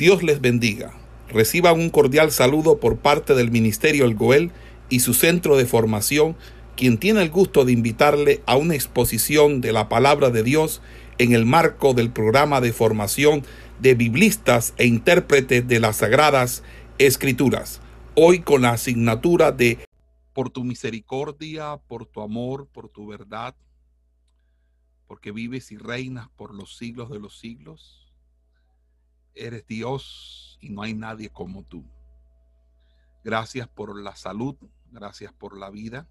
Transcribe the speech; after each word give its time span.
Dios 0.00 0.22
les 0.22 0.40
bendiga. 0.40 0.94
Reciban 1.28 1.78
un 1.78 1.90
cordial 1.90 2.32
saludo 2.32 2.80
por 2.80 3.00
parte 3.00 3.34
del 3.34 3.50
Ministerio 3.50 4.06
El 4.06 4.14
Goel 4.14 4.50
y 4.88 5.00
su 5.00 5.12
centro 5.12 5.58
de 5.58 5.66
formación, 5.66 6.38
quien 6.74 6.96
tiene 6.96 7.20
el 7.20 7.28
gusto 7.28 7.66
de 7.66 7.72
invitarle 7.72 8.42
a 8.46 8.56
una 8.56 8.74
exposición 8.74 9.60
de 9.60 9.74
la 9.74 9.90
palabra 9.90 10.30
de 10.30 10.42
Dios 10.42 10.80
en 11.18 11.34
el 11.34 11.44
marco 11.44 11.92
del 11.92 12.10
programa 12.10 12.62
de 12.62 12.72
formación 12.72 13.42
de 13.78 13.94
biblistas 13.94 14.72
e 14.78 14.86
intérpretes 14.86 15.68
de 15.68 15.80
las 15.80 15.96
sagradas 15.96 16.62
escrituras. 16.96 17.82
Hoy 18.14 18.40
con 18.40 18.62
la 18.62 18.70
asignatura 18.70 19.52
de 19.52 19.84
Por 20.32 20.48
tu 20.48 20.64
misericordia, 20.64 21.78
por 21.88 22.06
tu 22.06 22.22
amor, 22.22 22.68
por 22.72 22.88
tu 22.88 23.06
verdad, 23.06 23.54
porque 25.06 25.30
vives 25.30 25.70
y 25.72 25.76
reinas 25.76 26.30
por 26.38 26.54
los 26.54 26.78
siglos 26.78 27.10
de 27.10 27.18
los 27.18 27.38
siglos 27.38 27.99
Eres 29.34 29.66
Dios 29.66 30.58
y 30.60 30.70
no 30.70 30.82
hay 30.82 30.94
nadie 30.94 31.30
como 31.30 31.64
tú. 31.64 31.84
Gracias 33.22 33.68
por 33.68 34.00
la 34.00 34.16
salud, 34.16 34.56
gracias 34.90 35.32
por 35.32 35.56
la 35.56 35.70
vida, 35.70 36.08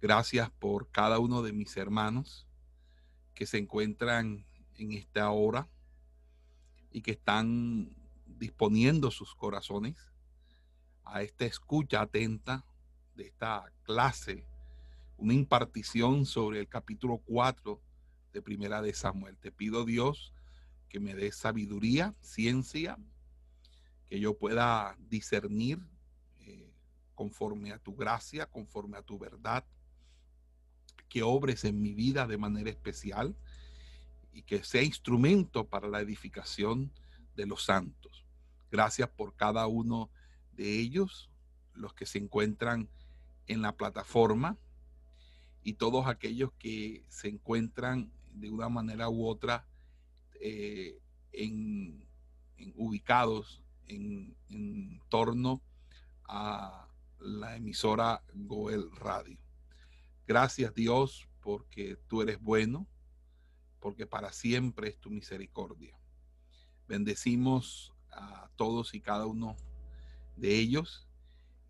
gracias 0.00 0.50
por 0.50 0.90
cada 0.90 1.18
uno 1.18 1.42
de 1.42 1.52
mis 1.52 1.76
hermanos 1.76 2.46
que 3.34 3.46
se 3.46 3.58
encuentran 3.58 4.44
en 4.76 4.92
esta 4.92 5.30
hora 5.30 5.68
y 6.90 7.02
que 7.02 7.12
están 7.12 7.96
disponiendo 8.26 9.10
sus 9.10 9.34
corazones 9.34 9.96
a 11.04 11.22
esta 11.22 11.46
escucha 11.46 12.02
atenta 12.02 12.64
de 13.14 13.24
esta 13.24 13.72
clase, 13.82 14.46
una 15.16 15.34
impartición 15.34 16.26
sobre 16.26 16.60
el 16.60 16.68
capítulo 16.68 17.18
4 17.24 17.80
de 18.32 18.42
Primera 18.42 18.82
de 18.82 18.92
Samuel. 18.92 19.36
Te 19.38 19.50
pido 19.50 19.84
Dios 19.84 20.34
que 20.88 21.00
me 21.00 21.14
dé 21.14 21.32
sabiduría, 21.32 22.14
ciencia, 22.20 22.98
que 24.06 24.20
yo 24.20 24.38
pueda 24.38 24.96
discernir 25.08 25.78
eh, 26.40 26.72
conforme 27.14 27.72
a 27.72 27.78
tu 27.78 27.94
gracia, 27.94 28.46
conforme 28.46 28.96
a 28.96 29.02
tu 29.02 29.18
verdad, 29.18 29.64
que 31.08 31.22
obres 31.22 31.64
en 31.64 31.80
mi 31.80 31.94
vida 31.94 32.26
de 32.26 32.38
manera 32.38 32.70
especial 32.70 33.36
y 34.32 34.42
que 34.42 34.62
sea 34.64 34.82
instrumento 34.82 35.66
para 35.66 35.88
la 35.88 36.00
edificación 36.00 36.92
de 37.34 37.46
los 37.46 37.64
santos. 37.64 38.24
Gracias 38.70 39.08
por 39.08 39.34
cada 39.34 39.66
uno 39.66 40.10
de 40.52 40.78
ellos, 40.78 41.30
los 41.74 41.94
que 41.94 42.06
se 42.06 42.18
encuentran 42.18 42.88
en 43.46 43.62
la 43.62 43.76
plataforma 43.76 44.58
y 45.62 45.74
todos 45.74 46.06
aquellos 46.06 46.52
que 46.58 47.04
se 47.08 47.28
encuentran 47.28 48.10
de 48.32 48.50
una 48.50 48.68
manera 48.68 49.08
u 49.08 49.26
otra 49.26 49.66
eh, 50.40 50.98
en, 51.32 52.06
ubicados 52.76 53.62
en, 53.86 54.36
torno 55.08 55.62
a 56.24 56.88
la 57.18 57.56
emisora 57.56 58.22
Goel 58.34 58.90
Radio. 58.92 59.38
Gracias 60.26 60.74
Dios 60.74 61.28
porque 61.40 61.96
tú 62.08 62.20
eres 62.20 62.40
bueno, 62.40 62.86
porque 63.80 64.06
para 64.06 64.32
siempre 64.32 64.88
es 64.88 64.98
tu 64.98 65.10
misericordia. 65.10 65.98
Bendecimos 66.86 67.94
a 68.10 68.50
todos 68.56 68.94
y 68.94 69.00
cada 69.00 69.26
uno 69.26 69.56
de 70.36 70.58
ellos 70.58 71.08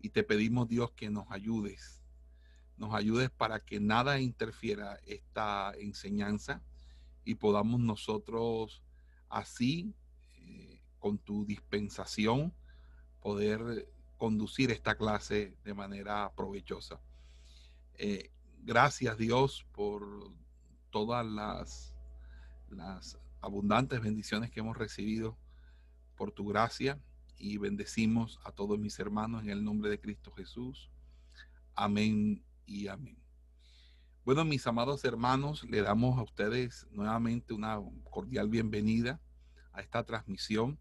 y 0.01 0.09
te 0.09 0.23
pedimos 0.23 0.67
Dios 0.67 0.91
que 0.91 1.09
nos 1.09 1.29
ayudes, 1.31 2.01
nos 2.77 2.93
ayudes 2.93 3.29
para 3.29 3.59
que 3.59 3.79
nada 3.79 4.19
interfiera 4.19 4.99
esta 5.05 5.73
enseñanza 5.77 6.61
y 7.29 7.35
podamos 7.35 7.79
nosotros 7.79 8.81
así, 9.29 9.93
eh, 10.39 10.81
con 10.97 11.19
tu 11.19 11.45
dispensación, 11.45 12.55
poder 13.21 13.87
conducir 14.17 14.71
esta 14.71 14.97
clase 14.97 15.55
de 15.63 15.75
manera 15.75 16.33
provechosa. 16.35 16.99
Eh, 17.93 18.31
gracias 18.63 19.15
Dios 19.19 19.63
por 19.73 20.33
todas 20.89 21.23
las, 21.23 21.93
las 22.67 23.19
abundantes 23.41 24.01
bendiciones 24.01 24.49
que 24.49 24.61
hemos 24.61 24.75
recibido 24.75 25.37
por 26.15 26.31
tu 26.31 26.47
gracia 26.47 26.99
y 27.37 27.57
bendecimos 27.57 28.39
a 28.43 28.51
todos 28.51 28.79
mis 28.79 28.97
hermanos 28.97 29.43
en 29.43 29.51
el 29.51 29.63
nombre 29.63 29.91
de 29.91 29.99
Cristo 29.99 30.31
Jesús. 30.31 30.89
Amén 31.75 32.43
y 32.65 32.87
amén. 32.87 33.18
Bueno, 34.29 34.45
mis 34.45 34.67
amados 34.67 35.03
hermanos, 35.05 35.63
le 35.63 35.81
damos 35.81 36.19
a 36.19 36.21
ustedes 36.21 36.85
nuevamente 36.91 37.51
una 37.51 37.81
cordial 38.11 38.47
bienvenida 38.47 39.19
a 39.73 39.81
esta 39.81 40.03
transmisión 40.03 40.77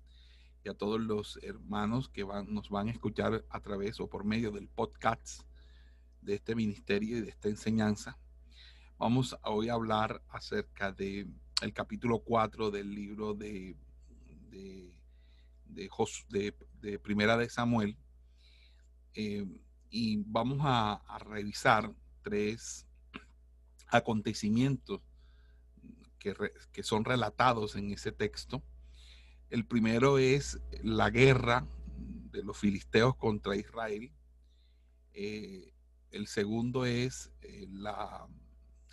y 0.62 0.69
a 0.69 0.75
todos 0.75 1.00
los 1.00 1.38
hermanos 1.42 2.10
que 2.10 2.25
van, 2.25 2.53
nos 2.53 2.69
van 2.69 2.88
a 2.88 2.91
escuchar 2.91 3.47
a 3.48 3.60
través 3.60 4.00
o 4.00 4.10
por 4.10 4.26
medio 4.26 4.50
del 4.50 4.69
podcast 4.69 5.44
de 6.20 6.34
este 6.34 6.54
ministerio 6.54 7.16
y 7.16 7.20
de 7.22 7.31
esta 7.31 7.48
enseñanza. 7.48 8.19
Vamos 8.98 9.34
a 9.42 9.48
hoy 9.48 9.70
a 9.70 9.72
hablar 9.72 10.22
acerca 10.28 10.92
de 10.92 11.26
el 11.62 11.72
capítulo 11.72 12.19
4 12.19 12.70
del 12.70 12.94
libro 12.94 13.32
de, 13.32 13.78
de, 14.50 14.92
de, 15.64 16.98
Primera 16.98 17.38
de 17.38 17.48
Samuel. 17.48 17.97
Eh, 19.14 19.47
y 19.88 20.19
vamos 20.19 20.58
a 20.60 21.19
revisar 21.25 21.91
tres 22.20 22.88
acontecimientos 23.88 25.00
que, 26.19 26.34
que, 26.72 26.82
son 26.82 27.04
relatados 27.04 27.76
en 27.76 27.91
ese 27.91 28.12
texto. 28.12 28.62
El 29.50 29.65
primero 29.65 30.19
es 30.19 30.60
la 30.82 31.10
guerra 31.10 31.66
de 32.31 32.43
los 32.43 32.56
filisteos 32.59 33.16
contra 33.16 33.56
Israel. 33.56 34.12
Eh, 35.15 35.72
el 36.10 36.26
segundo 36.26 36.84
es 36.84 37.32
eh, 37.43 37.66
la, 37.71 38.28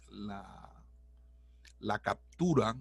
la, 0.10 0.84
la 1.80 2.00
captura 2.00 2.76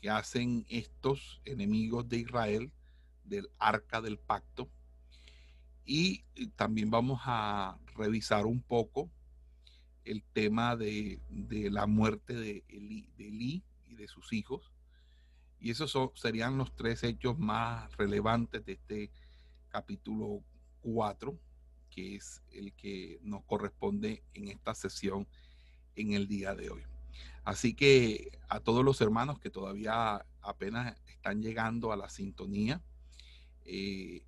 que 0.00 0.10
hacen 0.10 0.66
estos 0.68 1.40
enemigos 1.44 2.08
de 2.08 2.18
Israel 2.18 2.72
del 3.24 3.50
arca 3.58 4.00
del 4.00 4.18
pacto. 4.18 4.68
Y 5.84 6.24
también 6.56 6.90
vamos 6.90 7.20
a 7.24 7.78
revisar 7.94 8.46
un 8.46 8.60
poco 8.60 9.10
el 10.06 10.22
tema 10.22 10.76
de, 10.76 11.20
la 11.70 11.86
muerte 11.86 12.34
de 12.34 12.64
Eli, 12.68 13.62
y 13.88 13.94
de 13.94 14.08
sus 14.08 14.32
hijos. 14.32 14.72
Y 15.60 15.70
esos 15.70 15.96
serían 16.14 16.58
los 16.58 16.74
tres 16.74 17.02
hechos 17.02 17.38
más 17.38 17.94
relevantes 17.96 18.64
de 18.64 18.72
este 18.72 19.10
capítulo 19.68 20.42
4, 20.82 21.38
que 21.90 22.16
es 22.16 22.42
el 22.52 22.72
que 22.74 23.18
nos 23.22 23.44
corresponde 23.44 24.22
en 24.34 24.48
esta 24.48 24.74
sesión 24.74 25.26
en 25.96 26.12
el 26.12 26.28
día 26.28 26.54
de 26.54 26.70
hoy. 26.70 26.82
Así 27.44 27.74
que 27.74 28.38
a 28.48 28.60
todos 28.60 28.84
los 28.84 29.00
hermanos 29.00 29.38
que 29.38 29.50
todavía 29.50 30.24
apenas 30.40 30.96
están 31.06 31.42
llegando 31.42 31.92
a 31.92 31.96
la 31.96 32.08
sintonía, 32.08 32.82
eh, 33.64 34.22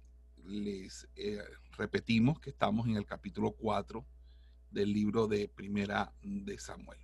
les 0.45 1.09
eh, 1.15 1.43
repetimos 1.77 2.41
que 2.41 2.50
estamos 2.50 2.87
en 2.89 2.97
el 2.97 3.05
capítulo 3.05 3.53
4 3.53 4.05
del 4.71 4.93
libro 4.93 5.27
de 5.27 5.49
Primera 5.49 6.12
de 6.23 6.59
Samuel. 6.59 6.99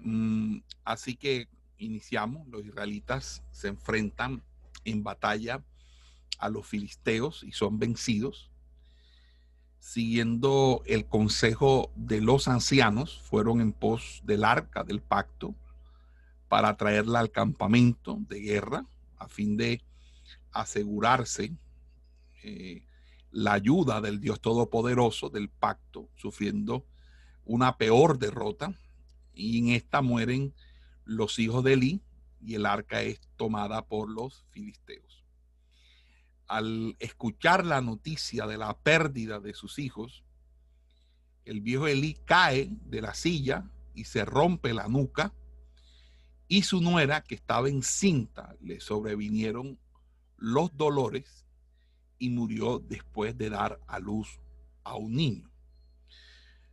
Mm, 0.00 0.58
así 0.84 1.16
que 1.16 1.48
iniciamos, 1.78 2.46
los 2.48 2.64
israelitas 2.64 3.42
se 3.50 3.68
enfrentan 3.68 4.42
en 4.84 5.02
batalla 5.02 5.62
a 6.38 6.48
los 6.48 6.66
filisteos 6.66 7.42
y 7.42 7.52
son 7.52 7.78
vencidos. 7.78 8.50
Siguiendo 9.78 10.82
el 10.86 11.06
consejo 11.06 11.92
de 11.94 12.20
los 12.20 12.48
ancianos, 12.48 13.20
fueron 13.22 13.60
en 13.60 13.72
pos 13.72 14.20
del 14.24 14.44
arca 14.44 14.82
del 14.82 15.00
pacto 15.00 15.54
para 16.48 16.76
traerla 16.76 17.20
al 17.20 17.30
campamento 17.30 18.18
de 18.28 18.40
guerra 18.40 18.86
a 19.18 19.28
fin 19.28 19.56
de 19.56 19.82
asegurarse 20.52 21.52
eh, 22.42 22.85
la 23.36 23.52
ayuda 23.52 24.00
del 24.00 24.18
Dios 24.18 24.40
Todopoderoso 24.40 25.28
del 25.28 25.50
pacto, 25.50 26.08
sufriendo 26.16 26.86
una 27.44 27.76
peor 27.76 28.18
derrota. 28.18 28.72
Y 29.34 29.58
en 29.58 29.68
esta 29.68 30.00
mueren 30.00 30.54
los 31.04 31.38
hijos 31.38 31.62
de 31.62 31.74
Elí 31.74 32.02
y 32.40 32.54
el 32.54 32.64
arca 32.64 33.02
es 33.02 33.20
tomada 33.36 33.84
por 33.84 34.08
los 34.08 34.46
filisteos. 34.48 35.22
Al 36.48 36.96
escuchar 36.98 37.66
la 37.66 37.82
noticia 37.82 38.46
de 38.46 38.56
la 38.56 38.78
pérdida 38.78 39.38
de 39.38 39.52
sus 39.52 39.78
hijos, 39.78 40.24
el 41.44 41.60
viejo 41.60 41.88
Elí 41.88 42.14
cae 42.24 42.70
de 42.86 43.02
la 43.02 43.12
silla 43.12 43.70
y 43.94 44.04
se 44.04 44.24
rompe 44.24 44.72
la 44.72 44.88
nuca 44.88 45.34
y 46.48 46.62
su 46.62 46.80
nuera 46.80 47.22
que 47.22 47.34
estaba 47.34 47.68
encinta 47.68 48.56
le 48.62 48.80
sobrevinieron 48.80 49.78
los 50.38 50.74
dolores 50.74 51.45
y 52.18 52.30
murió 52.30 52.78
después 52.78 53.36
de 53.36 53.50
dar 53.50 53.80
a 53.86 53.98
luz 53.98 54.40
a 54.84 54.96
un 54.96 55.14
niño. 55.14 55.50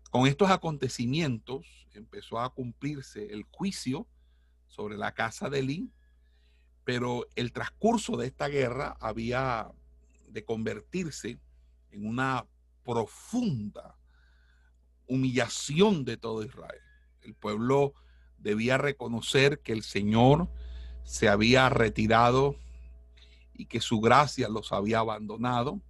Con 0.09 0.27
estos 0.27 0.51
acontecimientos 0.51 1.65
empezó 1.93 2.39
a 2.39 2.53
cumplirse 2.53 3.33
el 3.33 3.43
juicio 3.43 4.07
sobre 4.67 4.97
la 4.97 5.13
casa 5.13 5.49
de 5.49 5.59
Elí, 5.59 5.91
Pero 6.85 7.25
el 7.35 7.53
transcurso 7.53 8.17
de 8.17 8.27
esta 8.27 8.49
guerra 8.49 8.97
había 8.99 9.71
de 10.27 10.43
convertirse 10.43 11.39
en 11.91 12.05
una 12.05 12.45
profunda 12.83 13.97
humillación 15.07 16.03
de 16.03 16.17
todo 16.17 16.43
Israel. 16.43 16.81
El 17.21 17.35
pueblo 17.35 17.93
debía 18.37 18.77
reconocer 18.77 19.61
que 19.61 19.71
el 19.71 19.83
Señor 19.83 20.49
se 21.03 21.29
había 21.29 21.69
retirado 21.69 22.57
y 23.53 23.65
que 23.65 23.81
su 23.81 23.99
gracia 23.99 24.49
los 24.49 24.71
había 24.71 24.99
abandonado 24.99 25.81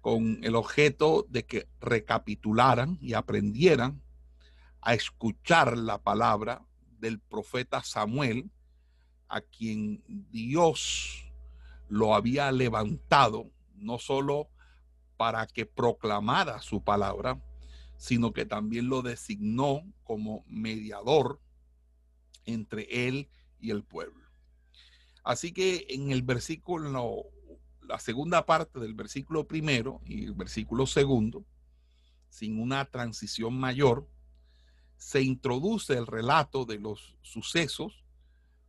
con 0.00 0.38
el 0.44 0.54
objeto 0.54 1.26
de 1.28 1.44
que 1.44 1.68
recapitularan 1.80 2.98
y 3.00 3.14
aprendieran 3.14 4.02
a 4.80 4.94
escuchar 4.94 5.76
la 5.76 5.98
palabra 5.98 6.64
del 7.00 7.18
profeta 7.18 7.82
Samuel, 7.82 8.50
a 9.28 9.40
quien 9.40 10.04
Dios 10.06 11.26
lo 11.88 12.14
había 12.14 12.52
levantado, 12.52 13.50
no 13.74 13.98
solo 13.98 14.48
para 15.16 15.46
que 15.46 15.66
proclamara 15.66 16.60
su 16.60 16.82
palabra, 16.82 17.40
sino 17.96 18.32
que 18.32 18.44
también 18.44 18.88
lo 18.88 19.02
designó 19.02 19.82
como 20.04 20.44
mediador 20.46 21.40
entre 22.44 23.08
él 23.08 23.28
y 23.58 23.70
el 23.70 23.82
pueblo. 23.82 24.25
Así 25.26 25.50
que 25.50 25.86
en 25.88 26.12
el 26.12 26.22
versículo, 26.22 27.24
la 27.82 27.98
segunda 27.98 28.46
parte 28.46 28.78
del 28.78 28.94
versículo 28.94 29.48
primero 29.48 30.00
y 30.04 30.24
el 30.24 30.34
versículo 30.34 30.86
segundo, 30.86 31.44
sin 32.28 32.60
una 32.60 32.84
transición 32.84 33.58
mayor, 33.58 34.08
se 34.96 35.22
introduce 35.22 35.94
el 35.94 36.06
relato 36.06 36.64
de 36.64 36.78
los 36.78 37.18
sucesos 37.22 38.04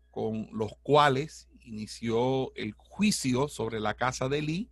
con 0.09 0.49
los 0.51 0.71
cuales 0.81 1.47
inició 1.59 2.51
el 2.55 2.71
juicio 2.71 3.49
sobre 3.49 3.79
la 3.79 3.93
casa 3.93 4.27
de 4.27 4.39
Elí 4.39 4.71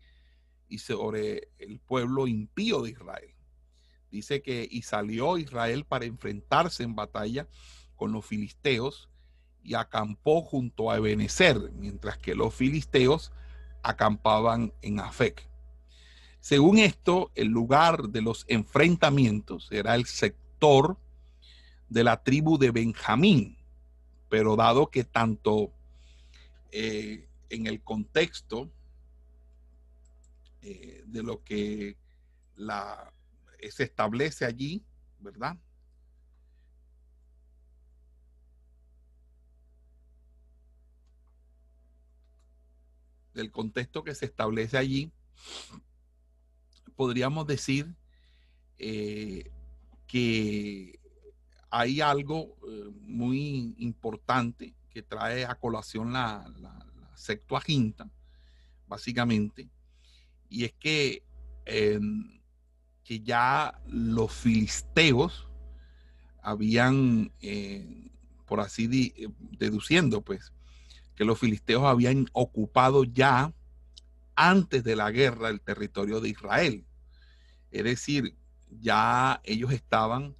y 0.68 0.80
sobre 0.80 1.52
el 1.60 1.80
pueblo 1.82 2.26
impío 2.26 2.82
de 2.82 2.90
Israel. 2.90 3.36
Dice 4.10 4.42
que 4.42 4.68
y 4.72 4.82
salió 4.82 5.38
Israel 5.38 5.86
para 5.86 6.06
enfrentarse 6.06 6.82
en 6.82 6.96
batalla 6.96 7.48
con 7.96 8.12
los 8.12 8.26
filisteos 8.26 9.08
y 9.66 9.74
acampó 9.74 10.44
junto 10.44 10.92
a 10.92 10.98
Ebenezer, 10.98 11.72
mientras 11.74 12.18
que 12.20 12.36
los 12.36 12.54
filisteos 12.54 13.32
acampaban 13.82 14.72
en 14.82 15.00
Afec. 15.00 15.50
Según 16.40 16.78
esto, 16.78 17.32
el 17.34 17.48
lugar 17.48 18.10
de 18.10 18.22
los 18.22 18.46
enfrentamientos 18.48 19.68
era 19.72 19.96
el 19.96 20.06
sector 20.06 20.98
de 21.90 22.04
la 22.04 22.24
tribu 22.24 22.60
de 22.60 22.70
Benjamín, 22.70 23.58
pero 24.30 24.56
dado 24.56 24.92
que 24.92 25.04
tanto 25.04 25.72
eh, 26.72 27.28
en 27.50 27.66
el 27.66 27.82
contexto 27.82 28.70
eh, 30.62 31.04
de 31.08 31.24
lo 31.24 31.44
que 31.44 31.98
se 33.70 33.84
establece 33.84 34.46
allí, 34.46 34.84
¿verdad? 35.20 35.58
Del 43.36 43.52
contexto 43.52 44.04
que 44.04 44.16
se 44.16 44.26
establece 44.26 44.78
allí, 44.78 45.12
podríamos 46.96 47.46
decir 47.46 47.94
eh, 48.80 49.52
que 50.08 51.00
hay 51.70 52.02
algo 52.02 52.56
eh, 52.68 52.90
muy 53.02 53.76
importante 53.78 54.74
que 54.90 55.04
trae 55.04 55.46
a 55.46 55.56
colación 55.56 56.14
la, 56.14 56.52
la, 56.60 56.82
Septuaginta, 57.16 58.12
básicamente, 58.88 59.70
y 60.50 60.66
es 60.66 60.74
que, 60.74 61.24
em, 61.66 62.42
que 63.06 63.22
ya 63.22 63.82
los 63.88 64.34
filisteos 64.34 65.48
habían, 66.42 67.32
eh, 67.42 68.12
por 68.46 68.60
así 68.60 69.14
deduciendo, 69.58 70.22
pues, 70.22 70.52
que 71.16 71.26
los 71.26 71.40
filisteos 71.40 71.84
habían 71.84 72.28
ocupado 72.34 73.04
ya 73.04 73.54
antes 74.36 74.84
de 74.84 74.96
la 74.96 75.12
guerra 75.12 75.50
el 75.50 75.62
territorio 75.62 76.20
de 76.20 76.30
Israel. 76.30 76.86
Es 77.72 77.84
decir, 77.84 78.36
ya 78.70 79.42
ellos 79.44 79.72
estaban 79.72 80.36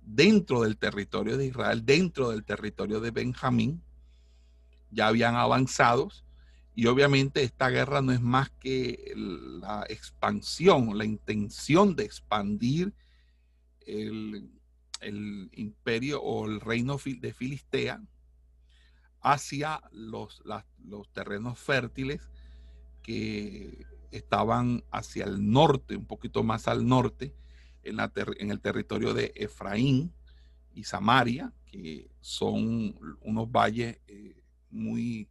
dentro 0.00 0.62
del 0.62 0.76
territorio 0.76 1.36
de 1.36 1.46
Israel, 1.46 1.84
dentro 1.84 2.30
del 2.30 2.44
territorio 2.44 3.00
de 3.00 3.10
Benjamín, 3.10 3.82
ya 4.90 5.08
habían 5.08 5.36
avanzado 5.36 6.08
y 6.74 6.86
obviamente 6.86 7.42
esta 7.42 7.68
guerra 7.68 8.00
no 8.00 8.12
es 8.12 8.20
más 8.20 8.50
que 8.50 9.12
la 9.14 9.84
expansión, 9.88 10.96
la 10.96 11.04
intención 11.04 11.94
de 11.94 12.04
expandir 12.04 12.94
el, 13.80 14.50
el 15.00 15.50
imperio 15.52 16.22
o 16.22 16.46
el 16.46 16.60
reino 16.60 16.98
de 17.04 17.34
Filistea 17.34 18.02
hacia 19.22 19.82
los, 19.92 20.42
los 20.84 21.12
terrenos 21.12 21.58
fértiles 21.58 22.30
que 23.02 23.84
estaban 24.10 24.84
hacia 24.90 25.24
el 25.24 25.50
norte, 25.50 25.96
un 25.96 26.06
poquito 26.06 26.42
más 26.42 26.68
al 26.68 26.86
norte, 26.86 27.34
en, 27.82 27.96
la 27.96 28.12
en 28.38 28.50
el 28.50 28.60
territorio 28.60 29.14
de 29.14 29.32
Efraín 29.36 30.12
y 30.74 30.84
Samaria, 30.84 31.52
que 31.66 32.10
son 32.20 32.98
unos 33.20 33.50
valles 33.50 33.98
eh, 34.06 34.42
muy, 34.70 35.28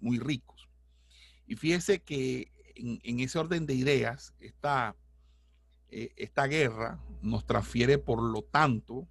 muy, 0.00 0.18
ricos. 0.18 0.68
Y 1.46 1.56
fíjese 1.56 2.00
que 2.00 2.52
en, 2.74 3.20
ese 3.20 3.38
orden 3.38 3.66
de 3.66 3.74
ideas, 3.74 4.34
esta, 4.40 4.96
eh, 5.90 6.12
esta 6.16 6.46
guerra 6.46 7.00
nos 7.22 7.46
transfiere, 7.46 7.98
por 7.98 8.22
lo 8.22 8.42
tanto, 8.42 9.08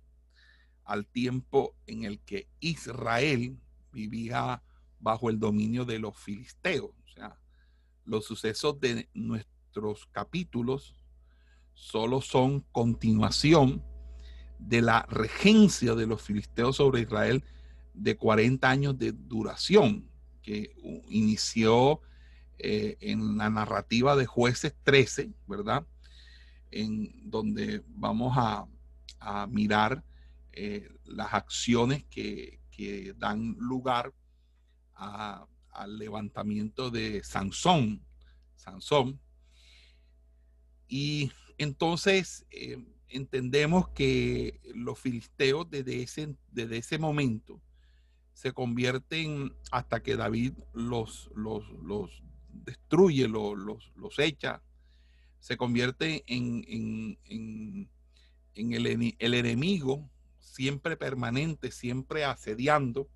al 0.83 1.05
tiempo 1.05 1.75
en 1.87 2.03
el 2.03 2.19
que 2.19 2.47
Israel 2.59 3.57
vivía 3.91 4.61
bajo 4.99 5.29
el 5.29 5.39
dominio 5.39 5.85
de 5.85 5.99
los 5.99 6.17
filisteos. 6.17 6.91
O 7.05 7.07
sea, 7.13 7.37
los 8.05 8.25
sucesos 8.25 8.79
de 8.79 9.09
nuestros 9.13 10.07
capítulos 10.11 10.95
solo 11.73 12.21
son 12.21 12.61
continuación 12.71 13.83
de 14.59 14.81
la 14.81 15.03
regencia 15.09 15.95
de 15.95 16.05
los 16.05 16.21
filisteos 16.21 16.77
sobre 16.77 17.01
Israel 17.01 17.43
de 17.93 18.15
40 18.15 18.69
años 18.69 18.97
de 18.97 19.11
duración 19.11 20.07
que 20.41 20.73
inició 21.09 22.01
eh, 22.59 22.97
en 23.01 23.37
la 23.37 23.49
narrativa 23.49 24.15
de 24.15 24.25
jueces 24.25 24.75
13, 24.83 25.31
¿verdad? 25.47 25.85
En 26.69 27.29
donde 27.29 27.83
vamos 27.87 28.37
a, 28.37 28.67
a 29.19 29.47
mirar 29.47 30.03
eh, 30.53 30.89
las 31.05 31.33
acciones 31.33 32.05
que, 32.05 32.59
dan 33.17 33.55
lugar 33.59 34.11
al 34.95 35.97
levantamiento 35.99 36.89
de 36.89 37.23
Sansón. 37.23 38.03
Sansón. 38.55 39.19
Y 40.87 41.31
entonces 41.59 42.43
eh, 42.49 42.83
entendemos 43.07 43.89
que 43.89 44.59
los 44.73 44.97
filisteos 44.97 45.69
desde 45.69 46.01
ese, 46.01 46.35
desde 46.51 46.77
ese 46.77 46.97
momento 46.97 47.61
se 48.33 48.53
convierten 48.53 49.53
hasta 49.71 50.01
que 50.01 50.15
David 50.15 50.53
los, 50.73 51.29
los, 51.35 51.69
los 51.83 52.23
destruye, 52.49 53.27
los, 53.27 53.55
los, 53.57 53.91
los, 53.95 54.17
echa, 54.17 54.63
se 55.39 55.57
convierte 55.57 56.23
en, 56.27 56.63
en, 56.67 57.19
en, 57.25 57.89
en 58.55 58.73
el, 58.73 59.33
enemigo 59.33 60.09
siempre 60.51 60.97
permanente, 60.97 61.71
siempre 61.71 62.25
asediando 62.25 63.09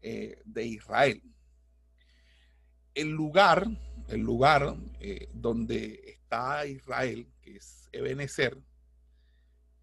eh, 0.00 0.40
de 0.46 0.64
Israel. 0.64 1.22
El 2.94 3.10
lugar, 3.10 3.66
el 4.08 4.20
lugar 4.20 4.76
eh, 5.00 5.28
donde 5.34 6.00
está 6.06 6.66
Israel, 6.66 7.28
que 7.42 7.56
es 7.56 7.88
Ebenezer, 7.92 8.58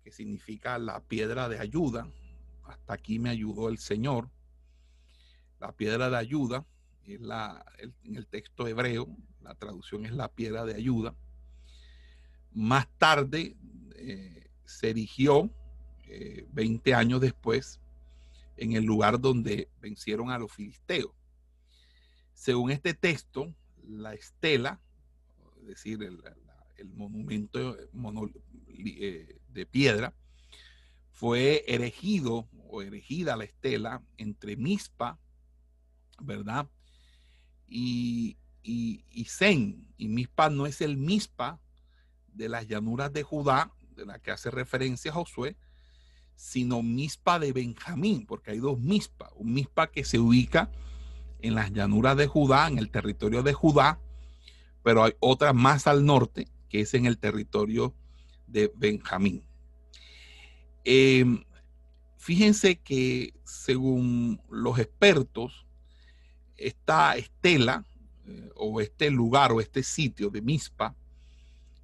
que 0.04 0.12
significa 0.12 0.80
la 0.80 1.02
piedra 1.02 1.48
de 1.50 1.60
ayuda, 1.60 2.12
hasta 2.64 2.94
aquí 2.94 3.20
me 3.20 3.30
ayudó 3.30 3.70
el 3.70 3.78
Señor. 3.78 4.30
La 5.60 5.72
piedra 5.72 6.10
de 6.10 6.18
ayuda 6.18 6.66
la, 7.18 7.64
en 8.04 8.16
el 8.16 8.28
texto 8.28 8.68
hebreo, 8.68 9.08
la 9.42 9.56
traducción 9.56 10.06
es 10.06 10.14
la 10.14 10.32
piedra 10.32 10.66
de 10.66 10.76
ayuda. 10.76 11.16
Más 12.52 12.88
tarde 12.98 13.56
eh, 13.96 14.50
se 14.66 14.90
erigió 14.90 15.52
20 16.52 16.90
eh, 16.90 16.94
años 16.94 17.22
después 17.22 17.80
en 18.58 18.74
el 18.74 18.84
lugar 18.84 19.20
donde 19.20 19.70
vencieron 19.80 20.32
a 20.32 20.38
los 20.38 20.52
filisteos. 20.52 21.12
Según 22.34 22.72
este 22.72 22.94
texto, 22.94 23.54
la 23.88 24.14
estela, 24.14 24.80
es 25.62 25.68
decir, 25.68 26.04
el, 26.04 26.22
monumento 26.94 27.78
eh, 28.68 29.40
de 29.50 29.66
piedra, 29.66 30.14
fue 31.12 31.66
erigido 31.68 32.48
o 32.70 32.82
erigida 32.82 33.36
la 33.36 33.44
estela 33.44 34.02
entre 34.18 34.56
Mispa 34.56 35.20
¿verdad? 36.22 36.68
Y, 37.68 38.38
y, 38.64 39.06
y 39.10 39.26
Zen, 39.26 39.88
y 39.98 40.08
Mispa 40.08 40.50
no 40.50 40.66
es 40.66 40.82
el 40.82 40.98
Mispa 40.98 41.60
de 42.28 42.50
las 42.50 42.68
llanuras 42.68 43.12
de 43.14 43.24
Judá, 43.24 43.72
de 43.96 44.06
la 44.06 44.20
que 44.20 44.32
hace 44.32 44.52
referencia 44.52 45.12
Josué, 45.12 45.56
sino 46.40 46.82
Mispa 46.82 47.38
de 47.38 47.52
Benjamín, 47.52 48.26
porque 48.26 48.52
hay 48.52 48.60
dos 48.60 48.80
Mispa, 48.80 49.30
un 49.36 49.54
Mispa 49.54 49.92
que 49.92 50.06
se 50.06 50.20
ubica 50.20 50.72
en 51.42 51.54
las 51.54 51.74
llanuras 51.74 52.16
de 52.16 52.28
Judá, 52.28 52.70
en 52.70 52.78
el 52.78 52.90
territorio 52.90 53.44
de 53.44 53.52
Judá, 53.52 54.00
pero 54.82 55.04
hay 55.04 55.12
otra 55.20 55.52
más 55.52 55.86
al 55.86 56.06
norte, 56.06 56.48
que 56.70 56.80
es 56.80 56.94
en 56.94 57.06
el 57.06 57.18
territorio 57.18 57.94
de 58.48 58.72
Benjamín. 58.74 59.44
Em, 60.86 61.44
fíjense 62.18 62.78
que 62.78 63.34
según 63.44 64.42
los 64.50 64.80
expertos, 64.80 65.68
esta 66.56 67.18
estela 67.18 67.86
eh, 68.26 68.50
o 68.56 68.80
este 68.80 69.12
lugar 69.12 69.52
o 69.52 69.60
este 69.60 69.84
sitio 69.84 70.30
de 70.30 70.42
Mispa 70.42 70.96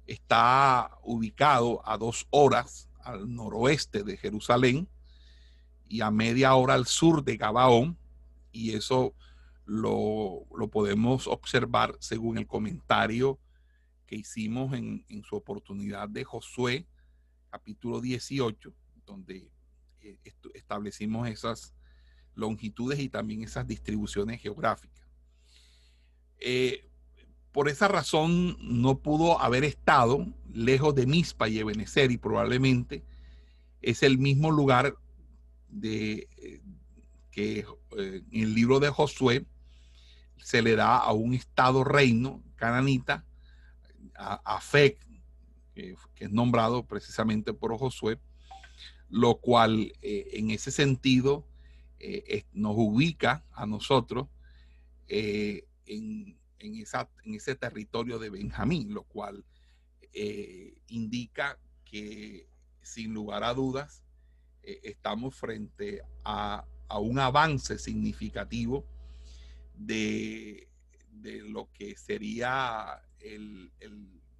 está 0.06 0.98
ubicado 1.02 1.86
a 1.86 1.98
dos 1.98 2.26
horas 2.30 2.85
al 3.06 3.32
noroeste 3.32 4.02
de 4.02 4.16
Jerusalén 4.16 4.88
y 5.88 6.00
a 6.00 6.10
media 6.10 6.54
hora 6.54 6.74
al 6.74 6.86
sur 6.86 7.24
de 7.24 7.36
Gabaón, 7.36 7.96
y 8.50 8.72
eso 8.72 9.14
lo, 9.64 10.46
podemos 10.70 11.26
observar 11.26 11.96
según 12.00 12.38
el 12.38 12.46
comentario 12.46 13.38
que 14.06 14.16
hicimos 14.16 14.72
en, 14.74 15.04
en, 15.08 15.22
su 15.22 15.36
oportunidad 15.36 16.08
de 16.08 16.24
Josué, 16.24 16.86
capítulo 17.50 18.00
18, 18.00 18.72
donde 19.04 19.50
eh, 20.00 20.18
establecimos 20.54 21.28
esas 21.28 21.74
longitudes 22.34 22.98
y 22.98 23.08
también 23.08 23.42
esas 23.42 23.66
distribuciones 23.66 24.40
geográficas. 24.40 25.06
Eh, 26.38 26.88
por 27.52 27.68
esa 27.68 27.88
razón 27.88 28.56
no 28.60 28.98
pudo 28.98 29.40
haber 29.40 29.64
estado 29.64 30.26
lejos 30.56 30.94
de 30.94 31.06
Mispa 31.06 31.48
y 31.48 31.58
Ebenezer 31.58 32.10
y 32.10 32.18
probablemente 32.18 33.04
es 33.82 34.02
el 34.02 34.18
mismo 34.18 34.50
lugar 34.50 34.96
de, 35.68 36.28
eh, 36.38 36.60
que 37.30 37.64
eh, 37.96 38.22
en 38.30 38.42
el 38.42 38.54
libro 38.54 38.80
de 38.80 38.90
Josué 38.90 39.46
se 40.38 40.62
le 40.62 40.76
da 40.76 40.98
a 40.98 41.12
un 41.12 41.34
estado 41.34 41.84
reino 41.84 42.42
cananita, 42.56 43.24
a, 44.14 44.60
Fec, 44.62 44.98
que, 45.74 45.94
es 46.16 46.30
nombrado 46.32 46.86
precisamente 46.86 47.52
por 47.52 47.76
Josué, 47.76 48.18
lo 49.10 49.36
cual 49.36 49.92
eh, 50.00 50.28
en 50.32 50.50
ese 50.50 50.70
sentido 50.70 51.46
nos 52.52 52.74
ubica 52.76 53.44
a 53.52 53.66
nosotros 53.66 54.28
en 55.08 56.36
en, 56.58 56.76
esa, 56.76 57.08
en 57.24 57.34
ese 57.34 57.54
territorio 57.54 58.18
de 58.18 58.30
Benjamín, 58.30 58.92
lo 58.92 59.02
cual 59.04 59.44
eh, 60.18 60.72
indica 60.88 61.58
que 61.84 62.48
sin 62.80 63.12
lugar 63.12 63.44
a 63.44 63.52
dudas 63.52 64.02
eh, 64.62 64.80
estamos 64.82 65.34
frente 65.34 66.00
a, 66.24 66.64
un 66.98 67.18
avance 67.18 67.78
significativo 67.78 68.86
de, 69.74 70.70
lo 71.20 71.70
que 71.70 71.98
sería 71.98 73.02
el, 73.18 73.70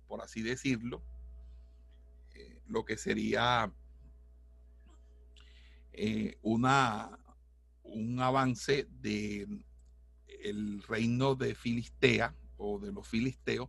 por 0.08 0.22
así 0.22 0.40
decirlo, 0.40 1.02
eh, 2.34 2.62
lo 2.68 2.86
que 2.86 2.96
sería 2.96 3.70
una, 6.40 7.18
un 7.82 8.20
avance 8.20 8.88
de 9.02 9.46
el 10.42 10.82
reino 10.84 11.34
de 11.34 11.54
Filistea 11.54 12.34
o 12.56 12.78
de 12.78 12.92
los 12.92 13.06
filisteos 13.06 13.68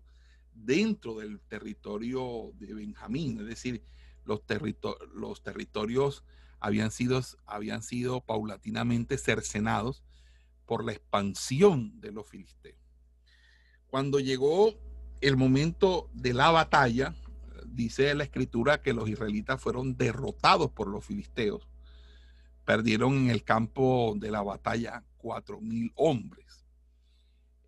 dentro 0.64 1.16
del 1.16 1.40
territorio 1.42 2.52
de 2.56 2.74
Benjamín, 2.74 3.40
es 3.40 3.48
decir, 3.48 3.84
los, 4.26 5.42
territorios 5.42 6.24
habían 6.60 6.92
sido, 6.92 7.22
habían 7.46 7.82
sido 7.82 8.22
paulatinamente 8.22 9.18
cercenados 9.18 10.04
por 10.66 10.84
la 10.84 10.92
expansión 10.92 12.00
de 12.02 12.12
los 12.12 12.28
filisteos. 12.28 12.78
Cuando 13.88 14.20
llegó 14.20 14.74
el 15.22 15.38
momento 15.38 16.10
de 16.14 16.34
la 16.34 16.52
batalla, 16.52 17.16
dice 17.66 18.14
la 18.16 18.26
escritura 18.26 18.82
que 18.82 18.94
los 18.94 19.08
israelitas 19.10 19.62
fueron 19.62 19.96
derrotados 19.96 20.72
por 20.72 20.88
los 20.88 21.06
filisteos. 21.06 21.68
Perdieron 22.66 23.14
en 23.14 23.30
el 23.30 23.44
campo 23.44 24.14
de 24.18 24.30
la 24.30 24.42
batalla 24.42 25.04
cuatro 25.18 25.62
mil 25.62 25.92
hombres. 25.96 26.47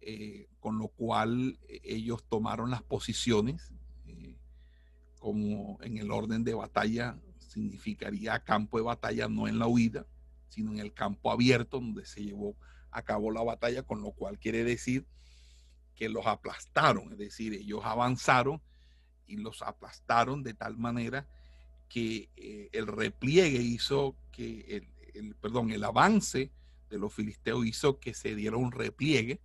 Eh, 0.01 0.47
con 0.61 0.77
lo 0.77 0.87
cual 0.87 1.59
eh, 1.67 1.81
ellos 1.83 2.23
tomaron 2.29 2.71
las 2.71 2.81
posiciones 2.81 3.73
eh, 4.07 4.37
como 5.19 5.77
en 5.81 5.97
el 5.97 6.09
orden 6.09 6.45
de 6.45 6.53
batalla 6.53 7.19
significaría 7.37 8.41
campo 8.45 8.77
de 8.77 8.85
batalla 8.85 9.27
no 9.27 9.49
en 9.49 9.59
la 9.59 9.67
huida, 9.67 10.05
sino 10.47 10.71
en 10.71 10.79
el 10.79 10.93
campo 10.93 11.31
abierto 11.33 11.81
donde 11.81 12.05
se 12.05 12.23
llevó 12.23 12.55
a 12.91 13.01
cabo 13.01 13.29
la 13.29 13.43
batalla, 13.43 13.83
con 13.83 14.01
lo 14.01 14.11
cual 14.11 14.39
quiere 14.39 14.63
decir 14.63 15.05
que 15.95 16.07
los 16.07 16.25
aplastaron, 16.25 17.11
es 17.11 17.17
decir, 17.17 17.53
ellos 17.53 17.81
avanzaron 17.83 18.61
y 19.27 19.35
los 19.35 19.61
aplastaron 19.61 20.43
de 20.43 20.53
tal 20.53 20.77
manera 20.77 21.27
que 21.89 22.29
el 22.71 22.87
repliegue 22.87 23.61
hizo 23.61 24.15
que 24.31 24.87
el, 25.13 25.35
perdón, 25.35 25.71
el 25.71 25.83
avance 25.83 26.51
de 26.89 26.97
los 26.97 27.13
filisteos 27.13 27.65
hizo 27.65 27.99
que 27.99 28.13
se 28.13 28.33
diera 28.33 28.55
un 28.55 28.71
repliegue 28.71 29.41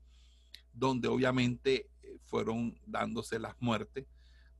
donde 0.74 1.08
obviamente 1.08 1.88
eh, 2.02 2.18
fueron 2.20 2.78
dándose 2.86 3.38
las 3.38 3.54
muertes 3.60 4.06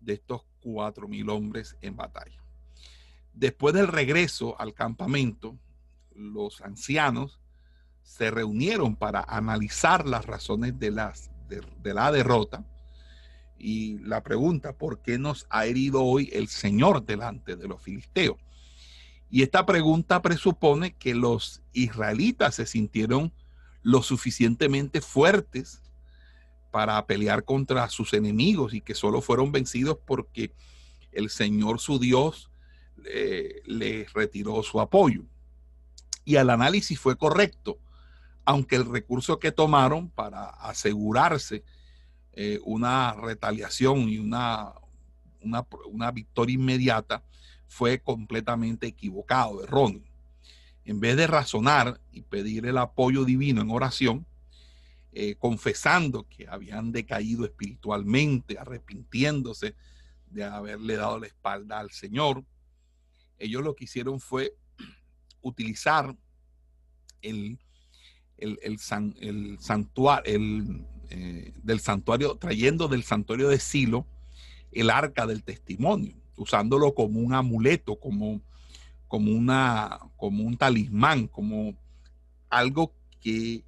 de 0.00 0.14
estos 0.14 0.42
cuatro 0.60 1.08
mil 1.08 1.28
hombres 1.30 1.76
en 1.80 1.96
batalla. 1.96 2.42
Después 3.32 3.74
del 3.74 3.88
regreso 3.88 4.58
al 4.60 4.74
campamento, 4.74 5.58
los 6.14 6.60
ancianos 6.60 7.40
se 8.02 8.30
reunieron 8.30 8.96
para 8.96 9.20
analizar 9.22 10.06
las 10.06 10.26
razones 10.26 10.78
de, 10.78 10.90
de, 11.48 11.94
la 11.94 12.12
derrota 12.12 12.64
y 13.58 13.98
la 13.98 14.22
pregunta, 14.22 14.76
¿por 14.76 15.00
qué 15.00 15.18
nos 15.18 15.46
ha 15.50 15.66
herido 15.66 16.04
hoy 16.04 16.28
el 16.32 16.48
Señor 16.48 17.04
delante 17.04 17.56
de 17.56 17.66
los 17.66 17.82
filisteos? 17.82 18.36
Y 19.30 19.42
esta 19.42 19.66
pregunta 19.66 20.22
presupone 20.22 20.94
que 20.94 21.14
los 21.14 21.62
israelitas 21.72 22.54
se 22.54 22.66
sintieron 22.66 23.32
lo 23.82 24.02
suficientemente 24.02 25.00
fuertes 25.00 25.82
para 26.74 27.06
pelear 27.06 27.44
contra 27.44 27.88
sus 27.88 28.14
enemigos 28.14 28.74
y 28.74 28.80
que 28.80 28.96
solo 28.96 29.20
fueron 29.20 29.52
vencidos 29.52 29.96
porque 30.04 30.50
el 31.12 31.30
Señor 31.30 31.78
su 31.78 32.00
Dios 32.00 32.50
eh, 33.04 33.62
les 33.64 34.12
retiró 34.12 34.60
su 34.64 34.80
apoyo. 34.80 35.22
Y 36.24 36.34
el 36.34 36.50
análisis 36.50 36.98
fue 36.98 37.16
correcto, 37.16 37.78
aunque 38.44 38.74
el 38.74 38.90
recurso 38.90 39.38
que 39.38 39.52
tomaron 39.52 40.10
para 40.10 40.46
asegurarse 40.46 41.62
eh, 42.32 42.58
una 42.64 43.12
retaliación 43.12 44.08
y 44.08 44.18
una, 44.18 44.72
una, 45.42 45.64
una 45.86 46.10
victoria 46.10 46.54
inmediata 46.54 47.22
fue 47.68 48.00
completamente 48.00 48.88
equivocado, 48.88 49.62
erróneo. 49.62 50.02
En 50.84 50.98
vez 50.98 51.16
de 51.16 51.28
razonar 51.28 52.00
y 52.10 52.22
pedir 52.22 52.66
el 52.66 52.78
apoyo 52.78 53.24
divino 53.24 53.62
en 53.62 53.70
oración, 53.70 54.26
eh, 55.16 55.36
confesando 55.36 56.28
que 56.28 56.48
habían 56.48 56.90
decaído 56.90 57.44
espiritualmente, 57.44 58.58
arrepintiéndose 58.58 59.76
de 60.26 60.42
haberle 60.42 60.96
dado 60.96 61.20
la 61.20 61.28
espalda 61.28 61.78
al 61.78 61.92
Señor. 61.92 62.44
Ellos 63.38 63.62
lo 63.62 63.76
que 63.76 63.84
hicieron 63.84 64.18
fue 64.18 64.56
utilizar 65.40 66.16
el, 67.22 67.60
el, 68.38 68.58
el, 68.60 68.78
santuario, 69.60 70.24
el, 70.24 70.84
eh, 71.10 71.52
del 71.62 71.78
santuario, 71.78 72.34
trayendo 72.34 72.88
del 72.88 73.04
santuario 73.04 73.48
de 73.48 73.60
Silo 73.60 74.08
el 74.72 74.90
arca 74.90 75.28
del 75.28 75.44
testimonio, 75.44 76.16
usándolo 76.34 76.92
como 76.92 77.20
un 77.20 77.34
amuleto, 77.34 78.00
como, 78.00 78.40
como, 79.06 79.30
una, 79.30 80.00
como 80.16 80.42
un 80.42 80.56
talismán, 80.56 81.28
como 81.28 81.76
algo 82.50 82.92
que 83.20 83.62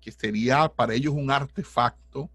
que 0.00 0.12
sería 0.12 0.68
para 0.68 0.94
ellos 0.94 1.14
un 1.14 1.30
artefacto 1.30 2.30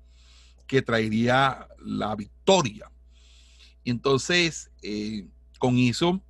que 0.68 0.82
traería 0.82 1.68
la 1.80 2.16
victoria. 2.16 2.92
Y 3.84 3.92
entonces, 3.92 4.72
eh, 4.82 5.28
con 5.60 5.78
eso, 5.78 6.22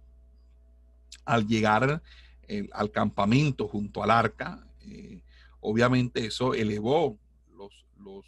al 1.26 1.48
llegar 1.48 2.02
eh, 2.48 2.68
al 2.74 2.92
campamento 2.92 3.68
junto 3.68 4.04
al 4.04 4.12
arca, 4.12 4.68
eh, 4.82 5.24
obviamente 5.60 6.26
eso 6.26 6.54
elevó 6.54 7.18
los, 7.56 7.86
los, 7.98 8.26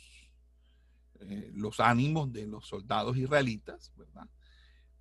los 1.53 1.79
ánimos 1.79 2.31
de 2.31 2.47
los 2.47 2.67
soldados 2.67 3.17
israelitas, 3.17 3.91
¿verdad? 3.97 4.29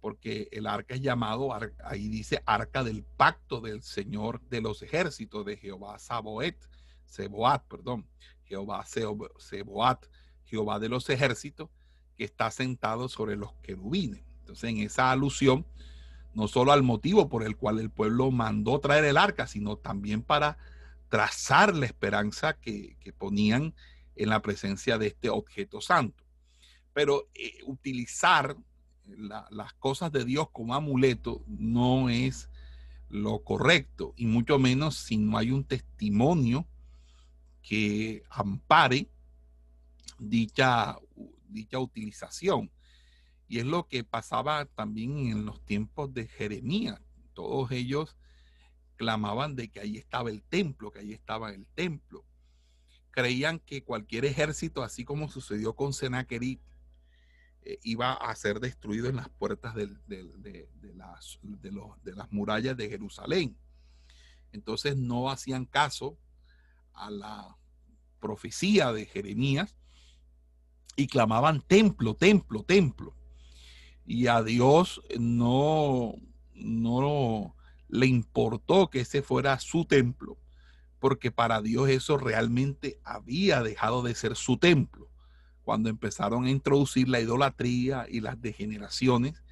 Porque 0.00 0.48
el 0.52 0.66
arca 0.66 0.94
es 0.94 1.00
llamado, 1.00 1.50
ahí 1.84 2.08
dice, 2.08 2.42
arca 2.44 2.82
del 2.82 3.04
pacto 3.04 3.60
del 3.60 3.82
Señor 3.82 4.40
de 4.48 4.60
los 4.60 4.82
ejércitos 4.82 5.44
de 5.46 5.56
Jehová 5.56 5.98
Saboet, 5.98 6.58
Seboat, 7.06 7.64
perdón, 7.68 8.06
Jehová 8.44 8.84
Seboat, 8.86 10.06
Jehová 10.44 10.78
de 10.78 10.88
los 10.88 11.08
ejércitos, 11.10 11.70
que 12.16 12.24
está 12.24 12.50
sentado 12.50 13.08
sobre 13.08 13.36
los 13.36 13.52
querubines. 13.62 14.22
Entonces, 14.40 14.70
en 14.70 14.78
esa 14.78 15.10
alusión, 15.10 15.66
no 16.34 16.48
solo 16.48 16.72
al 16.72 16.82
motivo 16.82 17.28
por 17.28 17.44
el 17.44 17.56
cual 17.56 17.78
el 17.78 17.90
pueblo 17.90 18.30
mandó 18.30 18.78
traer 18.80 19.04
el 19.04 19.16
arca, 19.16 19.46
sino 19.46 19.76
también 19.76 20.22
para 20.22 20.58
trazar 21.08 21.74
la 21.74 21.86
esperanza 21.86 22.54
que, 22.54 22.96
ponían 23.18 23.74
en 24.16 24.28
la 24.28 24.42
presencia 24.42 24.98
de 24.98 25.08
este 25.08 25.30
objeto 25.30 25.80
santo. 25.80 26.24
Pero 26.92 27.28
eh, 27.34 27.58
utilizar 27.66 28.56
las 29.06 29.72
cosas 29.74 30.10
de 30.12 30.24
Dios 30.24 30.48
como 30.50 30.74
amuleto 30.74 31.44
no 31.46 32.08
es 32.08 32.48
lo 33.08 33.44
correcto, 33.44 34.14
y 34.16 34.26
mucho 34.26 34.58
menos 34.58 34.96
si 34.96 35.16
no 35.16 35.38
hay 35.38 35.50
un 35.50 35.64
testimonio 35.64 36.66
que 37.64 38.22
ampare 38.28 39.08
dicha, 40.18 40.96
dicha 41.48 41.78
utilización. 41.78 42.70
Y 43.48 43.58
es 43.58 43.64
lo 43.64 43.88
que 43.88 44.04
pasaba 44.04 44.66
también 44.66 45.18
en 45.26 45.46
los 45.46 45.64
tiempos 45.64 46.12
de 46.12 46.28
Jeremías. 46.28 47.00
Todos 47.32 47.70
ellos 47.72 48.16
clamaban 48.96 49.56
de 49.56 49.70
que 49.70 49.80
ahí 49.80 49.96
estaba 49.96 50.30
el 50.30 50.42
templo, 50.42 50.90
que 50.90 51.00
ahí 51.00 51.12
estaba 51.12 51.52
el 51.52 51.66
templo. 51.74 52.24
Creían 53.10 53.58
que 53.60 53.82
cualquier 53.82 54.24
ejército, 54.26 54.82
así 54.82 55.04
como 55.04 55.28
sucedió 55.28 55.74
con 55.74 55.92
Sennacherib, 55.94 56.60
eh, 57.62 57.78
iba 57.82 58.12
a 58.12 58.34
ser 58.36 58.60
destruido 58.60 59.08
en 59.08 59.16
las 59.16 59.30
puertas 59.30 59.74
de, 59.74 59.86
las, 60.94 61.38
de 62.02 62.14
las 62.14 62.30
murallas 62.30 62.76
de 62.76 62.88
Jerusalén. 62.90 63.56
Entonces 64.52 64.96
no 64.96 65.30
hacían 65.30 65.64
caso 65.64 66.18
a 66.94 67.10
la 67.10 67.56
profecía 68.20 68.92
de 68.92 69.06
Jeremías 69.06 69.76
y 70.96 71.06
clamaban 71.06 71.60
templo, 71.60 72.14
templo, 72.14 72.62
templo. 72.62 73.14
Y 74.06 74.26
a 74.26 74.42
Dios 74.42 75.02
no, 75.18 76.14
no 76.54 77.54
le 77.88 78.06
importó 78.06 78.90
que 78.90 79.00
ese 79.00 79.22
fuera 79.22 79.58
su 79.60 79.84
templo, 79.84 80.38
porque 80.98 81.30
para 81.30 81.60
Dios 81.62 81.88
eso 81.88 82.16
realmente 82.16 82.98
había 83.04 83.62
dejado 83.62 84.02
de 84.02 84.14
ser 84.14 84.36
su 84.36 84.58
templo 84.58 85.10
cuando 85.62 85.88
empezaron 85.88 86.44
a 86.44 86.50
introducir 86.50 87.08
la 87.08 87.20
idolatría 87.20 88.06
y 88.08 88.20
las 88.20 88.40
degeneraciones 88.40 89.42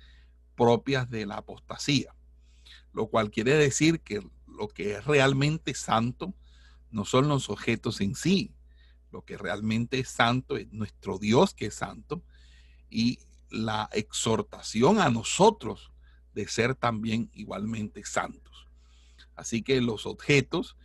propias 0.54 1.08
de 1.08 1.26
la 1.26 1.36
apostasía. 1.36 2.14
Lo 2.92 3.06
cual 3.06 3.30
quiere 3.30 3.54
decir 3.54 4.00
que 4.00 4.22
lo 4.46 4.68
que 4.68 4.96
es 4.96 5.04
realmente 5.06 5.74
santo 5.74 6.34
no 6.92 7.04
son 7.04 7.28
los 7.28 7.50
objetos 7.50 8.00
en 8.00 8.14
sí. 8.14 8.54
Lo 9.10 9.24
que 9.24 9.36
realmente 9.36 9.98
es 9.98 10.08
santo 10.08 10.56
es 10.56 10.72
nuestro 10.72 11.18
Dios 11.18 11.54
que 11.54 11.66
es 11.66 11.74
santo 11.74 12.22
y 12.88 13.18
la 13.50 13.88
exhortación 13.92 15.00
a 15.00 15.10
nosotros 15.10 15.92
de 16.34 16.48
ser 16.48 16.74
también 16.74 17.30
igualmente 17.34 18.04
santos. 18.04 18.68
Así 19.34 19.62
que 19.62 19.80
los 19.80 20.06
objetos, 20.06 20.76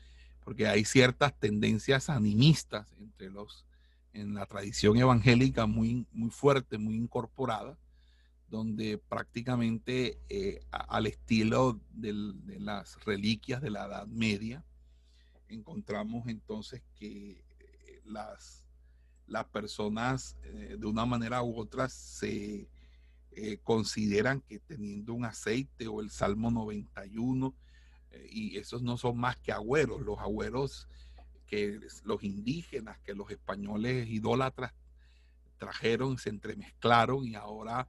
porque 0.43 0.67
hay 0.67 0.83
ciertas 0.85 1.37
tendencias 1.39 2.09
animistas 2.09 2.93
entre 2.99 3.29
los 3.29 3.65
en 4.13 4.33
la 4.33 4.45
tradición 4.47 4.97
evangélica 4.97 5.67
muy, 5.67 6.07
muy 6.11 6.31
fuerte, 6.31 6.79
muy 6.79 6.95
incorporada, 6.95 7.77
donde 8.49 8.97
prácticamente 8.97 10.19
eh, 10.29 10.61
al 10.71 11.05
estilo 11.05 11.79
de 11.91 12.13
las 12.59 13.03
reliquias 13.05 13.61
de 13.61 13.69
la 13.69 13.85
Edad 13.85 14.07
Media, 14.07 14.63
encontramos 15.49 16.27
entonces 16.27 16.81
que 16.95 17.43
eh, 17.59 18.01
las, 18.05 18.65
las 19.27 19.45
personas 19.45 20.37
eh, 20.43 20.77
de 20.79 20.85
una 20.85 21.05
manera 21.05 21.43
u 21.43 21.57
otra 21.59 21.89
se 21.89 22.69
consideran 23.61 24.41
que 24.41 24.57
teniendo 24.57 25.13
un 25.13 25.23
aceite 25.23 25.87
o 25.87 26.01
el 26.01 26.09
Salmo 26.09 26.49
91, 26.49 27.53
y 28.31 28.57
esos 28.57 28.81
no 28.81 28.97
son 28.97 29.19
más 29.19 29.37
que 29.37 29.51
agüeros, 29.51 30.01
los 30.01 30.17
agüeros 30.17 30.87
que 31.45 31.79
los 32.03 32.23
indígenas, 32.23 32.99
que 33.01 33.13
los 33.13 33.29
españoles 33.31 34.07
idólatras 34.09 34.73
trajeron, 35.57 36.17
se 36.17 36.29
entremezclaron 36.29 37.25
y 37.25 37.35
ahora 37.35 37.87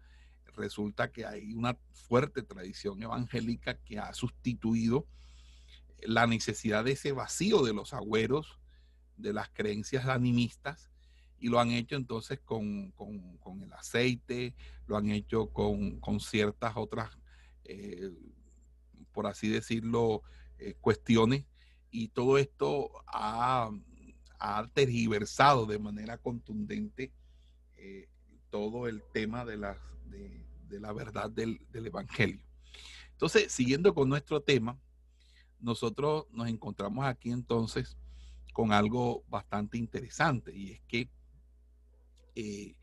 resulta 0.56 1.11
que 1.11 1.26
hay 1.26 1.52
una 1.52 1.76
fuerte 1.92 2.42
tradición 2.42 3.02
evangélica 3.02 3.74
que 3.74 3.98
ha 3.98 4.12
sustituido 4.14 5.06
la 6.02 6.26
necesidad 6.26 6.84
de 6.84 6.92
ese 6.92 7.12
vacío 7.12 7.62
de 7.62 7.74
los 7.74 7.92
agüeros, 7.94 8.58
de 9.16 9.32
las 9.32 9.48
creencias 9.50 10.06
animistas, 10.06 10.90
y 11.40 11.48
lo 11.48 11.61
han 11.61 11.70
hecho 11.70 11.96
entonces 11.96 12.40
con, 12.40 12.92
el 13.62 13.72
aceite, 13.72 14.54
lo 14.87 14.96
han 14.96 15.11
hecho 15.11 15.52
con, 15.52 16.20
ciertas 16.20 16.72
otras, 16.76 17.18
eh, 17.64 18.11
por 19.12 19.26
así 19.26 19.48
decirlo, 19.48 20.22
eh, 20.58 20.74
cuestiones 20.80 21.44
y 21.90 22.08
todo 22.08 22.38
esto 22.38 22.90
ha, 23.06 23.70
tergiversado 24.72 25.66
de 25.66 25.80
manera 25.80 26.16
contundente 26.18 27.12
eh, 27.76 28.08
todo 28.50 28.87
el 28.87 29.02
tema 29.12 29.44
de 29.44 29.56
la, 29.56 29.76
de, 30.06 30.80
la 30.80 30.92
verdad 30.92 31.28
del, 31.28 31.61
Evangelio. 31.72 32.40
Entonces, 33.11 33.50
siguiendo 33.50 33.94
con 33.94 34.08
nuestro 34.08 34.40
tema, 34.40 34.78
nosotros 35.60 36.26
nos 36.30 36.48
encontramos 36.48 37.04
aquí 37.04 37.30
entonces 37.30 37.96
con 38.52 38.72
algo 38.72 39.24
bastante 39.28 39.78
interesante 39.78 40.54
y 40.54 40.72
es 40.72 40.80
que 40.88 41.08
eh, 42.34 42.76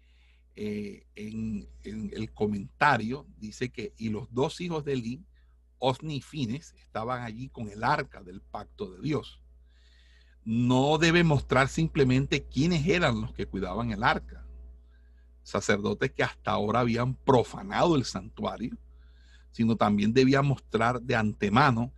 eh, 0.57 1.05
en, 1.15 1.67
el 1.83 2.31
comentario 2.33 3.25
dice 3.37 3.69
que 3.69 3.93
y 3.97 4.09
los 4.09 4.33
dos 4.33 4.61
hijos 4.61 4.85
de 4.85 4.93
Eli 4.93 5.25
Osni 5.79 6.17
y 6.17 6.21
Fines 6.21 6.73
estaban 6.77 7.23
allí 7.23 7.49
con 7.49 7.69
el 7.69 7.83
arca 7.83 8.23
del 8.23 8.41
pacto 8.41 8.91
de 8.91 9.01
Dios. 9.01 9.41
No 10.45 10.97
debe 10.97 11.23
mostrar 11.23 11.67
simplemente 11.67 12.45
quiénes 12.45 12.87
eran 12.87 13.19
los 13.19 13.33
que 13.33 13.47
cuidaban 13.47 13.91
el 13.91 14.03
arca. 14.03 14.45
Sacerdotes 15.43 16.11
que 16.11 16.23
hasta 16.23 16.51
ahora 16.51 16.79
habían 16.79 17.15
profanado 17.15 17.95
el 17.95 18.05
santuario, 18.05 18.77
sino 19.51 19.75
también 19.75 20.13
debía 20.13 20.41
mostrar 20.41 21.01
de 21.01 21.15
antemano 21.15 21.91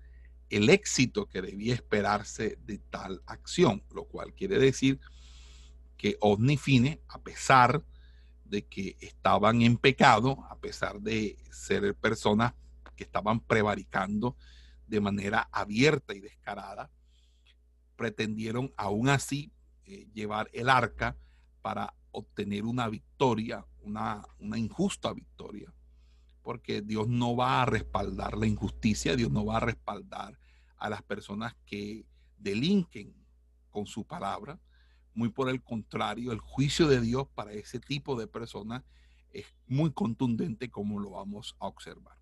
el 0.49 0.69
éxito 0.69 1.27
que 1.27 1.41
debía 1.41 1.73
esperarse 1.73 2.57
de 2.65 2.77
tal 2.77 3.21
acción, 3.25 3.83
lo 3.93 4.05
cual 4.05 4.33
quiere 4.33 4.57
decir 4.59 4.99
que 5.97 6.17
Fines, 6.59 6.99
a 7.09 7.19
pesar 7.19 7.83
de 8.45 8.65
que 8.65 8.95
estaban 9.01 9.61
en 9.61 9.77
pecado, 9.77 10.45
a 10.49 10.57
pesar 10.57 11.01
de 11.01 11.37
ser 11.51 11.95
personas 11.95 12.53
que 12.95 13.03
estaban 13.03 13.39
prevaricando 13.39 14.37
de 14.87 15.01
manera 15.01 15.49
abierta 15.51 16.13
y 16.13 16.19
descarada, 16.19 16.89
pretendieron 17.95 18.73
aún 18.77 19.09
así 19.09 19.51
eh, 19.85 20.07
llevar 20.13 20.49
el 20.53 20.69
arca 20.69 21.17
para 21.61 21.93
obtener 22.11 22.63
una 22.63 22.87
victoria, 22.87 23.65
una 23.81 24.57
injusta 24.57 25.13
victoria, 25.13 25.73
porque 26.47 26.81
Dios 26.81 27.09
no 27.09 27.35
va 27.35 27.61
a 27.61 27.65
respaldar 27.65 28.37
la 28.37 28.47
injusticia, 28.47 29.17
Dios 29.17 29.29
no 29.29 29.43
va 29.45 29.57
a 29.57 29.59
respaldar 29.59 30.39
a 30.77 30.89
las 30.89 31.03
personas 31.03 31.57
que 31.65 32.05
delinquen 32.37 33.13
con 33.69 33.85
su 33.85 34.07
palabra. 34.07 34.57
Muy 35.13 35.27
por 35.27 35.49
el 35.49 35.61
contrario, 35.61 36.31
el 36.31 36.39
juicio 36.39 36.87
de 36.87 37.01
Dios 37.01 37.27
para 37.35 37.51
ese 37.51 37.81
tipo 37.81 38.17
de 38.17 38.27
personas 38.27 38.85
es 39.33 39.45
muy 39.65 39.91
contundente 39.91 40.71
como 40.71 40.99
lo 40.99 41.09
vamos 41.09 41.57
a 41.59 41.67
observar. 41.67 42.17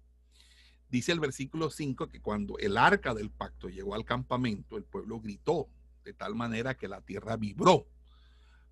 Dice 0.90 1.12
el 1.12 1.20
versículo 1.20 1.70
5 1.70 2.10
que 2.10 2.20
cuando 2.20 2.58
el 2.58 2.78
arca 2.78 3.14
del 3.14 3.30
pacto 3.30 3.70
llegó 3.70 3.94
al 3.94 4.06
campamento, 4.06 4.76
el 4.76 4.86
pueblo 4.86 5.20
gritó 5.20 5.70
de 6.04 6.14
tal 6.14 6.34
manera 6.34 6.76
que 6.76 6.88
la 6.88 7.02
tierra 7.02 7.38
vibró. 7.38 7.86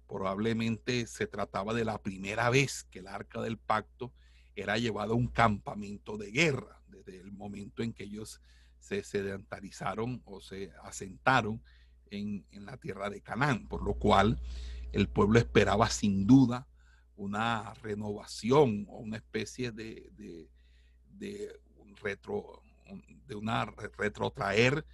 Probablemente 0.07 1.05
se 1.05 1.27
trataba 1.27 1.75
de 1.75 1.85
la 1.85 2.01
primera 2.01 2.49
vez 2.49 2.85
que 2.85 2.97
el 2.97 3.07
arca 3.07 3.39
del 3.39 3.59
pacto 3.59 4.11
era 4.55 4.77
llevado 4.77 5.13
a 5.13 5.17
un 5.17 5.27
campamento 5.27 6.17
de 6.17 6.31
guerra, 6.31 6.81
desde 6.87 7.19
el 7.19 7.31
momento 7.31 7.83
en 7.83 7.93
que 7.93 8.03
ellos 8.03 8.41
se 8.79 9.03
sedentarizaron 9.03 10.21
o 10.25 10.41
se 10.41 10.71
asentaron 10.83 11.61
en, 12.11 12.45
la 12.51 12.77
tierra 12.77 13.09
de 13.09 13.21
Canaán, 13.21 13.67
por 13.67 13.83
lo 13.83 13.95
cual 13.95 14.39
el 14.91 15.09
pueblo 15.09 15.39
esperaba 15.39 15.89
sin 15.89 16.27
duda 16.27 16.67
una 17.15 17.73
renovación 17.75 18.85
o 18.89 18.99
una 18.99 19.17
especie 19.17 19.71
de, 19.71 20.11
de 21.07 21.59
retro, 22.01 22.61
de 23.25 23.35
una 23.35 23.65
retrotraer 23.65 24.85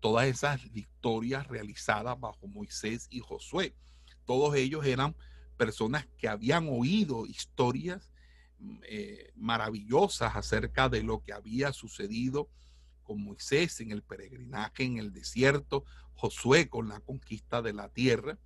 todas 0.00 0.26
esas 0.26 0.70
victorias 0.72 1.46
realizadas 1.48 2.18
bajo 2.20 2.46
Moisés 2.46 3.08
y 3.10 3.20
Josué. 3.20 3.74
Todos 4.24 4.54
ellos 4.54 4.86
eran 4.86 5.16
personas 5.56 6.06
que 6.18 6.28
habían 6.28 6.68
oído 6.68 7.26
historias 7.26 8.12
eh, 8.82 9.32
maravillosas 9.36 10.34
acerca 10.34 10.88
de 10.88 11.02
lo 11.02 11.22
que 11.22 11.32
había 11.32 11.72
sucedido 11.72 12.48
con 13.02 13.22
Moisés 13.22 13.80
en 13.80 13.90
el 13.90 14.02
peregrinaje 14.02 14.84
en 14.84 14.98
el 14.98 15.12
desierto, 15.12 15.84
Josué 16.14 16.68
con 16.68 16.88
la 16.88 17.00
conquista 17.00 17.62
de 17.62 17.72
la 17.72 17.88
tierra, 17.88 18.38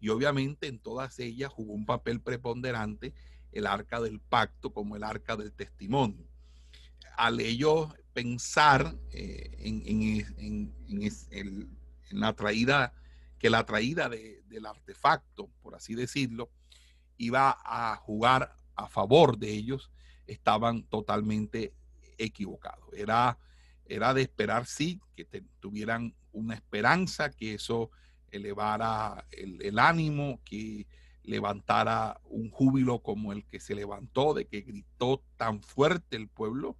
y 0.00 0.10
obviamente 0.10 0.68
en 0.68 0.78
todas 0.78 1.18
ellas 1.18 1.52
jugó 1.52 1.72
un 1.72 1.86
papel 1.86 2.20
preponderante 2.20 3.14
el 3.52 3.66
arca 3.66 4.00
del 4.00 4.20
pacto 4.20 4.72
como 4.72 4.96
el 4.96 5.02
arca 5.02 5.36
del 5.36 5.52
testimonio. 5.52 6.26
Al 7.16 7.40
ellos 7.40 7.92
pensar 8.12 8.96
eh, 9.10 9.56
en, 9.58 10.72
la 12.10 12.32
traída, 12.34 12.94
que 13.38 13.50
la 13.50 13.66
traída 13.66 14.08
del 14.08 14.66
artefacto, 14.66 15.50
por 15.62 15.74
así 15.74 15.94
decirlo, 15.94 16.50
iba 17.18 17.58
a 17.64 17.96
jugar 17.96 18.54
a 18.76 18.88
favor 18.88 19.38
de 19.38 19.50
ellos, 19.50 19.90
estaban 20.26 20.82
totalmente 20.84 21.72
equivocados. 22.18 22.88
Era, 22.92 23.38
era 23.86 24.14
de 24.14 24.22
esperar, 24.22 24.66
sí, 24.66 25.00
que 25.14 25.24
tuvieran 25.60 26.14
una 26.32 26.54
esperanza, 26.54 27.30
que 27.30 27.54
eso 27.54 27.90
elevara 28.30 29.26
el, 29.32 29.78
ánimo, 29.78 30.40
que 30.44 30.86
levantara 31.22 32.20
un 32.24 32.50
júbilo 32.50 33.00
como 33.00 33.32
el 33.32 33.44
que 33.46 33.60
se 33.60 33.74
levantó, 33.74 34.34
de 34.34 34.46
que 34.46 34.60
gritó 34.60 35.22
tan 35.36 35.62
fuerte 35.62 36.16
el 36.16 36.28
pueblo 36.28 36.76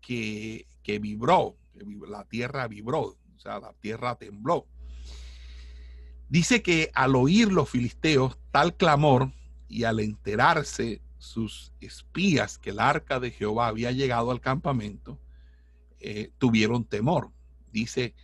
que, 0.00 0.66
vibró, 1.00 1.56
que 1.72 1.84
la 2.08 2.24
tierra 2.24 2.66
vibró, 2.68 3.00
o 3.36 3.38
sea, 3.38 3.60
la 3.60 3.72
tierra 3.74 4.16
tembló. 4.16 4.66
Dice 6.28 6.62
que 6.62 6.90
al 6.94 7.16
oír 7.16 7.52
los 7.52 7.68
filisteos 7.68 8.38
tal 8.52 8.76
clamor 8.76 9.32
y 9.70 9.84
al 9.84 10.00
enterarse 10.00 11.00
sus 11.18 11.72
espías 11.80 12.58
que 12.58 12.70
el 12.70 12.80
arca 12.80 13.20
de 13.20 13.30
Jehová 13.30 13.68
había 13.68 13.92
llegado 13.92 14.32
al 14.32 14.40
campamento, 14.40 15.18
eh, 16.00 16.32
tuvieron 16.38 16.84
temor. 16.84 17.30
Dice 17.72 18.14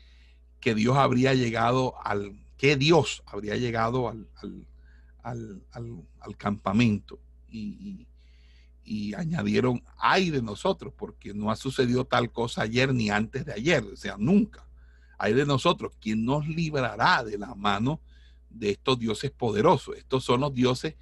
que 0.61 0.75
Dios 0.75 0.97
habría 0.97 1.35
llegado 1.35 1.95
al, 2.05 2.37
que 2.59 2.77
Dios 2.77 3.23
habría 3.27 3.57
llegado 3.57 4.09
al, 4.09 4.27
al, 5.23 6.37
campamento 6.37 7.21
y, 7.49 8.07
y, 8.85 9.15
añadieron, 9.15 9.85
ay 9.99 10.31
de 10.31 10.43
nosotros, 10.43 10.93
porque 10.97 11.33
no 11.33 11.51
ha 11.53 11.57
sucedido 11.57 12.05
tal 12.07 12.33
cosa 12.33 12.63
ayer 12.63 12.93
ni 12.93 13.11
antes 13.11 13.45
de 13.47 13.53
ayer, 13.53 13.85
o 13.85 13.97
sea, 13.97 14.17
nunca. 14.19 14.67
Hay 15.17 15.33
de 15.33 15.47
nosotros, 15.47 15.93
quien 16.01 16.25
nos 16.25 16.47
librará 16.49 17.23
de 17.23 17.39
la 17.39 17.55
mano 17.55 18.01
de 18.51 18.71
estos 18.71 18.99
dioses 18.99 19.31
poderosos. 19.31 19.97
Estos 19.97 20.25
son 20.25 20.41
los 20.41 20.53
dioses 20.53 20.97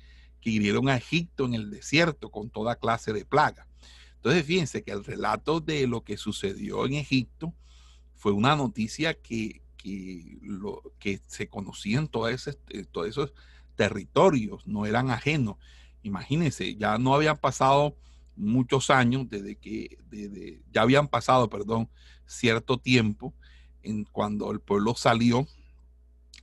que 0.44 0.50
hirieron 0.50 0.90
a 0.90 0.96
Egipto 0.98 1.46
en 1.46 1.54
el 1.54 1.70
desierto 1.70 2.30
con 2.30 2.50
toda 2.50 2.76
clase 2.76 3.14
de 3.14 3.24
plaga. 3.24 3.66
Entonces, 4.16 4.44
fíjense 4.44 4.82
que 4.82 4.90
el 4.90 5.02
relato 5.02 5.60
de 5.60 5.86
lo 5.86 6.04
que 6.04 6.18
sucedió 6.18 6.84
en 6.84 6.92
Egipto 6.92 7.54
fue 8.12 8.32
una 8.32 8.54
noticia 8.54 9.14
que, 9.14 9.62
que, 9.78 10.36
lo, 10.42 10.82
que 10.98 11.22
se 11.26 11.48
conocían 11.48 12.08
todos 12.08 12.30
esos, 12.30 12.58
eh, 12.68 12.84
todos 12.84 13.08
esos 13.08 13.32
territorios, 13.74 14.66
no 14.66 14.84
eran 14.84 15.10
ajenos. 15.10 15.56
Imagínense, 16.02 16.76
ya 16.76 16.98
no 16.98 17.14
habían 17.14 17.38
pasado 17.38 17.96
muchos 18.36 18.90
años 18.90 19.26
desde 19.30 19.56
que, 19.56 19.96
ya 20.70 20.82
habían 20.82 21.08
pasado, 21.08 21.48
perdón, 21.48 21.88
cierto 22.26 22.76
tiempo 22.76 23.32
en 23.82 24.04
cuando 24.04 24.50
el 24.50 24.60
pueblo 24.60 24.94
salió 24.94 25.48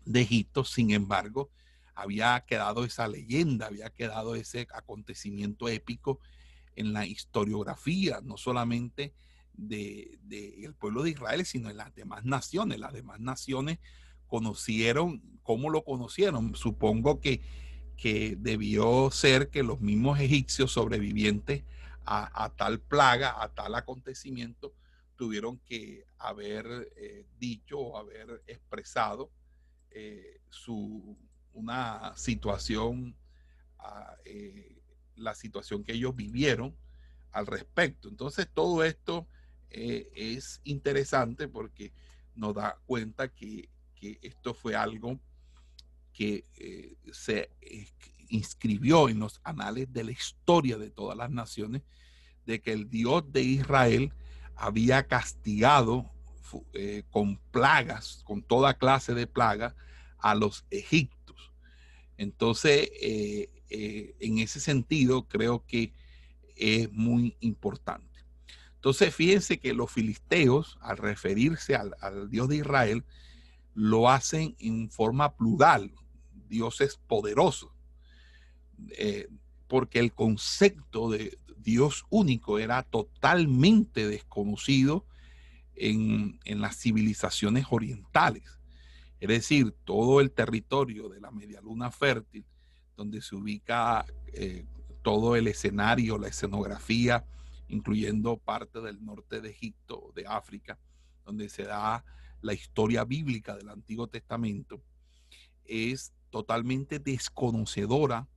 de 0.06 0.22
Egipto, 0.22 0.64
sin 0.64 0.90
embargo, 0.90 1.52
había 2.02 2.44
quedado 2.48 2.84
esa 2.84 3.08
leyenda, 3.08 3.68
había 3.68 3.90
quedado 3.90 4.36
ese 4.36 4.68
acontecimiento 4.74 5.70
épico 5.70 6.20
en 6.76 6.94
la 6.94 7.06
historiografía, 7.06 8.22
no 8.24 8.38
solamente 8.38 9.14
del 9.54 10.20
de, 10.24 10.74
pueblo 10.80 11.04
de 11.04 11.12
Israel, 11.12 11.46
sino 11.46 11.70
en 11.70 11.78
las 11.78 11.94
demás 11.94 12.24
naciones. 12.26 12.80
Las 12.80 12.94
demás 12.94 13.20
naciones 13.20 13.80
conocieron, 14.28 15.22
¿cómo 15.44 15.70
lo 15.70 15.84
conocieron? 15.84 16.56
Supongo 16.56 17.20
que, 17.20 17.42
que 17.98 18.36
debió 18.38 19.12
ser 19.12 19.50
que 19.50 19.64
los 19.64 19.82
mismos 19.82 20.20
egipcios 20.20 20.72
sobrevivientes 20.72 21.64
a, 22.06 22.52
tal 22.58 22.80
plaga, 22.80 23.42
a 23.42 23.50
tal 23.50 23.76
acontecimiento, 23.76 24.74
tuvieron 25.16 25.60
que 25.60 26.06
haber 26.18 26.92
eh, 26.96 27.26
dicho 27.38 27.80
o 27.80 27.98
haber 27.98 28.42
expresado 28.48 29.32
eh, 29.92 30.42
su, 30.50 31.16
una 31.54 32.14
situación, 32.16 33.16
ah, 33.80 34.16
eh, 34.26 34.82
la 35.16 35.36
situación 35.36 35.84
que 35.84 35.94
ellos 35.94 36.16
vivieron 36.16 36.76
al 37.32 37.48
respecto. 37.48 38.10
Entonces 38.10 38.48
todo 38.54 38.84
esto 38.84 39.28
eh, 39.70 40.10
es 40.16 40.62
interesante 40.64 41.48
porque 41.48 41.94
nos 42.36 42.56
da 42.56 42.78
cuenta 42.86 43.28
que, 43.30 43.70
esto 44.24 44.56
fue 44.56 44.76
algo 44.76 45.20
que 46.12 46.44
eh, 46.56 46.96
se 47.14 47.52
inscribió 48.30 49.10
en 49.10 49.20
los 49.20 49.40
anales 49.44 49.94
de 49.94 50.04
la 50.04 50.12
historia 50.12 50.80
de 50.80 50.90
todas 50.90 51.16
las 51.16 51.30
naciones, 51.30 51.84
de 52.48 52.60
que 52.62 52.74
el 52.74 52.90
Dios 52.90 53.32
de 53.32 53.44
Israel 53.44 54.12
había 54.56 55.06
castigado 55.06 56.10
con 57.12 57.38
plagas, 57.52 58.24
con 58.26 58.42
toda 58.42 58.74
clase 58.74 59.14
de 59.14 59.28
plagas, 59.28 59.76
a 60.22 60.36
los 60.36 60.66
egiptos. 60.70 61.21
Entonces, 62.22 62.90
en 63.70 64.38
ese 64.40 64.60
sentido, 64.60 65.28
creo 65.28 65.66
que 65.66 65.94
es 66.56 66.92
muy 66.92 67.36
importante. 67.40 68.12
Entonces, 68.82 69.14
fíjense 69.14 69.60
que 69.60 69.74
los 69.74 69.92
filisteos, 69.92 70.80
al 70.82 70.98
referirse 70.98 71.76
al, 71.76 72.30
Dios 72.32 72.50
de 72.50 72.58
Israel, 72.58 73.04
lo 73.76 74.10
hacen 74.10 74.56
en 74.60 74.90
forma 74.90 75.36
plural, 75.36 75.92
dioses 76.50 77.00
poderosos, 77.08 77.70
eh, 78.98 79.30
porque 79.68 80.00
el 80.00 80.14
concepto 80.14 81.12
de 81.12 81.38
Dios 81.58 82.06
único 82.10 82.58
era 82.58 82.82
totalmente 82.82 84.08
desconocido 84.08 85.06
en, 85.76 86.40
las 86.46 86.76
civilizaciones 86.78 87.66
orientales. 87.70 88.60
Es 89.22 89.28
decir, 89.28 89.72
todo 89.86 90.20
el 90.20 90.32
territorio 90.32 91.08
de 91.08 91.22
la 91.22 91.30
media 91.30 91.62
luna 91.62 91.92
fértil, 91.92 92.44
donde 92.98 93.22
se 93.22 93.36
ubica 93.36 94.04
eh, 94.34 94.66
todo 95.04 95.36
el 95.36 95.48
escenario, 95.48 96.18
la 96.18 96.28
escenografía, 96.28 97.24
incluyendo 97.68 98.38
parte 98.38 98.82
del 98.82 99.06
norte 99.06 99.40
de 99.40 99.52
Egipto, 99.52 100.12
de 100.16 100.26
África, 100.26 100.80
donde 101.24 101.50
se 101.50 101.64
da 101.64 102.04
la 102.42 102.54
historia 102.54 103.06
bíblica 103.06 103.56
del 103.56 103.70
Antiguo 103.70 104.08
Testamento, 104.08 104.82
es 105.66 106.14
totalmente 106.32 106.98
desconocedora 106.98 108.28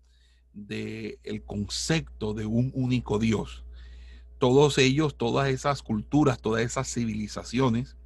del 0.52 1.42
concepto 1.46 2.34
de 2.34 2.44
un 2.44 2.70
único 2.74 3.18
Dios. 3.18 3.64
Todos 4.38 4.76
ellos, 4.76 5.16
todas 5.16 5.48
esas 5.48 5.82
culturas, 5.82 6.42
todas 6.42 6.62
esas 6.62 6.92
civilizaciones 6.92 7.96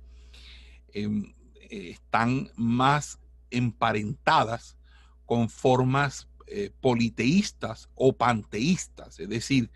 em, 1.68 1.92
están 1.92 2.50
más 2.56 3.18
emparentadas 3.50 4.76
con 5.24 5.48
formas 5.48 6.28
eh, 6.46 6.70
politeístas 6.80 7.90
o 7.94 8.14
panteístas, 8.14 9.20
es 9.20 9.28
decir, 9.28 9.70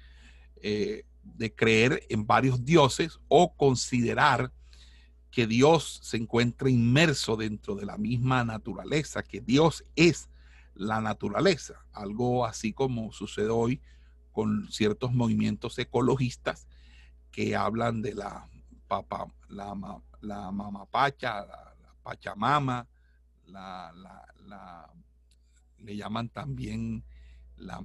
eh, 0.56 1.04
de 1.22 1.54
creer 1.54 2.04
en 2.08 2.26
varios 2.26 2.64
dioses 2.64 3.20
o 3.28 3.54
considerar 3.54 4.52
que 5.30 5.46
Dios 5.46 6.00
se 6.02 6.16
encuentra 6.16 6.70
inmerso 6.70 7.36
dentro 7.36 7.74
de 7.74 7.86
la 7.86 7.98
misma 7.98 8.44
naturaleza, 8.44 9.22
que 9.22 9.40
Dios 9.40 9.84
es 9.96 10.30
la 10.74 11.00
naturaleza, 11.00 11.84
algo 11.92 12.46
así 12.46 12.72
como 12.72 13.12
sucede 13.12 13.50
hoy 13.50 13.80
con 14.30 14.70
ciertos 14.70 15.12
movimientos 15.12 15.78
ecologistas 15.78 16.66
que 17.30 17.54
hablan 17.56 18.02
de 18.02 18.14
la, 18.14 18.48
papa, 18.88 19.26
la, 19.48 19.74
la 20.20 20.50
mamapacha, 20.50 21.46
pachamama, 22.02 22.88
la, 23.46 23.92
la, 24.46 24.90
le 25.78 25.96
llaman 25.96 26.28
también 26.28 27.04
la, 27.56 27.80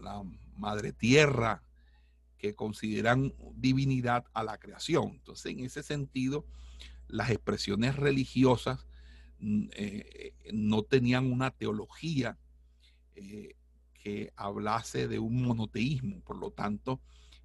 la 0.00 0.22
madre 0.56 0.92
tierra, 0.92 1.62
que 2.42 2.56
consideran 2.56 3.32
divinidad 3.54 4.24
a 4.34 4.42
la 4.42 4.58
creación. 4.58 5.10
Entonces, 5.12 5.52
en 5.52 5.60
ese 5.60 5.84
sentido, 5.84 6.44
las 7.06 7.30
expresiones 7.30 7.94
religiosas 7.94 8.84
mm, 9.38 9.68
eh, 9.74 10.34
no 10.52 10.82
tenían 10.82 11.30
una 11.30 11.52
teología 11.52 12.36
eh, 13.14 13.54
que 13.94 14.32
hablase 14.34 15.06
de 15.06 15.20
un 15.20 15.40
monoteísmo. 15.42 16.20
Por 16.22 16.36
lo 16.38 16.50
tanto, 16.50 17.00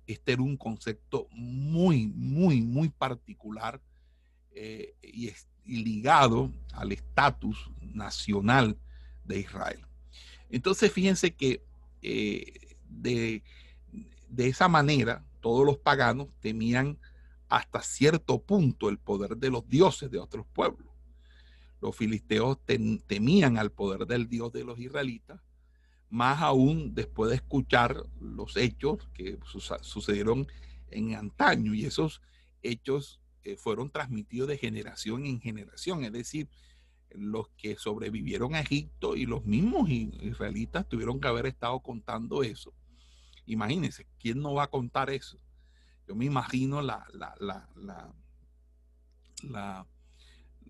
este 0.08 0.32
era 0.32 0.42
un 0.42 0.58
concepto 0.58 1.28
muy, 1.30 2.08
muy, 2.08 2.62
muy 2.62 2.90
particular 2.90 3.80
eh, 4.52 4.96
y, 5.04 5.30
ligado 5.68 6.52
al 6.74 6.92
estatus 6.92 7.70
nacional 7.82 8.78
de 9.24 9.40
Israel. 9.40 9.86
Entonces, 10.50 10.92
fíjense 10.92 11.36
que 11.36 11.64
de 12.90 13.44
de 14.30 14.48
esa 14.48 14.68
manera 14.68 15.26
todos 15.40 15.66
los 15.66 15.78
paganos 15.78 16.28
temían 16.40 16.98
hasta 17.50 17.82
cierto 17.82 18.42
punto 18.42 18.90
el 18.90 18.98
poder 18.98 19.38
de 19.38 19.50
los 19.50 19.68
dioses 19.68 20.12
de 20.12 20.20
otros 20.20 20.46
pueblos. 20.54 20.88
Los 21.80 21.96
filisteos 21.96 22.58
temían 22.66 23.58
al 23.58 23.72
poder 23.72 24.06
del 24.06 24.28
Dios 24.28 24.52
de 24.52 24.64
los 24.64 24.80
israelitas, 24.80 25.40
más 26.10 26.42
aún 26.42 26.94
después 26.94 27.30
de 27.30 27.38
escuchar 27.38 27.96
los 28.20 28.58
hechos 28.58 29.08
que 29.14 29.38
sucedieron 29.82 30.48
en 30.90 31.16
antaño 31.16 31.74
y 31.74 31.86
esos 31.86 32.22
hechos 32.64 33.22
eh, 33.48 33.56
fueron 33.56 33.90
transmitidos 33.90 34.50
de 34.50 34.58
generación 34.58 35.26
en 35.26 35.40
generación, 35.40 36.04
es 36.04 36.12
decir, 36.12 36.50
los 37.12 37.48
que 37.56 37.78
sobrevivieron 37.78 38.56
a 38.56 38.60
Egipto 38.60 39.16
y 39.16 39.26
los 39.26 39.46
mismos 39.46 39.90
israelitas 39.90 40.86
tuvieron 40.90 41.22
que 41.22 41.30
haber 41.30 41.46
estado 41.46 41.80
contando 41.80 42.44
eso. 42.44 42.74
Imagínense, 43.46 44.06
¿quién 44.20 44.42
no 44.42 44.54
va 44.54 44.64
a 44.64 44.70
contar 44.70 45.10
eso? 45.10 45.40
Yo 46.06 46.14
me 46.14 46.26
imagino 46.26 46.82
la, 46.82 47.08
la, 47.14 47.34
la, 47.40 48.14
la, 49.44 49.88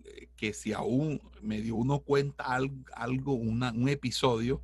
eh, 0.04 0.30
que 0.38 0.54
si 0.54 0.72
aún 0.74 1.20
medio 1.42 1.76
uno 1.76 2.02
cuenta 2.02 2.44
algo, 2.94 3.34
un 3.34 3.90
episodio, 3.90 4.62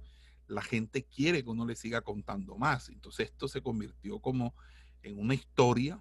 la 0.47 0.61
gente 0.61 1.03
quiere 1.03 1.43
que 1.43 1.49
uno 1.49 1.65
le 1.65 1.75
siga 1.75 2.01
contando 2.01 2.57
más. 2.57 2.89
Entonces 2.89 3.31
esto 3.31 3.47
se 3.47 3.63
convirtió 3.63 4.19
como 4.19 4.53
en 5.01 5.17
una 5.17 5.33
historia, 5.33 5.99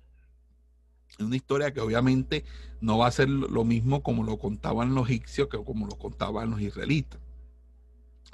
en 1.18 1.26
una 1.26 1.36
historia 1.36 1.72
que 1.72 1.80
obviamente 1.80 2.44
no 2.80 2.98
va 2.98 3.06
a 3.06 3.12
ser 3.12 3.28
lo 3.28 3.64
mismo 3.64 4.02
como 4.02 4.24
lo 4.24 4.38
contaban 4.38 4.94
los 4.94 5.08
egipcios 5.08 5.48
que 5.48 5.62
como 5.62 5.86
lo 5.86 5.96
contaban 5.96 6.50
los 6.50 6.60
israelitas. 6.60 7.20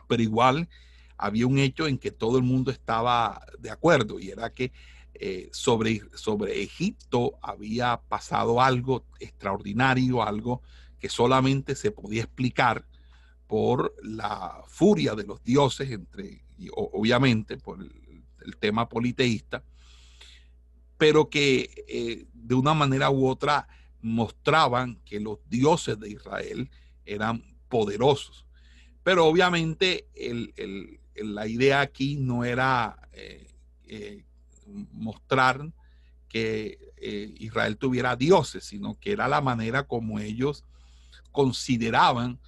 Pero 0.07 0.23
igual 0.23 0.69
había 1.17 1.47
un 1.47 1.59
hecho 1.59 1.87
en 1.87 1.99
que 1.99 2.11
todo 2.11 2.39
el 2.39 2.45
mundo 2.45 2.71
estaba 2.71 3.45
de 3.59 3.71
acuerdo 3.71 4.21
y 4.21 4.31
era 4.31 4.51
que 4.51 4.73
eh, 5.15 5.49
sobre, 5.53 6.03
sobre 6.15 6.63
Egipto 6.63 7.39
había 7.43 8.01
pasado 8.09 8.61
algo 8.61 9.05
extraordinario, 9.19 10.23
algo 10.23 10.63
que 11.01 11.09
solamente 11.09 11.75
se 11.75 11.91
podía 11.91 12.23
explicar 12.23 12.87
por 13.49 13.95
la 14.03 14.63
furia 14.69 15.15
de 15.15 15.25
los 15.25 15.43
dioses, 15.43 15.91
entre, 15.91 16.45
obviamente 16.73 17.57
por 17.57 17.81
el, 17.81 17.93
tema 18.61 18.89
politeísta, 18.89 19.63
pero 20.99 21.31
que 21.31 21.85
eh, 21.89 22.27
de 22.35 22.55
una 22.55 22.75
manera 22.75 23.09
u 23.09 23.27
otra 23.27 23.69
mostraban 24.03 24.97
que 25.05 25.21
los 25.21 25.39
dioses 25.49 25.99
de 25.99 26.11
Israel 26.11 26.71
eran 27.07 27.43
poderosos. 27.69 28.45
Pero 29.03 29.25
obviamente 29.27 30.09
la 31.15 31.47
idea 31.47 31.81
aquí 31.81 32.17
no 32.17 32.45
era 32.45 33.09
eh, 33.13 33.47
eh, 33.87 34.25
mostrar 34.93 35.73
que 36.29 36.79
Israel 37.39 37.79
tuviera 37.79 38.17
dioses, 38.17 38.65
sino 38.65 38.99
que 38.99 39.13
era 39.13 39.29
la 39.29 39.41
manera 39.41 39.85
como 39.85 40.19
ellos 40.19 40.65
consideraban 41.33 42.39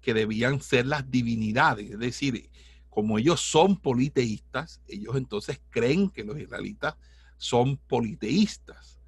que 0.00 0.12
debían 0.12 0.60
ser 0.60 0.86
las 0.86 1.08
divinidades. 1.08 1.90
Es 1.90 1.98
decir, 1.98 2.50
como 2.88 3.18
ellos 3.18 3.40
son 3.40 3.76
politeístas, 3.76 4.80
ellos 4.88 5.14
entonces 5.14 5.60
creen 5.70 6.10
que 6.10 6.24
los 6.24 6.38
israelitas 6.38 6.96
son 7.38 7.78
politeístas. 7.78 8.98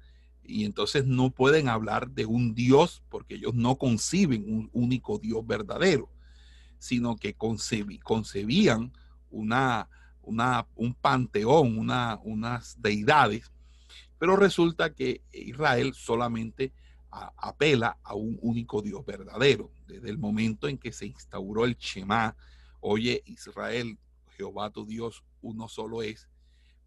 Y 0.43 0.65
entonces 0.65 1.05
no 1.05 1.29
pueden 1.29 1.69
hablar 1.69 2.09
de 2.09 2.25
un 2.25 2.55
Dios 2.55 3.03
porque 3.09 3.35
ellos 3.35 3.53
no 3.53 3.77
conciben 3.77 4.51
un 4.51 4.69
único 4.73 5.19
Dios 5.19 5.45
verdadero, 5.45 6.09
sino 6.79 7.15
que 7.15 7.35
concebían 7.35 8.91
una, 9.29 9.87
un 10.23 10.93
panteón, 10.99 11.77
una, 11.77 12.19
unas 12.23 12.81
deidades. 12.81 13.51
Pero 14.17 14.35
resulta 14.35 14.93
que 14.93 15.21
Israel 15.31 15.93
solamente 15.93 16.73
apela 17.11 17.97
a 18.03 18.15
un 18.15 18.39
único 18.41 18.81
Dios 18.81 19.05
verdadero. 19.05 19.71
Desde 19.87 20.09
el 20.09 20.17
momento 20.17 20.67
en 20.67 20.77
que 20.77 20.91
se 20.91 21.05
instauró 21.05 21.65
el 21.65 21.75
Shema, 21.75 22.35
oye 22.79 23.21
Israel, 23.25 23.97
Jehová 24.37 24.69
tu 24.69 24.85
Dios, 24.85 25.23
uno 25.41 25.67
solo 25.67 26.01
es, 26.01 26.29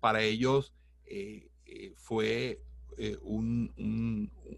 para 0.01 0.23
ellos 0.23 0.73
eh, 1.07 1.51
eh, 1.67 1.95
fue 1.97 2.61
eh, 2.99 3.19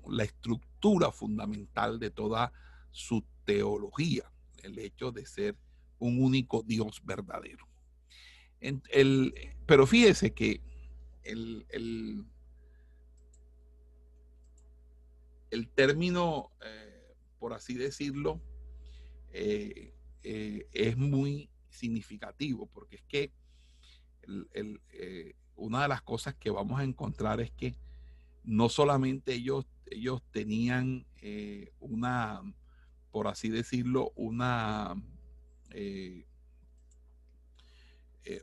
la 0.08 0.24
estructura 0.24 1.10
fundamental 1.12 1.98
de 1.98 2.10
toda 2.10 2.52
su 2.90 3.24
teología, 3.44 4.30
el 4.62 4.78
hecho 4.78 5.12
de 5.12 5.24
ser 5.26 5.56
un 5.98 6.22
único 6.22 6.62
Dios 6.62 7.00
verdadero. 7.04 7.66
el, 8.60 9.34
pero 9.66 9.86
fíjese 9.86 10.32
que 10.34 10.60
el, 11.22 11.66
el 15.50 15.68
término, 15.68 16.52
eh, 16.64 17.14
por 17.38 17.52
así 17.54 17.74
decirlo, 17.74 18.40
es 19.32 20.96
muy 20.96 21.50
significativo, 21.70 22.66
porque 22.66 22.96
es 22.96 23.04
que 23.04 23.32
una 25.56 25.82
de 25.82 25.88
las 25.88 26.02
cosas 26.02 26.34
que 26.34 26.50
vamos 26.50 26.80
a 26.80 26.84
encontrar 26.84 27.40
es 27.40 27.50
que 27.50 27.76
no 28.44 28.68
solamente 28.68 29.34
ellos, 29.34 29.66
ellos 29.86 30.22
tenían 30.30 31.06
una, 31.80 32.40
por 33.10 33.26
así 33.26 33.48
decirlo, 33.48 34.12
una, 34.14 34.94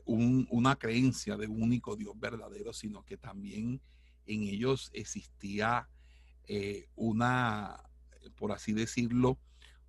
una 0.06 0.76
creencia 0.76 1.36
de 1.36 1.46
un 1.46 1.62
único 1.62 1.96
Dios 1.96 2.18
verdadero, 2.18 2.74
sino 2.74 3.04
que 3.04 3.16
también 3.16 3.80
en 4.26 4.42
ellos 4.42 4.90
existía 4.92 5.88
eh, 6.46 6.88
una, 6.94 7.82
por 8.36 8.52
así 8.52 8.72
decirlo, 8.72 9.38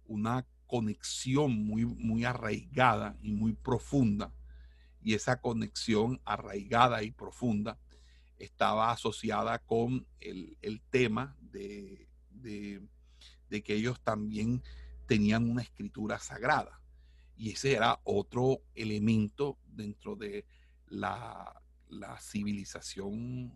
una 0.06 0.46
conexión 0.68 1.66
muy, 1.66 1.86
muy 1.86 2.26
arraigada 2.26 3.18
y 3.22 3.32
muy 3.32 3.54
profunda. 3.54 4.34
Y 5.06 5.14
esa 5.14 5.40
conexión 5.40 6.20
arraigada 6.26 7.04
y 7.04 7.12
profunda 7.12 7.78
estaba 8.40 8.92
asociada 8.92 9.60
con 9.60 10.08
el, 10.20 10.82
tema 10.90 11.38
de, 11.40 12.10
que 13.64 13.74
ellos 13.76 14.02
también 14.02 14.64
tenían 15.06 15.48
una 15.48 15.62
escritura 15.62 16.18
sagrada. 16.18 16.82
Y 17.38 17.52
ese 17.52 17.74
era 17.74 18.00
otro 18.04 18.64
elemento 18.74 19.60
dentro 19.68 20.16
de 20.16 20.48
la, 20.88 21.62
la 21.88 22.20
civilización 22.20 23.56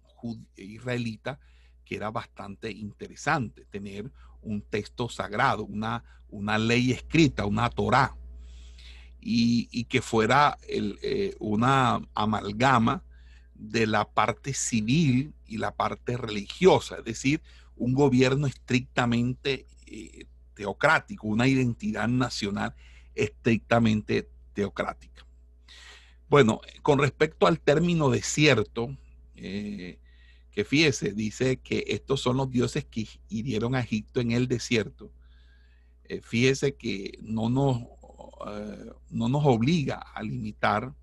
israelita 0.55 1.39
que 1.83 1.95
era 1.95 2.12
bastante 2.12 2.69
interesante 2.69 3.65
tener 3.65 4.12
un 4.43 4.62
texto 4.62 5.09
sagrado, 5.09 5.65
una, 5.65 6.03
una 6.27 6.59
ley 6.59 6.91
escrita, 6.91 7.47
una 7.47 7.71
Torah, 7.71 8.15
y, 9.21 9.84
que 9.86 10.01
fuera 10.01 10.58
eh, 10.67 11.36
una 11.39 12.01
amalgama 12.13 13.03
de 13.53 13.88
la 13.88 14.10
parte 14.10 14.53
civil 14.53 15.34
y 15.45 15.58
la 15.58 15.75
parte 15.75 16.15
religiosa, 16.15 16.97
es 16.99 17.05
decir, 17.05 17.41
un 17.75 17.93
gobierno 17.93 18.47
estrictamente 18.47 19.65
eh, 19.86 20.25
teocrático, 20.53 21.27
una 21.27 21.47
identidad 21.47 22.08
nacional 22.08 22.73
estrictamente 23.15 24.29
teocrática. 24.53 25.25
Bueno, 26.29 26.62
con 26.82 26.99
respecto 26.99 27.47
al 27.47 27.60
término 27.60 28.10
desierto, 28.10 28.95
eh, 29.36 29.99
que 30.51 30.63
fíjese, 30.63 31.13
dice 31.13 31.58
que 31.58 31.84
estos 31.88 32.21
son 32.21 32.38
los 32.38 32.49
dioses 32.49 32.86
que 32.86 33.08
hirieron 33.29 33.75
a 33.75 33.82
Egipto 33.82 34.19
en 34.21 34.32
el 34.32 34.47
desierto. 34.47 35.12
Fíjese 36.23 36.73
que 36.73 37.19
no 37.21 37.49
nos, 37.51 37.84
eh, 38.47 38.91
no 39.10 39.30
nos 39.30 39.45
obliga 39.45 39.97
a 39.97 40.23
limitar 40.23 40.93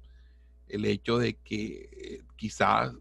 el 0.68 0.84
hecho 0.84 1.18
de 1.18 1.34
que 1.36 1.90
eh, 1.92 2.22
quizás 2.36 2.92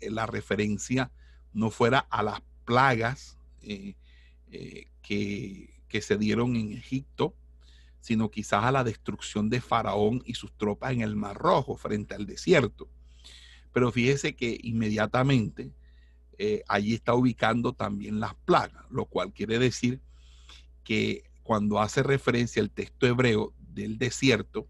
la 0.00 0.26
referencia 0.26 1.12
no 1.52 1.70
fuera 1.70 2.00
a 2.00 2.24
las 2.24 2.42
plagas 2.64 3.38
que, 3.60 3.94
que 5.88 6.02
se 6.02 6.16
dieron 6.16 6.56
en 6.56 6.72
Egipto, 6.72 7.34
sino 8.00 8.30
quizás 8.30 8.64
a 8.64 8.72
la 8.72 8.82
destrucción 8.82 9.50
de 9.50 9.60
Faraón 9.60 10.22
y 10.24 10.34
sus 10.34 10.52
tropas 10.56 10.92
en 10.92 11.02
el 11.02 11.16
Mar 11.16 11.36
Rojo 11.36 11.76
frente 11.76 12.14
al 12.14 12.26
desierto. 12.26 12.88
Pero 13.72 13.92
fíjese 13.92 14.34
que 14.34 14.58
inmediatamente 14.62 15.72
eh, 16.38 16.62
allí 16.68 16.94
está 16.94 17.14
ubicando 17.14 17.74
también 17.74 18.18
las 18.18 18.34
plagas, 18.34 18.84
lo 18.90 19.04
cual 19.04 19.32
quiere 19.32 19.58
decir 19.58 20.00
que 20.84 21.24
cuando 21.42 21.78
hace 21.78 22.02
referencia 22.02 22.62
al 22.62 22.70
texto 22.70 23.06
hebreo 23.06 23.52
del 23.74 23.98
desierto, 23.98 24.66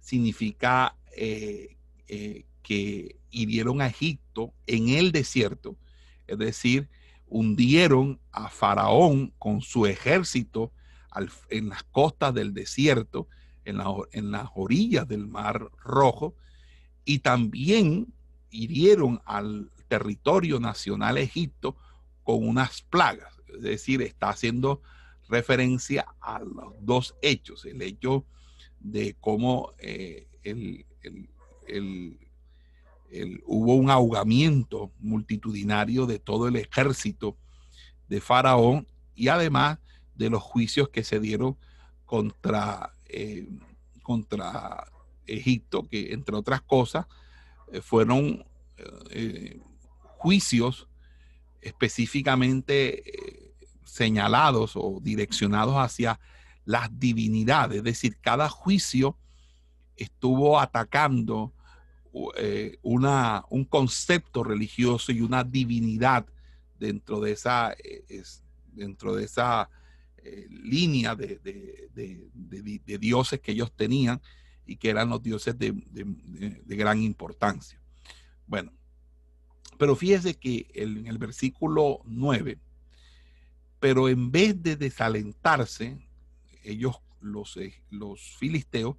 significa 0.00 0.96
eh, 1.16 1.76
eh, 2.08 2.44
que 2.62 3.16
hirieron 3.30 3.80
a 3.80 3.86
Egipto 3.86 4.52
en 4.66 4.88
el 4.88 5.12
desierto, 5.12 5.76
es 6.26 6.38
decir, 6.38 6.88
hundieron 7.26 8.20
a 8.30 8.48
Faraón 8.48 9.32
con 9.38 9.62
su 9.62 9.86
ejército 9.86 10.72
en 11.48 11.68
las 11.68 11.82
costas 11.84 12.34
del 12.34 12.54
desierto, 12.54 13.28
en, 13.64 13.78
en 14.12 14.30
las 14.30 14.48
orillas 14.54 15.06
del 15.06 15.26
Mar 15.26 15.70
Rojo, 15.82 16.34
y 17.04 17.20
también 17.20 18.12
hirieron 18.50 19.20
al 19.24 19.70
territorio 19.88 20.60
nacional 20.60 21.18
Egipto, 21.18 21.76
con 22.22 22.46
unas 22.46 22.82
plagas. 22.82 23.34
Es 23.48 23.62
decir, 23.62 24.02
está 24.02 24.30
haciendo 24.30 24.82
referencia 25.32 26.06
a 26.20 26.40
los 26.40 26.74
dos 26.80 27.16
hechos. 27.22 27.64
El 27.64 27.80
hecho 27.82 28.26
de 28.78 29.16
cómo 29.18 29.72
eh, 29.78 30.28
hubo 33.46 33.74
un 33.76 33.90
ahogamiento 33.90 34.92
multitudinario 34.98 36.06
de 36.06 36.18
todo 36.18 36.48
el 36.48 36.56
ejército 36.56 37.36
de 38.08 38.20
Faraón 38.20 38.86
y 39.14 39.28
además 39.28 39.78
de 40.14 40.28
los 40.28 40.42
juicios 40.42 40.90
que 40.90 41.02
se 41.02 41.18
dieron 41.18 41.56
contra, 42.04 42.92
eh, 43.06 43.48
contra 44.02 44.84
Egipto, 45.26 45.88
que 45.88 46.12
entre 46.12 46.36
otras 46.36 46.60
cosas 46.60 47.06
eh, 47.72 47.80
fueron 47.80 48.44
juicios 50.18 50.88
específicamente 51.60 53.41
señalados 53.84 54.72
o 54.74 54.98
direccionados 55.02 55.76
hacia 55.76 56.20
las 56.64 56.96
divinidades, 56.98 57.78
es 57.78 57.84
decir, 57.84 58.18
cada 58.20 58.48
juicio 58.48 59.16
estuvo 59.96 60.60
atacando 60.60 61.52
una, 62.82 63.44
un 63.48 63.64
concepto 63.64 64.44
religioso 64.44 65.12
y 65.12 65.22
una 65.22 65.44
divinidad 65.44 66.26
dentro 66.78 67.20
de 67.20 67.32
esa, 67.32 67.74
dentro 68.72 69.14
de 69.14 69.24
esa 69.24 69.70
eh, 70.24 70.46
línea 70.50 71.16
de, 71.16 71.40
dioses 73.00 73.40
que 73.40 73.52
ellos 73.52 73.72
tenían 73.74 74.20
y 74.64 74.76
que 74.76 74.90
eran 74.90 75.08
los 75.08 75.20
dioses 75.20 75.58
de, 75.58 75.74
gran 76.64 77.02
importancia. 77.02 77.80
Bueno, 78.46 78.72
pero 79.78 79.96
fíjese 79.96 80.34
que 80.34 80.70
en 80.74 81.08
el 81.08 81.18
versículo 81.18 82.02
9, 82.04 82.58
pero 83.82 84.08
en 84.08 84.30
vez 84.30 84.62
de 84.62 84.76
desalentarse, 84.76 85.98
ellos, 86.62 87.00
los, 87.20 87.56
eh, 87.56 87.82
los 87.90 88.36
filisteos, 88.38 88.94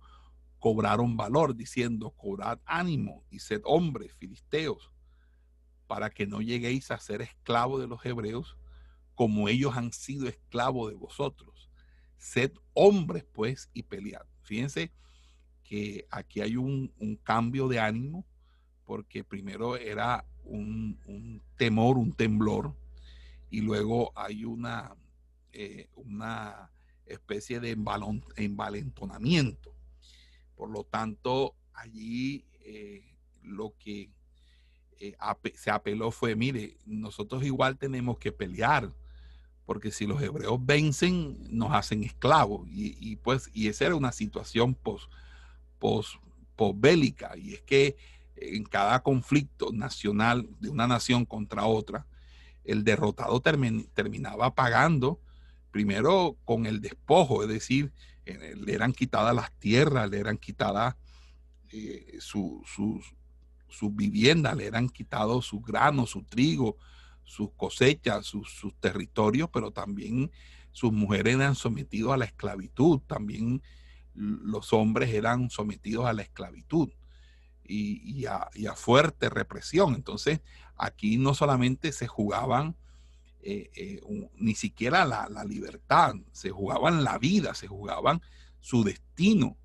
cobraron 0.59 1.15
valor, 1.15 1.55
diciendo, 1.55 2.09
cobrad 2.09 2.59
ánimo 2.65 3.23
y 3.31 3.39
sed 3.39 3.61
hombres, 3.63 4.13
filisteos, 4.15 4.91
para 5.87 6.09
que 6.09 6.27
no 6.27 6.41
lleguéis 6.41 6.91
a 6.91 6.99
ser 6.99 7.21
esclavos 7.21 7.79
de 7.79 7.87
los 7.87 8.05
hebreos, 8.05 8.57
como 9.15 9.47
ellos 9.47 9.77
han 9.77 9.93
sido 9.93 10.27
esclavos 10.27 10.89
de 10.89 10.97
vosotros. 10.97 11.69
Sed 12.17 12.51
hombres, 12.73 13.23
pues, 13.31 13.69
y 13.71 13.83
pelead. 13.83 14.25
Fíjense 14.41 14.91
que 15.63 16.05
aquí 16.11 16.41
hay 16.41 16.57
un, 16.57 16.91
cambio 17.23 17.69
de 17.69 17.79
ánimo, 17.79 18.25
porque 18.83 19.23
primero 19.23 19.77
era 19.77 20.25
un, 20.43 21.41
temor, 21.55 21.97
un 21.97 22.11
temblor, 22.11 22.75
y 23.53 23.61
luego 23.61 24.11
hay 24.15 24.45
una, 24.45 24.95
eh, 25.51 25.87
una 25.93 26.71
especie 27.05 27.59
de 27.59 27.77
envalentonamiento. 28.35 29.75
Por 30.55 30.71
lo 30.71 30.85
tanto, 30.85 31.55
allí 31.71 32.47
eh, 32.61 33.15
lo 33.43 33.75
que 33.77 34.09
eh, 34.99 35.15
se 35.53 35.69
apeló 35.69 36.09
fue, 36.09 36.35
mire, 36.35 36.77
nosotros 36.87 37.43
igual 37.43 37.77
tenemos 37.77 38.17
que 38.17 38.31
pelear, 38.31 38.91
porque 39.67 39.91
si 39.91 40.07
los 40.07 40.19
hebreos 40.19 40.57
vencen, 40.65 41.37
nos 41.55 41.73
hacen 41.73 42.03
esclavos. 42.03 42.67
Y, 42.71 43.17
pues, 43.17 43.51
y 43.53 43.67
esa 43.67 43.85
era 43.85 43.95
una 43.95 44.13
situación 44.13 44.73
post, 44.73 45.11
post, 45.77 46.15
bélica. 46.73 47.37
Y 47.37 47.53
es 47.53 47.61
que 47.61 47.97
en 48.35 48.63
cada 48.63 49.03
conflicto 49.03 49.71
nacional 49.71 50.49
de 50.59 50.69
una 50.69 50.87
nación 50.87 51.23
contra 51.23 51.67
otra, 51.67 52.07
el 52.63 52.83
derrotado 52.83 53.41
terminaba 53.41 54.55
pagando 54.55 55.19
primero 55.71 56.37
con 56.45 56.65
el 56.65 56.81
despojo, 56.81 57.43
es 57.43 57.49
decir, 57.49 57.91
le 58.25 58.73
eran 58.73 58.93
quitadas 58.93 59.35
las 59.35 59.51
tierras, 59.53 60.09
le 60.09 60.19
eran 60.19 60.37
quitadas 60.37 60.95
eh, 61.71 62.17
sus 62.19 63.95
viviendas, 63.95 64.55
le 64.55 64.67
eran 64.67 64.87
quitados 64.87 65.45
sus 65.47 65.63
granos, 65.63 66.11
su 66.11 66.23
trigo, 66.23 66.77
sus 67.23 67.51
cosechas, 67.57 68.25
sus, 68.25 68.73
territorios, 68.79 69.49
pero 69.51 69.71
también 69.71 70.31
sus 70.71 70.91
mujeres 70.91 71.35
eran 71.35 71.55
sometidos 71.55 72.13
a 72.13 72.17
la 72.17 72.25
esclavitud, 72.25 72.99
también 73.07 73.61
los 74.13 74.73
hombres 74.73 75.11
eran 75.13 75.49
sometidos 75.49 76.05
a 76.05 76.13
la 76.13 76.21
esclavitud 76.21 76.89
y, 77.63 78.25
a, 78.25 78.49
fuerte 78.75 79.29
represión. 79.29 79.95
Entonces, 79.95 80.41
aquí 80.83 81.17
no 81.17 81.33
solamente 81.33 81.91
se 81.91 82.07
jugaban 82.07 82.75
eh, 83.45 83.71
eh, 83.75 84.01
ni 84.35 84.55
siquiera 84.55 85.03
la, 85.03 85.43
libertad, 85.45 86.15
se 86.31 86.49
jugaban 86.49 87.03
la 87.03 87.17
vida, 87.17 87.53
se 87.53 87.67
jugaban 87.67 88.21
su 88.59 88.83
destino. 88.83 89.57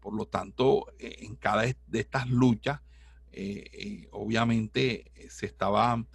Por 0.00 0.14
lo 0.14 0.26
tanto, 0.26 0.86
eh, 0.98 1.16
en 1.20 1.36
cada 1.36 1.62
de 1.62 2.00
estas 2.00 2.28
luchas, 2.28 2.80
obviamente 4.10 5.12
se 5.28 5.46
estaban 5.46 6.08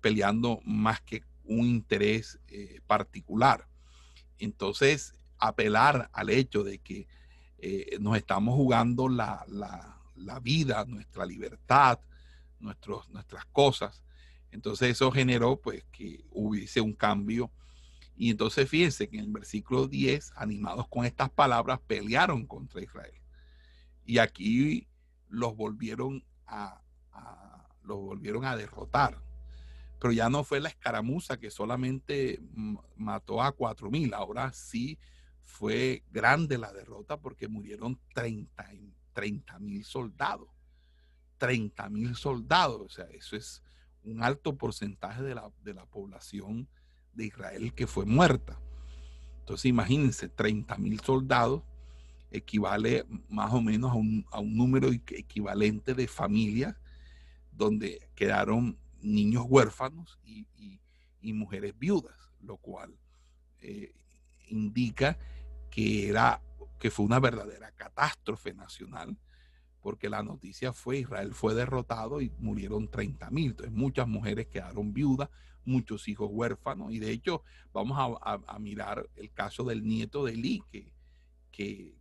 peleando 0.00 0.60
más 0.64 1.00
que 1.00 1.24
un 1.44 1.66
interés 1.66 2.38
particular. 2.86 3.66
Entonces, 4.38 5.14
apelar 5.38 6.08
al 6.12 6.30
hecho 6.30 6.62
de 6.62 6.78
que 6.78 7.08
nos 7.98 8.16
estamos 8.16 8.54
jugando 8.54 9.08
la, 9.08 9.44
vida, 10.40 10.84
nuestra 10.84 11.26
libertad, 11.26 11.98
nuestros, 12.62 13.08
nuestras 13.10 13.44
cosas. 13.46 14.02
Entonces 14.50 14.90
eso 14.90 15.10
generó 15.10 15.60
pues 15.60 15.84
que 15.92 16.24
hubiese 16.30 16.80
un 16.80 16.92
cambio. 16.94 17.50
Y 18.16 18.30
entonces 18.30 18.68
fíjense 18.68 19.08
que 19.08 19.18
en 19.18 19.24
el 19.24 19.32
versículo 19.32 19.88
10, 19.88 20.32
animados 20.36 20.88
con 20.88 21.04
estas 21.04 21.30
palabras, 21.30 21.80
pelearon 21.86 22.46
contra 22.46 22.82
Israel. 22.82 23.20
Y 24.04 24.18
aquí 24.18 24.88
los 25.28 25.56
volvieron 25.56 26.24
a 26.46 26.78
los 27.84 27.98
volvieron 27.98 28.44
a 28.44 28.56
derrotar 28.56 29.20
pero 30.02 30.10
ya 30.10 30.28
no 30.28 30.42
fue 30.42 30.58
la 30.58 30.68
escaramuza 30.68 31.36
que 31.36 31.48
solamente 31.48 32.40
mató 32.96 33.40
a 33.40 33.52
cuatro 33.52 33.88
mil, 33.88 34.12
ahora 34.14 34.52
sí 34.52 34.98
fue 35.44 36.02
grande 36.10 36.58
la 36.58 36.72
derrota 36.72 37.20
porque 37.20 37.46
murieron 37.46 38.00
30 38.12 39.58
mil 39.60 39.84
soldados. 39.84 40.48
30 41.42 41.88
mil 41.88 42.14
soldados, 42.14 42.80
o 42.80 42.88
sea, 42.88 43.06
eso 43.06 43.34
es 43.34 43.64
un 44.04 44.22
alto 44.22 44.56
porcentaje 44.56 45.24
de 45.24 45.34
la, 45.34 45.50
de 45.64 45.74
la 45.74 45.84
población 45.86 46.68
de 47.14 47.26
Israel 47.26 47.74
que 47.74 47.88
fue 47.88 48.06
muerta. 48.06 48.60
Entonces 49.40 49.64
imagínense, 49.64 50.28
30 50.28 50.78
mil 50.78 51.00
soldados 51.00 51.64
equivale 52.30 53.04
más 53.28 53.52
o 53.52 53.60
menos 53.60 53.90
a 53.90 53.94
un, 53.94 54.24
a 54.30 54.38
un 54.38 54.56
número 54.56 54.92
equivalente 54.92 55.94
de 55.94 56.06
familias 56.06 56.76
donde 57.50 58.08
quedaron 58.14 58.78
niños 59.00 59.44
huérfanos 59.48 60.20
y, 60.24 60.46
mujeres 61.32 61.76
viudas, 61.76 62.16
lo 62.40 62.56
cual 62.56 62.96
eh, 63.58 63.92
indica 64.46 65.18
que, 65.72 66.08
era, 66.08 66.40
que 66.78 66.90
fue 66.92 67.04
una 67.04 67.18
verdadera 67.18 67.72
catástrofe 67.72 68.54
nacional, 68.54 69.16
porque 69.82 70.08
la 70.08 70.22
noticia 70.22 70.72
fue 70.72 70.98
Israel 70.98 71.34
fue 71.34 71.54
derrotado 71.54 72.20
y 72.20 72.30
murieron 72.38 72.88
30 72.88 73.30
mil. 73.30 73.50
Entonces 73.50 73.74
muchas 73.74 74.08
mujeres 74.08 74.46
quedaron 74.46 74.94
viudas, 74.94 75.28
muchos 75.64 76.08
hijos 76.08 76.28
huérfanos, 76.30 76.92
y 76.92 76.98
de 76.98 77.10
hecho 77.10 77.42
vamos 77.72 77.98
a, 77.98 78.58
mirar 78.58 79.08
el 79.16 79.32
caso 79.32 79.64
del 79.64 79.84
nieto 79.84 80.24
de 80.24 80.32
Eli, 80.32 80.62
que, 80.70 80.92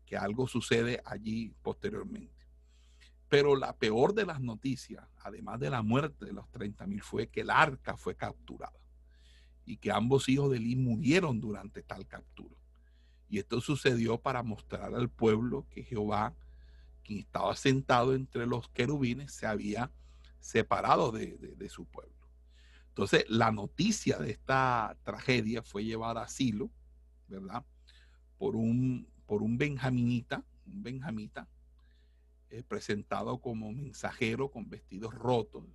que 0.05 0.17
algo 0.17 0.47
sucede 0.47 1.01
allí 1.05 1.53
posteriormente. 1.61 2.41
Pero 3.27 3.55
la 3.55 3.75
peor 3.77 4.13
de 4.13 4.25
las 4.25 4.41
noticias, 4.41 5.07
además 5.17 5.59
de 5.59 5.69
la 5.69 5.81
muerte 5.81 6.25
de 6.25 6.33
los 6.33 6.49
30 6.51 6.85
mil, 6.85 7.01
fue 7.01 7.27
que 7.27 7.41
el 7.41 7.49
arca 7.49 7.97
fue 7.97 8.15
capturada 8.15 8.77
y 9.65 9.77
que 9.77 9.91
ambos 9.91 10.27
hijos 10.29 10.51
de 10.51 10.57
Eli 10.57 10.75
murieron 10.75 11.39
durante 11.39 11.81
tal 11.81 12.05
captura. 12.07 12.55
Y 13.29 13.39
esto 13.39 13.61
sucedió 13.61 14.19
para 14.19 14.43
mostrar 14.43 14.93
al 14.93 15.09
pueblo 15.09 15.65
que 15.69 15.83
Jehová, 15.83 16.35
quien 17.11 17.19
estaba 17.19 17.53
sentado 17.57 18.15
entre 18.15 18.45
los 18.45 18.69
querubines, 18.69 19.33
se 19.33 19.45
había 19.45 19.91
separado 20.39 21.11
de, 21.11 21.67
su 21.69 21.85
pueblo. 21.85 22.15
Entonces, 22.87 23.25
la 23.27 23.51
noticia 23.51 24.17
de 24.17 24.31
esta 24.31 24.97
tragedia 25.03 25.61
fue 25.61 25.83
llevada 25.83 26.23
a 26.23 26.29
Silo, 26.29 26.71
¿verdad? 27.27 27.65
Por 28.37 28.55
un, 28.55 29.09
por 29.25 29.43
un 29.43 29.57
benjaminita, 29.57 30.43
un 30.65 30.83
benjamita, 30.83 31.49
eh, 32.49 32.63
presentado 32.63 33.39
como 33.39 33.73
mensajero 33.73 34.49
con 34.49 34.69
vestidos 34.69 35.13
rotos 35.13 35.65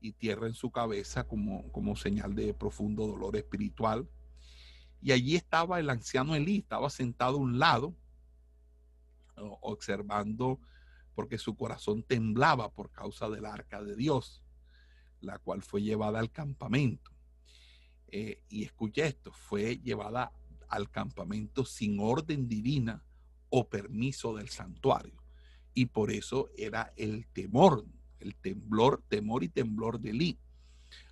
y 0.00 0.12
tierra 0.12 0.46
en 0.46 0.54
su 0.54 0.70
cabeza 0.70 1.26
como, 1.26 1.72
como 1.72 1.96
señal 1.96 2.36
de 2.36 2.54
profundo 2.54 3.08
dolor 3.08 3.34
espiritual. 3.34 4.08
Y 5.02 5.10
allí 5.10 5.34
estaba 5.34 5.80
el 5.80 5.90
anciano 5.90 6.36
Elí, 6.36 6.58
estaba 6.58 6.88
sentado 6.88 7.36
a 7.36 7.40
un 7.40 7.58
lado, 7.58 7.96
observando, 9.36 10.60
porque 11.14 11.38
su 11.38 11.56
corazón 11.56 12.02
temblaba 12.02 12.72
por 12.72 12.90
causa 12.90 13.28
del 13.28 13.46
arca 13.46 13.82
de 13.82 13.96
Dios, 13.96 14.42
la 15.20 15.38
cual 15.38 15.62
fue 15.62 15.82
llevada 15.82 16.18
al 16.18 16.30
campamento. 16.30 17.10
eh, 18.08 18.42
y 18.48 18.64
escucha 18.64 19.04
esto, 19.06 19.32
fue 19.32 19.78
llevada 19.78 20.32
al 20.68 20.90
campamento 20.90 21.64
sin 21.64 21.98
orden 22.00 22.48
divina 22.48 23.04
o 23.50 23.68
permiso 23.68 24.34
del 24.36 24.48
santuario. 24.48 25.22
Y 25.74 25.86
por 25.86 26.10
eso 26.10 26.48
era 26.56 26.92
el 26.96 27.26
temor, 27.28 27.84
el 28.20 28.34
temblor, 28.36 29.02
temor 29.08 29.44
y 29.44 29.48
temblor 29.48 30.00
de 30.00 30.10
Elí. 30.10 30.38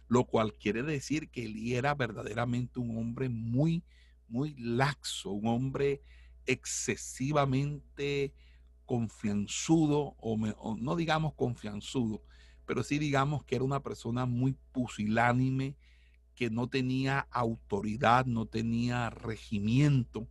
Lo 0.09 0.25
cual 0.25 0.55
quiere 0.55 0.83
decir 0.83 1.31
que 1.31 1.45
Elí 1.45 1.75
era 1.75 1.95
verdaderamente 1.95 2.79
un 2.79 2.97
hombre 2.97 3.29
muy, 3.29 3.83
muy 4.29 4.55
laxo, 4.55 5.31
un 5.31 5.47
hombre 5.47 6.03
excesivamente 6.47 8.33
confianzudo, 8.87 10.15
o, 10.19 10.77
no 10.79 10.97
digamos 10.97 11.35
confianzudo, 11.35 12.23
pero 12.67 12.83
sí 12.83 12.99
digamos 12.99 13.45
que 13.45 13.57
era 13.57 13.65
una 13.65 13.83
persona 13.83 14.27
muy 14.27 14.57
pusilánime, 14.73 15.77
que 16.35 16.51
no 16.51 16.69
tenía 16.69 17.29
autoridad, 17.31 18.27
no 18.27 18.47
tenía 18.47 19.11
regimiento 19.11 20.29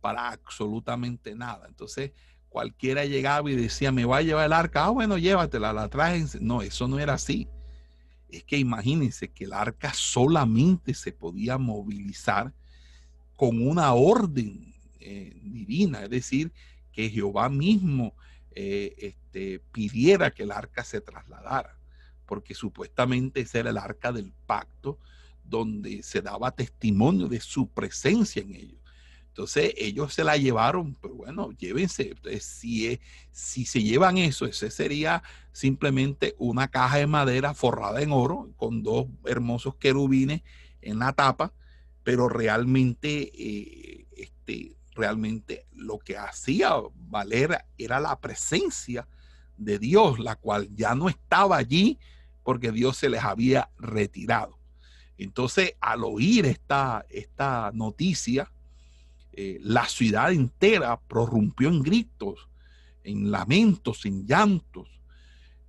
para 0.00 0.30
absolutamente 0.30 1.34
nada. 1.34 1.66
Entonces, 1.68 2.12
cualquiera 2.48 3.04
llegaba 3.04 3.50
y 3.50 3.56
decía, 3.56 3.92
me 3.92 4.04
va 4.04 4.18
a 4.18 4.22
llevar 4.22 4.46
el 4.46 4.52
arca, 4.52 4.84
ah, 4.84 4.90
bueno, 4.90 5.16
llévatela, 5.16 5.72
la 5.72 5.88
traje. 5.88 6.24
No, 6.40 6.62
eso 6.62 6.88
no 6.88 6.98
era 6.98 7.14
así. 7.14 7.48
Es 8.28 8.44
que 8.44 8.58
imagínense 8.58 9.28
que 9.32 9.44
el 9.44 9.52
arca 9.52 9.92
solamente 9.94 10.94
se 10.94 11.12
podía 11.12 11.56
movilizar 11.56 12.52
con 13.36 13.66
una 13.66 13.92
orden 13.94 14.73
eh, 15.04 15.36
divina, 15.42 16.04
es 16.04 16.10
decir, 16.10 16.50
que 16.92 17.10
Jehová 17.10 17.48
mismo 17.48 18.14
eh, 18.52 18.94
este, 18.98 19.60
pidiera 19.72 20.30
que 20.30 20.44
el 20.44 20.52
arca 20.52 20.82
se 20.82 21.00
trasladara, 21.00 21.78
porque 22.26 22.54
supuestamente 22.54 23.40
ese 23.40 23.58
era 23.58 23.70
el 23.70 23.78
arca 23.78 24.12
del 24.12 24.32
pacto 24.46 24.98
donde 25.44 26.02
se 26.02 26.22
daba 26.22 26.52
testimonio 26.52 27.28
de 27.28 27.40
su 27.40 27.68
presencia 27.68 28.42
en 28.42 28.54
ellos. 28.54 28.80
Entonces 29.28 29.74
ellos 29.76 30.14
se 30.14 30.22
la 30.22 30.36
llevaron, 30.36 30.94
pero 31.02 31.16
bueno, 31.16 31.50
llévense. 31.52 32.14
si, 32.40 33.00
si 33.32 33.66
se 33.66 33.82
llevan 33.82 34.16
eso, 34.16 34.46
ese 34.46 34.70
sería 34.70 35.22
simplemente 35.52 36.36
una 36.38 36.68
caja 36.68 36.98
de 36.98 37.08
madera 37.08 37.52
forrada 37.52 38.00
en 38.00 38.12
oro 38.12 38.52
con 38.56 38.82
dos 38.82 39.06
hermosos 39.26 39.74
querubines 39.74 40.42
en 40.82 41.00
la 41.00 41.12
tapa, 41.12 41.52
pero 42.04 42.28
realmente, 42.28 43.32
eh, 43.34 44.06
este, 44.16 44.76
realmente 44.94 45.66
lo 45.72 45.98
que 45.98 46.16
hacía 46.16 46.72
valer 46.94 47.64
era 47.76 48.00
la 48.00 48.18
presencia 48.20 49.06
de 49.56 49.78
Dios, 49.78 50.18
la 50.18 50.36
cual 50.36 50.68
ya 50.74 50.94
no 50.94 51.08
estaba 51.08 51.56
allí 51.56 51.98
porque 52.42 52.72
Dios 52.72 52.96
se 52.96 53.08
les 53.08 53.22
había 53.22 53.70
retirado. 53.78 54.58
Entonces, 55.16 55.74
al 55.80 56.04
oír 56.04 56.46
esta, 56.46 57.06
esta 57.08 57.70
noticia, 57.72 58.50
eh, 59.32 59.58
la 59.62 59.86
ciudad 59.86 60.32
entera 60.32 61.00
prorrumpió 61.00 61.68
en 61.68 61.82
gritos, 61.82 62.48
en 63.02 63.30
lamentos, 63.30 64.04
en 64.06 64.26
llantos. 64.26 64.88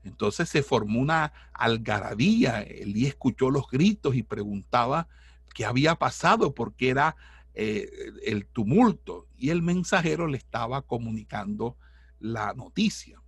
Entonces 0.03 0.49
se 0.49 0.61
formó 0.61 0.99
una 0.99 1.33
algarabía. 1.53 2.61
Elí 2.61 3.05
escuchó 3.05 3.49
los 3.49 3.67
gritos 3.69 4.15
y 4.15 4.23
preguntaba 4.23 5.07
qué 5.53 5.65
había 5.65 5.95
pasado, 5.95 6.53
porque 6.53 6.89
era 6.89 7.15
eh, 7.57 7.89
el 8.25 8.47
tumulto. 8.47 9.27
Y 9.37 9.49
el 9.49 9.61
mensajero 9.61 10.27
le 10.27 10.37
estaba 10.37 10.81
comunicando 10.81 11.77
la 12.19 12.53
noticia. 12.53 13.21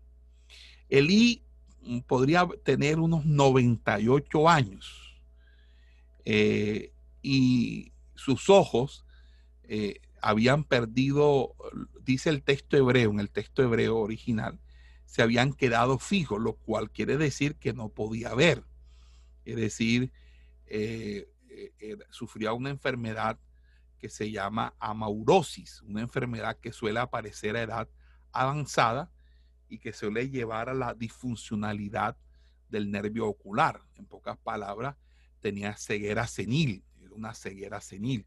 Elí 0.90 1.46
mm, 1.82 2.00
podría 2.00 2.46
tener 2.64 3.00
unos 3.00 3.26
98 3.26 4.50
años 4.50 5.22
eh, 6.26 6.92
y 7.22 7.94
sus 8.16 8.50
ojos 8.50 9.06
eh, 9.64 10.02
habían 10.22 10.66
perdido, 10.66 11.56
dice 12.04 12.30
el 12.30 12.44
texto 12.44 12.76
hebreo, 12.76 13.12
en 13.12 13.22
el 13.22 13.30
texto 13.30 13.64
hebreo 13.64 13.96
original, 13.96 14.60
se 15.06 15.22
habían 15.22 15.54
quedado 15.54 16.00
fijos, 16.00 16.42
lo 16.42 16.54
cual 16.58 16.92
quiere 16.92 17.16
decir 17.16 17.56
que 17.56 17.72
no 17.72 17.88
podía 17.88 18.34
ver. 18.34 18.66
Es 19.46 19.56
decir, 19.56 20.12
sufría 22.10 22.52
una 22.52 22.72
enfermedad 22.72 23.40
que 23.98 24.10
se 24.10 24.32
llama 24.32 24.76
amaurosis, 24.80 25.82
una 25.82 26.02
enfermedad 26.02 26.58
que 26.60 26.72
suele 26.72 27.00
aparecer 27.00 27.56
a 27.56 27.64
edad 27.64 27.90
avanzada 28.32 29.12
y 29.70 29.80
que 29.80 29.94
suele 29.94 30.30
llevar 30.30 30.70
a 30.70 30.74
la 30.74 30.94
disfuncionalidad 30.94 32.18
del 32.70 32.92
nervio 32.92 33.28
ocular. 33.28 33.82
En 33.96 34.06
pocas 34.06 34.38
palabras, 34.38 34.96
tenía 35.40 35.76
ceguera 35.78 36.28
senil, 36.28 36.84
era 37.02 37.14
una 37.16 37.34
ceguera 37.34 37.82
senil. 37.82 38.26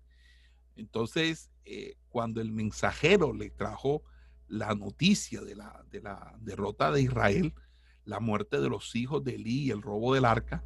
Entonces, 0.76 1.50
eh, 1.64 1.96
cuando 2.08 2.40
el 2.40 2.52
mensajero 2.52 3.32
le 3.32 3.50
trajo 3.50 4.02
la 4.48 4.74
noticia 4.74 5.40
de 5.42 5.54
la, 5.54 5.84
de 5.90 6.00
la 6.00 6.36
derrota 6.40 6.90
de 6.90 7.02
Israel, 7.02 7.54
la 8.04 8.20
muerte 8.20 8.60
de 8.60 8.68
los 8.68 8.94
hijos 8.96 9.22
de 9.22 9.36
Elí 9.36 9.64
y 9.64 9.70
el 9.70 9.82
robo 9.82 10.14
del 10.14 10.24
arca, 10.24 10.64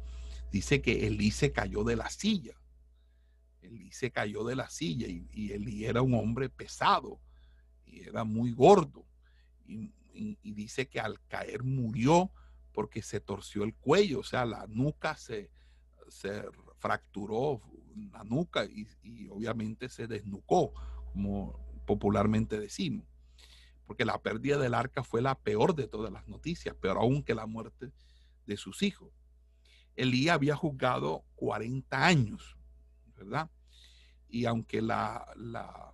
dice 0.51 0.81
que 0.81 1.07
Elí 1.07 1.31
se 1.31 1.51
cayó 1.51 1.83
de 1.83 1.95
la 1.95 2.09
silla. 2.09 2.55
Elí 3.65 3.91
se 3.91 4.11
cayó 4.11 4.43
de 4.43 4.55
la 4.55 4.69
silla 4.69 5.07
y, 5.07 5.27
y 5.31 5.51
Elí 5.51 5.85
era 5.85 6.01
un 6.01 6.13
hombre 6.13 6.49
pesado 6.49 7.19
y 7.85 8.01
era 8.01 8.23
muy 8.23 8.51
gordo. 8.51 9.05
y, 9.67 9.91
dice 10.53 10.87
que 10.87 11.01
al 11.01 11.19
caer 11.27 11.63
murió 11.63 12.31
porque 12.71 13.01
se 13.01 13.19
torció 13.19 13.63
el 13.63 13.73
cuello, 13.73 14.19
o 14.19 14.23
sea, 14.23 14.45
la 14.45 14.65
nuca 14.67 15.17
se, 15.17 15.49
se 16.07 16.43
fracturó 16.77 17.61
la 18.11 18.23
nuca 18.23 18.65
y, 18.65 18.87
obviamente 19.29 19.89
se 19.89 20.07
desnucó, 20.07 20.73
como 21.11 21.59
popularmente 21.85 22.59
decimos. 22.59 23.05
Porque 23.85 24.05
la 24.05 24.21
pérdida 24.21 24.57
del 24.57 24.73
arca 24.73 25.03
fue 25.03 25.21
la 25.21 25.35
peor 25.35 25.75
de 25.75 25.87
todas 25.87 26.11
las 26.11 26.27
noticias, 26.27 26.75
peor 26.75 26.97
aún 26.97 27.23
que 27.23 27.35
la 27.35 27.45
muerte 27.45 27.91
de 28.45 28.57
sus 28.57 28.81
hijos. 28.81 29.11
Elías 29.95 30.35
había 30.35 30.55
juzgado 30.55 31.23
40 31.35 32.05
años, 32.05 32.57
¿verdad? 33.15 33.49
Y 34.29 34.45
aunque 34.45 34.81
la, 34.81 35.25
la, 35.35 35.93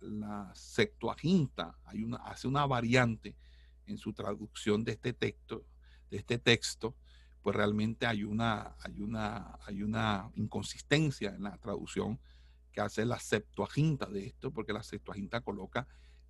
la 0.00 0.52
Septuaginta 0.54 1.78
hay 1.84 2.04
una, 2.04 2.18
hace 2.18 2.48
una 2.48 2.66
variante 2.66 3.36
en 3.86 3.98
su 3.98 4.12
traducción 4.12 4.84
de 4.84 4.92
este 4.92 5.12
texto, 5.12 5.64
de 6.10 6.18
este 6.18 6.38
texto, 6.38 6.94
pues 7.42 7.56
realmente 7.56 8.06
hay 8.06 8.22
una, 8.22 8.76
hay 8.80 9.00
una, 9.00 9.58
hay 9.66 9.82
una 9.82 10.30
inconsistencia 10.36 11.30
en 11.30 11.42
la 11.42 11.58
traducción 11.58 12.20
que 12.72 12.80
hace 12.80 13.04
la 13.04 13.18
Septuaginta 13.18 14.06
de 14.06 14.26
esto, 14.26 14.52
porque 14.52 14.72
la 14.72 14.82
Septuaginta 14.82 15.40
coloca 15.40 15.86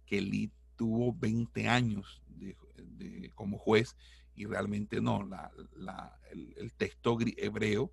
que 0.07 0.19
Eli 0.19 0.51
tuvo 0.77 1.15
20 1.15 1.69
años 1.69 2.23
de, 2.27 2.57
como 3.35 3.59
juez 3.59 3.97
y 4.35 4.47
realmente 4.47 5.01
no, 5.01 5.23
la, 5.25 6.19
el, 6.31 6.73
texto 6.75 7.19
hebreo 7.37 7.93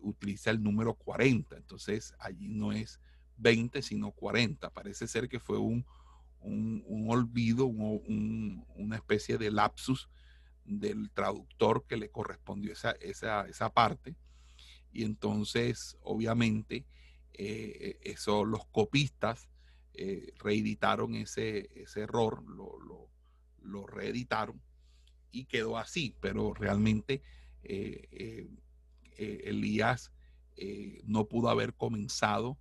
utiliza 0.00 0.50
el 0.50 0.62
número 0.62 0.94
40, 0.94 1.56
entonces 1.56 2.14
allí 2.18 2.48
no 2.48 2.72
es 2.72 3.00
20 3.36 3.82
sino 3.82 4.12
40, 4.12 4.70
parece 4.70 5.06
ser 5.06 5.28
que 5.28 5.40
fue 5.40 5.58
un, 5.58 5.84
un, 6.40 7.06
olvido, 7.08 7.66
una 7.66 8.96
especie 8.96 9.38
de 9.38 9.50
lapsus 9.50 10.08
del 10.64 11.10
traductor 11.10 11.84
que 11.86 11.96
le 11.96 12.10
correspondió 12.10 12.72
esa, 12.72 12.92
esa, 12.92 13.70
parte. 13.72 14.14
Y 14.92 15.04
entonces, 15.04 15.96
obviamente, 16.02 16.86
eh, 17.32 17.98
eso, 18.02 18.44
los 18.44 18.66
copistas 18.66 19.48
eh, 19.94 20.32
reeditaron 20.38 21.14
ese, 21.14 21.70
ese 21.74 22.00
error, 22.02 22.42
lo, 22.48 22.78
lo, 23.62 23.86
reeditaron 23.86 24.60
y 25.30 25.44
quedó 25.44 25.78
así, 25.78 26.16
pero 26.20 26.54
realmente 26.54 27.22
eh, 27.62 28.48
Elías 29.16 30.12
no 31.04 31.26
pudo 31.26 31.48
haber 31.48 31.74
comenzado 31.74 32.58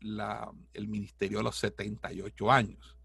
la, 0.00 0.50
el 0.72 0.88
ministerio 0.88 1.40
a 1.40 1.42
los 1.42 1.56
78 1.56 2.50
años 2.50 2.96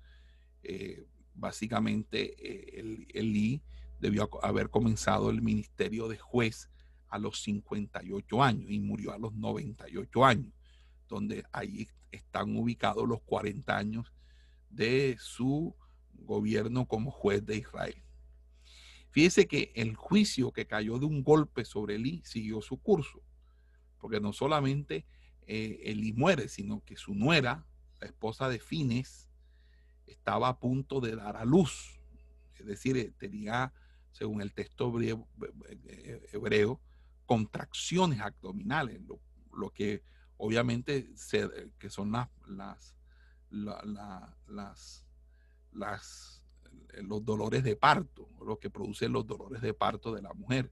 básicamente 1.39 2.35
eh, 2.37 3.07
Elí 3.13 3.61
debió 3.99 4.29
haber 4.43 4.69
comenzado 4.69 5.29
el 5.29 5.41
ministerio 5.41 6.07
de 6.07 6.17
juez 6.17 6.69
a 7.09 7.17
los 7.17 7.41
58 7.41 8.43
años 8.43 8.69
y 8.69 8.79
murió 8.79 9.13
a 9.13 9.17
los 9.17 9.33
98 9.33 10.25
años, 10.25 10.53
donde 11.07 11.43
ahí 11.51 11.87
están 12.11 12.55
ubicados 12.55 13.07
los 13.07 13.21
40 13.23 13.75
años 13.75 14.13
de 14.69 15.17
su 15.19 15.75
gobierno 16.13 16.85
como 16.85 17.11
juez 17.11 17.45
de 17.45 17.57
Israel. 17.57 18.01
Fíjese 19.11 19.47
que 19.47 19.71
el 19.75 19.95
juicio 19.95 20.51
que 20.51 20.67
cayó 20.67 20.99
de 20.99 21.05
un 21.05 21.23
golpe 21.23 21.65
sobre 21.65 21.95
Elí 21.95 22.21
siguió 22.25 22.61
su 22.61 22.77
curso, 22.77 23.21
porque 23.99 24.19
no 24.19 24.33
solamente 24.33 25.05
eh, 25.47 25.81
Elí 25.85 26.13
muere, 26.13 26.47
sino 26.47 26.83
que 26.85 26.95
su 26.95 27.15
nuera, 27.15 27.65
la 27.99 28.07
esposa 28.07 28.49
de 28.49 28.59
Fines, 28.59 29.29
estaba 30.05 30.49
a 30.49 30.59
punto 30.59 31.01
de 31.01 31.15
dar 31.15 31.37
a 31.37 31.45
luz. 31.45 31.99
Es 32.55 32.65
decir, 32.65 32.97
eh, 32.97 33.11
tenía, 33.17 33.73
según 34.11 34.41
el 34.41 34.53
texto 34.53 34.89
hebreo, 34.95 35.27
eh, 36.51 36.77
contracciones 37.25 38.19
abdominales, 38.19 39.01
lo, 39.51 39.69
que 39.71 40.03
obviamente 40.37 41.09
se, 41.15 41.71
que 41.79 41.89
son 41.89 42.11
las, 42.11 42.95
las, 43.49 45.05
las, 45.71 46.43
los 47.01 47.23
dolores 47.23 47.63
de 47.63 47.75
parto, 47.75 48.27
lo 48.45 48.59
que 48.59 48.69
producen 48.69 49.13
los 49.13 49.25
dolores 49.25 49.61
de 49.61 49.73
parto 49.73 50.13
de 50.13 50.21
la 50.21 50.33
mujer. 50.33 50.71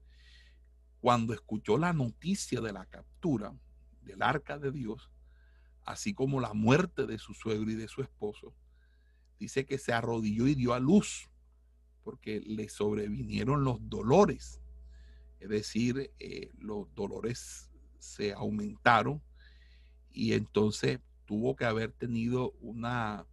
Cuando 1.00 1.32
escuchó 1.32 1.78
la 1.78 1.92
noticia 1.92 2.60
de 2.60 2.72
la 2.72 2.86
captura 2.86 3.54
del 4.02 4.22
arca 4.22 4.58
de 4.58 4.72
Dios, 4.72 5.10
así 5.84 6.12
como 6.12 6.40
la 6.40 6.52
muerte 6.54 7.06
de 7.06 7.18
su 7.18 7.34
suegro 7.34 7.70
y 7.70 7.74
de 7.74 7.88
su 7.88 8.02
esposo, 8.02 8.54
dice 9.38 9.64
que 9.64 9.78
se 9.78 9.92
arrodilló 9.92 10.46
y 10.46 10.54
dio 10.54 10.74
a 10.74 10.80
luz, 10.80 11.30
porque 12.02 12.40
le 12.40 12.68
sobrevinieron 12.68 13.64
los 13.64 13.78
dolores. 13.88 14.60
Es 15.40 15.48
decir, 15.48 16.10
eh, 16.18 16.50
los 16.58 16.92
dolores 16.94 17.70
se 17.98 18.32
aumentaron 18.32 19.22
y 20.12 20.32
entonces 20.32 21.00
tuvo 21.26 21.54
que 21.54 21.64
haber 21.64 21.92
tenido 21.92 22.52
una, 22.60 23.26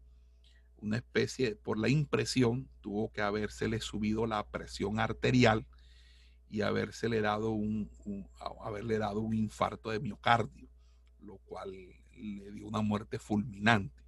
una 0.86 0.98
especie, 0.98 1.56
por 1.56 1.78
la 1.78 1.90
impresión, 1.90 2.70
tuvo 2.82 3.12
que 3.12 3.22
habérsele 3.22 3.82
subido 3.82 4.26
la 4.28 4.46
presión 4.46 5.00
arterial 5.00 5.66
y 6.50 6.62
habérsele 6.62 7.22
dado 7.22 7.50
un, 7.50 7.90
haberle 8.62 8.98
dado 9.00 9.20
un 9.20 9.34
infarto 9.34 9.90
de 9.90 10.00
miocardio, 10.00 10.70
lo 11.22 11.38
cual 11.40 11.72
le 11.72 12.52
dio 12.52 12.68
una 12.68 12.82
muerte 12.82 13.20
fulminante. 13.20 14.04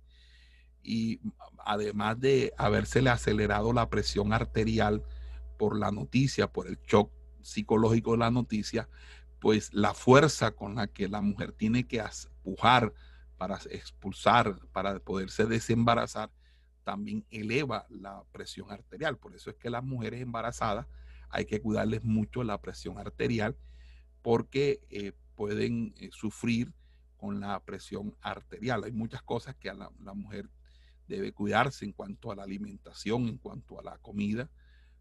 Y 0.84 1.20
además 1.66 2.20
de 2.20 2.54
habérsele 2.58 3.10
acelerado 3.10 3.74
la 3.74 3.90
presión 3.90 4.32
arterial 4.32 5.04
por 5.58 5.78
la 5.78 5.92
noticia, 5.92 6.52
por 6.52 6.68
el 6.68 6.78
shock 6.88 7.12
psicológico 7.42 8.12
de 8.12 8.20
la 8.20 8.32
noticia, 8.32 8.88
pues 9.40 9.74
la 9.74 9.94
fuerza 9.94 10.52
con 10.52 10.76
la 10.76 10.88
que 10.88 11.08
la 11.08 11.22
mujer 11.22 11.52
tiene 11.52 11.88
que 11.88 12.00
empujar 12.00 12.94
para 13.38 13.60
expulsar, 13.70 14.60
para 14.72 15.00
poderse 15.00 15.46
desembarazar, 15.46 16.32
también 16.88 17.26
eleva 17.32 17.86
la 17.90 18.24
presión 18.32 18.72
arterial. 18.72 19.18
Por 19.18 19.36
eso 19.36 19.50
es 19.50 19.58
que 19.58 19.70
las 19.70 19.84
mujeres 19.84 20.22
embarazadas 20.22 20.88
hay 21.28 21.44
que 21.44 21.60
cuidarles 21.60 22.06
mucho 22.06 22.46
la 22.46 22.62
presión 22.62 22.98
arterial 22.98 23.58
porque 24.22 24.80
eh, 24.90 25.12
pueden 25.36 25.94
eh, 25.98 26.08
sufrir 26.14 26.72
con 27.18 27.42
la 27.42 27.60
presión 27.60 28.16
arterial. 28.22 28.86
Hay 28.86 28.94
muchas 28.94 29.22
cosas 29.22 29.54
que 29.58 29.70
la, 29.74 29.92
mujer 30.14 30.50
debe 31.10 31.34
cuidarse 31.34 31.84
en 31.84 31.92
cuanto 31.92 32.32
a 32.32 32.38
la 32.38 32.44
alimentación, 32.44 33.28
en 33.28 33.38
cuanto 33.38 33.78
a 33.82 33.84
la 33.84 33.98
comida, 33.98 34.50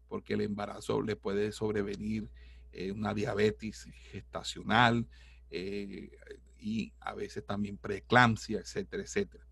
porque 0.09 0.33
el 0.33 0.41
embarazo 0.41 1.01
le 1.01 1.15
puede 1.15 1.53
sobrevenir 1.53 2.29
eh, 2.73 2.91
una 2.91 3.13
diabetes 3.13 3.87
gestacional 4.11 5.07
y 5.49 6.91
a 6.99 7.13
veces 7.13 7.45
también 7.45 7.77
preeclampsia, 7.77 8.59
etcétera, 8.59 9.03
etcétera. 9.03 9.47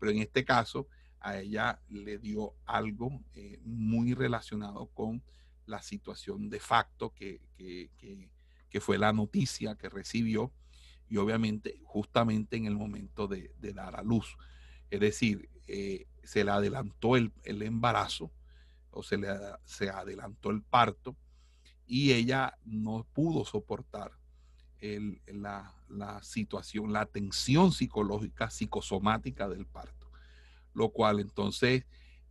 Pero 0.00 0.10
en 0.10 0.18
este 0.18 0.44
caso, 0.44 0.88
a 1.26 1.40
ella 1.40 1.80
le 1.88 2.18
dio 2.18 2.54
algo 2.66 3.20
eh, 3.34 3.58
muy 3.64 4.14
relacionado 4.14 4.86
con 4.94 5.22
la 5.66 5.82
situación 5.82 6.48
de 6.48 6.60
facto 6.60 7.12
que, 7.12 7.40
fue 8.78 8.98
la 8.98 9.12
noticia 9.14 9.74
que 9.74 9.88
recibió 9.88 10.52
y 11.08 11.16
obviamente 11.16 11.80
justamente 11.82 12.56
en 12.56 12.66
el 12.66 12.76
momento 12.76 13.26
de, 13.26 13.50
dar 13.74 13.96
a 13.96 14.02
luz. 14.02 14.36
Es 14.90 15.00
decir, 15.00 15.48
se 16.22 16.44
le 16.44 16.50
adelantó 16.50 17.16
el, 17.16 17.32
embarazo 17.42 18.30
o 18.90 19.02
se 19.02 19.16
le 19.16 19.28
se 19.64 19.88
adelantó 19.88 20.50
el 20.50 20.62
parto 20.62 21.16
y 21.86 22.12
ella 22.12 22.58
no 22.64 23.06
pudo 23.14 23.46
soportar 23.46 24.12
la, 24.80 26.20
situación, 26.22 26.92
la 26.92 27.06
tensión 27.06 27.72
psicológica, 27.72 28.50
psicosomática 28.50 29.48
del 29.48 29.66
parto, 29.66 30.05
lo 30.76 30.90
cual 30.90 31.20
entonces 31.20 31.84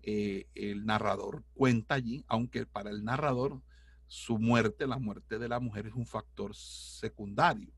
eh, 0.04 0.46
el 0.54 0.86
narrador 0.86 1.44
cuenta 1.56 1.96
allí, 1.96 2.24
aunque 2.28 2.68
para 2.68 2.92
el 2.92 3.04
narrador 3.04 3.60
su 4.06 4.38
muerte, 4.38 4.86
la 4.86 5.00
muerte 5.00 5.40
de 5.40 5.50
la 5.50 5.60
mujer 5.60 5.88
es 5.88 5.94
un 5.94 6.06
factor 6.06 6.56
secundario. 6.56 7.74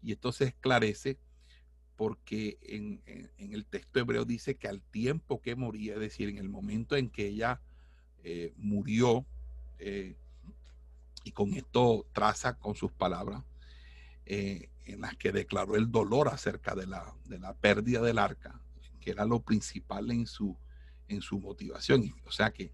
Y 0.00 0.12
esto 0.12 0.32
se 0.32 0.44
esclarece 0.44 1.18
porque 1.96 2.56
en, 2.62 3.02
el 3.36 3.66
texto 3.66 4.00
hebreo 4.00 4.24
dice 4.24 4.56
que 4.56 4.66
al 4.66 4.80
tiempo 4.80 5.42
que 5.42 5.54
moría, 5.54 5.92
es 5.94 6.00
decir, 6.00 6.30
en 6.30 6.38
el 6.38 6.48
momento 6.48 6.96
en 6.96 7.10
que 7.10 7.26
ella 7.26 7.60
eh, 8.24 8.54
murió, 8.56 9.26
eh, 9.78 10.16
y 11.22 11.32
con 11.32 11.52
esto 11.52 12.06
traza 12.12 12.58
con 12.58 12.74
sus 12.74 12.90
palabras 12.92 13.44
en 14.24 15.00
las 15.00 15.16
que 15.16 15.32
declaró 15.32 15.76
el 15.76 15.90
dolor 15.90 16.28
acerca 16.28 16.74
de 16.74 16.86
la, 16.86 17.14
de 17.26 17.38
la 17.38 17.54
pérdida 17.54 18.00
del 18.00 18.18
arca, 18.18 18.60
que 19.02 19.10
era 19.10 19.26
lo 19.26 19.40
principal 19.40 20.10
en 20.10 20.26
su, 20.26 20.56
en 21.08 21.20
su 21.20 21.38
motivación. 21.38 22.14
O 22.24 22.32
sea 22.32 22.50
que 22.50 22.72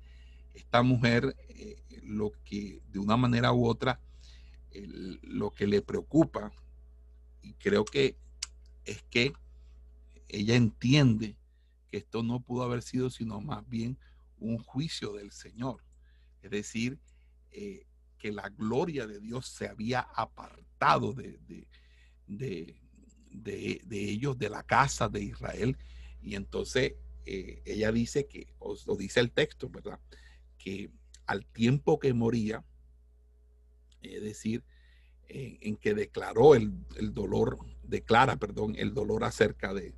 esta 0.54 0.82
mujer, 0.82 1.34
eh, 1.48 1.82
lo 2.04 2.32
que 2.44 2.80
de 2.92 2.98
una 2.98 3.16
manera 3.16 3.52
u 3.52 3.66
otra, 3.66 4.00
lo 5.22 5.50
que 5.50 5.66
le 5.66 5.82
preocupa, 5.82 6.52
y 7.42 7.54
creo 7.54 7.84
que 7.84 8.16
es 8.84 9.02
que 9.10 9.32
ella 10.28 10.54
entiende 10.54 11.36
que 11.90 11.98
esto 11.98 12.22
no 12.22 12.40
pudo 12.40 12.62
haber 12.62 12.82
sido 12.82 13.10
sino 13.10 13.40
más 13.40 13.68
bien 13.68 13.96
un 14.38 14.58
juicio 14.58 15.12
del 15.14 15.32
Señor. 15.32 15.82
Es 16.42 16.50
decir, 16.50 16.98
eh, 17.50 17.86
que 18.18 18.32
la 18.32 18.48
gloria 18.50 19.06
de 19.06 19.20
Dios 19.20 19.46
se 19.46 19.68
había 19.68 20.00
apartado 20.00 21.12
de, 21.12 21.38
de, 22.26 22.76
ellos, 23.90 24.38
de 24.38 24.50
la 24.50 24.62
casa 24.62 25.08
de 25.08 25.22
Israel. 25.22 25.76
Y 26.22 26.34
entonces 26.34 26.94
eh, 27.26 27.62
ella 27.64 27.92
dice 27.92 28.26
que, 28.26 28.48
o, 28.58 28.76
dice 28.96 29.20
el 29.20 29.30
texto, 29.30 29.68
¿verdad? 29.68 30.00
Que 30.58 30.90
al 31.26 31.46
tiempo 31.46 31.98
que 31.98 32.12
moría, 32.12 32.64
es 34.02 34.22
decir, 34.22 34.64
en, 35.28 35.76
que 35.76 35.94
declaró 35.94 36.54
el, 36.54 36.72
el, 36.96 37.12
dolor, 37.12 37.58
declara, 37.82 38.36
perdón, 38.36 38.74
el 38.78 38.94
dolor 38.94 39.24
acerca 39.24 39.74
de, 39.74 39.94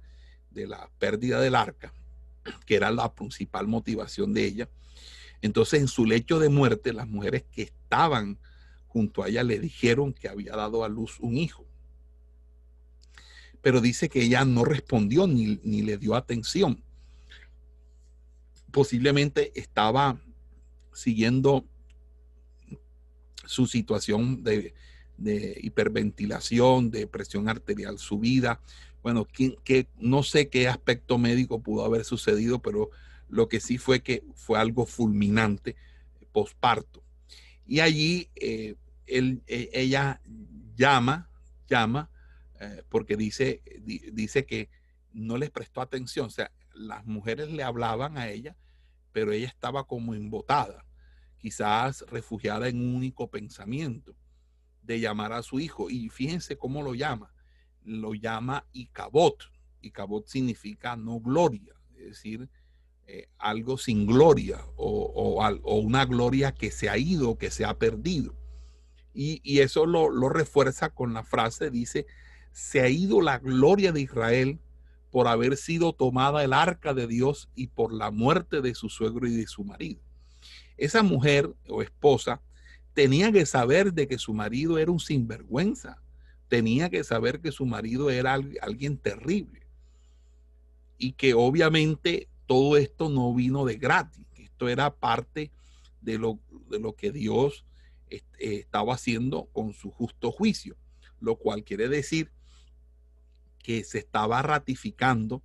de 0.50 0.66
la 0.66 0.90
pérdida 0.98 1.40
del 1.40 1.54
arca, 1.54 1.92
que 2.66 2.74
era 2.74 2.90
la 2.90 3.14
principal 3.14 3.68
motivación 3.68 4.34
de 4.34 4.44
ella, 4.44 4.68
entonces, 5.42 5.80
en 5.80 5.88
su 5.88 6.04
lecho 6.04 6.38
de 6.38 6.48
muerte, 6.48 6.92
las 6.92 7.08
mujeres 7.08 7.44
que 7.50 7.62
estaban 7.62 8.38
junto 8.86 9.22
a 9.22 9.28
ella 9.28 9.42
le 9.42 9.58
dijeron 9.58 10.12
que 10.12 10.28
había 10.28 10.54
dado 10.56 10.84
a 10.84 10.88
luz 10.88 11.18
un 11.20 11.36
hijo. 11.36 11.64
Pero 13.62 13.80
dice 13.80 14.08
que 14.08 14.22
ella 14.22 14.44
no 14.44 14.64
respondió 14.64 15.26
ni, 15.26 15.56
le 15.82 15.98
dio 15.98 16.14
atención. 16.14 16.82
Posiblemente 18.70 19.52
estaba 19.54 20.20
siguiendo 20.92 21.64
su 23.44 23.66
situación 23.66 24.42
de, 24.42 24.74
hiperventilación, 25.62 26.90
de 26.90 27.06
presión 27.06 27.48
arterial 27.48 27.98
subida. 27.98 28.60
Bueno, 29.02 29.26
que, 29.26 29.88
no 29.98 30.22
sé 30.22 30.48
qué 30.48 30.68
aspecto 30.68 31.18
médico 31.18 31.60
pudo 31.60 31.84
haber 31.84 32.04
sucedido, 32.04 32.60
pero 32.60 32.90
lo 33.28 33.48
que 33.48 33.60
sí 33.60 33.76
fue 33.76 34.02
que 34.02 34.24
fue 34.34 34.58
algo 34.58 34.86
fulminante 34.86 35.76
posparto. 36.32 37.02
Y 37.66 37.80
allí 37.80 38.30
eh, 38.36 38.76
él, 39.06 39.42
e, 39.46 39.70
ella 39.72 40.20
llama, 40.76 41.28
llama, 41.68 42.10
eh, 42.60 42.82
porque 42.88 43.16
dice, 43.16 43.62
dice 44.12 44.44
que 44.44 44.68
no 45.12 45.38
les 45.38 45.50
prestó 45.50 45.80
atención. 45.80 46.26
O 46.26 46.30
sea, 46.30 46.52
las 46.74 47.06
mujeres 47.06 47.50
le 47.50 47.62
hablaban 47.62 48.18
a 48.18 48.28
ella, 48.28 48.56
pero 49.12 49.32
ella 49.32 49.48
estaba 49.48 49.84
como 49.84 50.14
embotada, 50.14 50.84
quizás 51.38 52.04
refugiada 52.08 52.68
en 52.68 52.80
un 52.80 52.94
único 52.94 53.30
pensamiento 53.30 54.14
de 54.82 55.00
llamar 55.00 55.32
a 55.32 55.42
su 55.42 55.58
hijo. 55.58 55.90
Y 55.90 56.10
fíjense 56.10 56.56
cómo 56.58 56.82
lo 56.82 56.94
llama. 56.94 57.32
Lo 57.82 58.14
llama 58.14 58.66
Icabot. 58.72 59.50
Icabot 59.80 60.26
significa 60.26 60.96
no 60.96 61.18
gloria, 61.20 61.74
es 61.96 62.04
decir, 62.04 62.50
eh, 63.06 63.28
algo 63.38 63.78
sin 63.78 64.06
gloria 64.06 64.60
o, 64.76 65.42
una 65.64 66.04
gloria 66.04 66.52
que 66.52 66.70
se 66.70 66.90
ha 66.90 66.98
ido, 66.98 67.38
que 67.38 67.50
se 67.50 67.64
ha 67.64 67.78
perdido. 67.78 68.34
Y, 69.12 69.58
eso 69.58 69.86
lo, 69.86 70.10
lo, 70.10 70.28
refuerza 70.28 70.90
con 70.90 71.12
la 71.14 71.24
frase, 71.24 71.70
dice, 71.70 72.06
se 72.52 72.80
ha 72.80 72.88
ido 72.88 73.20
la 73.20 73.38
gloria 73.38 73.92
de 73.92 74.00
Israel 74.00 74.58
por 75.10 75.26
haber 75.26 75.56
sido 75.56 75.92
tomada 75.92 76.44
el 76.44 76.52
arca 76.52 76.94
de 76.94 77.06
Dios 77.06 77.48
y 77.54 77.68
por 77.68 77.92
la 77.92 78.10
muerte 78.10 78.60
de 78.60 78.74
su 78.74 78.88
suegro 78.88 79.26
y 79.26 79.34
de 79.36 79.46
su 79.46 79.64
marido. 79.64 80.00
Esa 80.76 81.02
mujer 81.02 81.52
o 81.68 81.82
esposa 81.82 82.40
tenía 82.94 83.32
que 83.32 83.46
saber 83.46 83.92
de 83.92 84.08
que 84.08 84.18
su 84.18 84.32
marido 84.34 84.78
era 84.78 84.90
un 84.90 85.00
sinvergüenza, 85.00 86.00
tenía 86.48 86.90
que 86.90 87.04
saber 87.04 87.40
que 87.40 87.52
su 87.52 87.66
marido 87.66 88.10
era 88.10 88.34
alguien 88.34 88.96
terrible 88.96 89.66
y 90.98 91.12
que 91.12 91.34
obviamente 91.34 92.28
todo 92.46 92.76
esto 92.76 93.08
no 93.08 93.32
vino 93.34 93.64
de 93.64 93.76
gratis, 93.76 94.26
esto 94.36 94.68
era 94.68 94.94
parte 94.94 95.50
de 96.00 96.18
lo, 96.18 96.38
de 96.68 96.80
lo 96.80 96.94
que 96.94 97.12
Dios 97.12 97.64
eh, 98.08 98.22
estaba 98.38 98.94
haciendo 98.94 99.46
con 99.52 99.72
su 99.72 99.90
justo 99.90 100.32
juicio, 100.32 100.76
lo 101.20 101.36
cual 101.36 101.62
quiere 101.62 101.88
decir 101.88 102.30
que 103.62 103.84
se 103.84 103.98
estaba 103.98 104.42
ratificando 104.42 105.42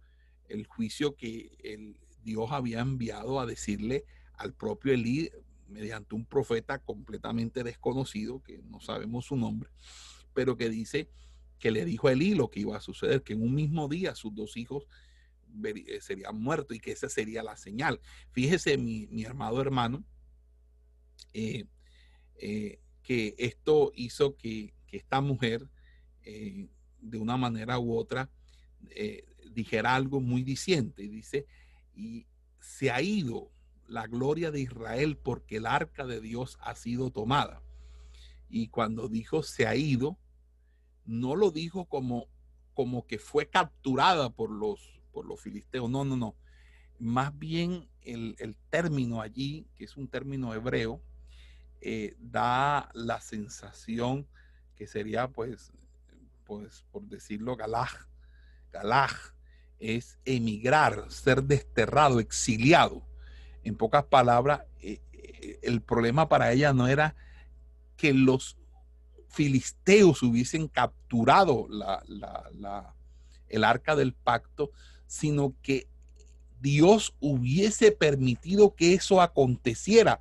el 0.47 0.65
juicio 0.67 1.15
que 1.15 1.57
el 1.63 1.99
Dios 2.23 2.51
había 2.51 2.79
enviado 2.79 3.39
a 3.39 3.45
decirle 3.45 4.05
al 4.33 4.53
propio 4.53 4.93
Elí 4.93 5.29
mediante 5.67 6.15
un 6.15 6.25
profeta 6.25 6.79
completamente 6.79 7.63
desconocido, 7.63 8.41
que 8.41 8.61
no 8.63 8.79
sabemos 8.79 9.25
su 9.25 9.35
nombre, 9.35 9.69
pero 10.33 10.57
que 10.57 10.69
dice 10.69 11.09
que 11.59 11.71
le 11.71 11.85
dijo 11.85 12.07
a 12.07 12.13
Elí 12.13 12.35
lo 12.35 12.49
que 12.49 12.61
iba 12.61 12.75
a 12.75 12.81
suceder, 12.81 13.23
que 13.23 13.33
en 13.33 13.41
un 13.41 13.53
mismo 13.53 13.87
día 13.87 14.15
sus 14.15 14.33
dos 14.35 14.57
hijos 14.57 14.87
eh, 15.63 16.01
serían 16.01 16.39
muertos 16.41 16.75
y 16.75 16.79
que 16.79 16.91
esa 16.91 17.09
sería 17.09 17.43
la 17.43 17.55
señal. 17.55 18.01
Fíjese, 18.31 18.77
mi, 18.77 19.07
mi 19.07 19.23
armado 19.23 19.61
hermano, 19.61 20.03
eh, 21.33 21.65
eh, 22.37 22.79
que 23.01 23.35
esto 23.37 23.91
hizo 23.95 24.35
que, 24.35 24.73
que 24.87 24.97
esta 24.97 25.21
mujer, 25.21 25.69
de 27.09 27.17
una 27.17 27.37
manera 27.37 27.79
u 27.79 27.97
otra, 27.97 28.29
dijera 29.51 29.95
algo 29.95 30.21
muy 30.21 30.43
diciente. 30.43 31.03
Y 31.03 31.07
dice, 31.07 31.45
y 31.95 32.27
se 32.59 32.91
ha 32.91 33.01
ido 33.01 33.51
la 33.87 34.07
gloria 34.07 34.51
de 34.51 34.61
Israel 34.61 35.17
porque 35.17 35.57
el 35.57 35.65
arca 35.65 36.05
de 36.05 36.19
Dios 36.19 36.57
ha 36.61 36.75
sido 36.75 37.11
tomada. 37.11 37.61
Y 38.49 38.67
cuando 38.67 39.07
dijo 39.07 39.43
se 39.43 39.67
ha 39.67 39.75
ido, 39.75 40.17
no 41.05 41.35
lo 41.35 41.51
dijo 41.51 41.85
como, 41.85 42.27
como 42.73 43.05
que 43.05 43.19
fue 43.19 43.49
capturada 43.49 44.29
por 44.29 44.51
los, 44.51 45.01
por 45.11 45.25
los 45.25 45.41
filisteos. 45.41 45.89
No, 45.89 46.03
no, 46.03 46.17
no. 46.17 46.35
Más 46.99 47.37
bien 47.37 47.89
el, 48.01 48.57
término 48.69 49.21
allí, 49.21 49.67
que 49.75 49.85
es 49.85 49.97
un 49.97 50.07
término 50.07 50.53
hebreo, 50.53 51.01
eh, 51.81 52.15
da 52.19 52.89
la 52.93 53.21
sensación 53.21 54.27
que 54.75 54.87
sería, 54.87 55.27
pues, 55.27 55.71
pues 56.45 56.85
por 56.91 57.03
decirlo, 57.03 57.55
galaj. 57.55 58.07
Galaj 58.71 59.13
es 59.79 60.17
emigrar, 60.25 61.05
ser 61.09 61.43
desterrado, 61.43 62.19
exiliado. 62.19 63.03
En 63.63 63.75
pocas 63.75 64.05
palabras, 64.05 64.61
eh, 64.81 65.01
eh, 65.11 65.59
el 65.63 65.81
problema 65.81 66.29
para 66.29 66.51
ella 66.51 66.73
no 66.73 66.87
era 66.87 67.15
que 67.97 68.13
los 68.13 68.57
filisteos 69.29 70.23
hubiesen 70.23 70.67
capturado 70.67 71.67
el 73.49 73.63
arca 73.63 73.95
del 73.95 74.13
pacto, 74.13 74.71
sino 75.07 75.53
que 75.61 75.87
Dios 76.61 77.15
hubiese 77.19 77.91
permitido 77.91 78.75
que 78.75 78.93
eso 78.93 79.21
aconteciera, 79.21 80.19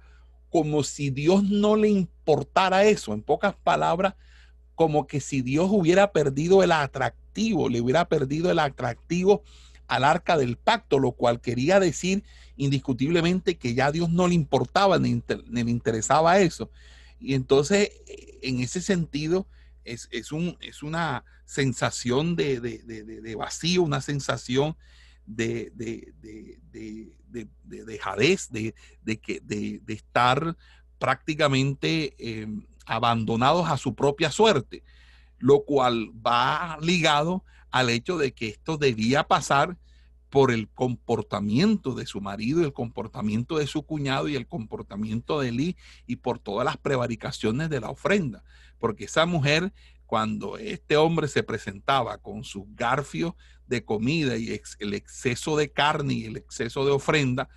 como 0.51 0.83
si 0.83 1.11
Dios 1.11 1.45
no 1.45 1.77
le 1.77 1.89
importara 1.89 2.85
eso. 2.85 3.13
En 3.13 3.23
pocas 3.23 3.55
palabras, 3.55 4.15
como 4.75 5.07
que 5.07 5.21
si 5.21 5.43
Dios 5.43 5.69
hubiera 5.71 6.13
perdido 6.13 6.63
el 6.63 6.73
atractivo, 6.73 7.69
le 7.69 7.81
hubiera 7.81 8.09
perdido 8.09 8.51
el 8.51 8.59
atractivo 8.59 9.43
al 9.87 10.05
arca 10.05 10.37
del 10.37 10.57
pacto, 10.57 10.99
lo 10.99 11.13
cual 11.13 11.41
quería 11.41 11.79
decir 11.81 12.25
indiscutiblemente 12.57 13.57
que 13.57 13.75
ya 13.75 13.93
Dios 13.93 14.11
no 14.11 14.29
le 14.29 14.35
importaba 14.35 14.99
ni, 14.99 15.23
le 15.51 15.61
interesaba 15.61 16.41
eso. 16.41 16.71
Y 17.19 17.35
entonces, 17.35 17.91
eh, 18.07 18.39
en 18.43 18.61
ese 18.61 18.81
sentido, 18.81 19.47
es, 19.85 20.33
un, 20.33 20.57
es 20.61 20.83
una 20.83 21.25
sensación 21.45 22.37
de, 22.37 22.61
de, 22.61 23.35
vacío, 23.37 23.83
una 23.83 24.01
sensación 24.01 24.77
de, 25.27 25.71
de, 25.75 27.15
dejadez, 27.85 28.51
de, 28.51 28.75
que, 29.21 29.41
de, 29.41 29.81
estar 29.89 30.57
prácticamente 30.99 32.15
em, 32.19 32.67
abandonados 32.87 33.69
a 33.69 33.77
su 33.77 33.95
propia 33.95 34.31
suerte, 34.31 34.83
lo 35.39 35.65
cual 35.65 36.11
va 36.27 36.79
ligado 36.81 37.45
al 37.71 37.91
hecho 37.91 38.19
de 38.19 38.33
que 38.33 38.49
esto 38.49 38.77
debía 38.77 39.25
pasar 39.25 39.77
por 40.35 40.51
el 40.51 40.69
comportamiento 40.69 41.95
de 41.95 42.07
su 42.07 42.21
marido 42.21 42.65
el 42.65 42.73
comportamiento 42.73 43.59
de 43.59 43.69
su 43.69 43.85
cuñado 43.85 44.27
y 44.27 44.35
el 44.35 44.49
comportamiento 44.49 45.39
de 45.39 45.51
Eli 45.51 45.77
y 46.09 46.17
por 46.17 46.41
todas 46.41 46.65
las 46.65 46.77
prevaricaciones 46.77 47.71
de 47.71 47.81
la 47.81 47.91
ofrenda. 47.91 48.43
Porque 48.81 49.05
esa 49.05 49.27
mujer, 49.27 49.73
cuando 50.07 50.59
este 50.59 50.97
hombre 50.97 51.29
se 51.29 51.45
presentaba 51.45 52.19
con 52.19 52.43
sus 52.43 52.65
garfios 52.75 53.35
de 53.69 53.85
comida 53.85 54.37
y 54.37 54.61
el 54.81 54.95
exceso 54.95 55.57
de 55.57 55.71
carne 55.71 56.15
y 56.15 56.25
el 56.25 56.37
exceso 56.37 56.85
de 56.85 56.91
ofrenda, 56.91 57.49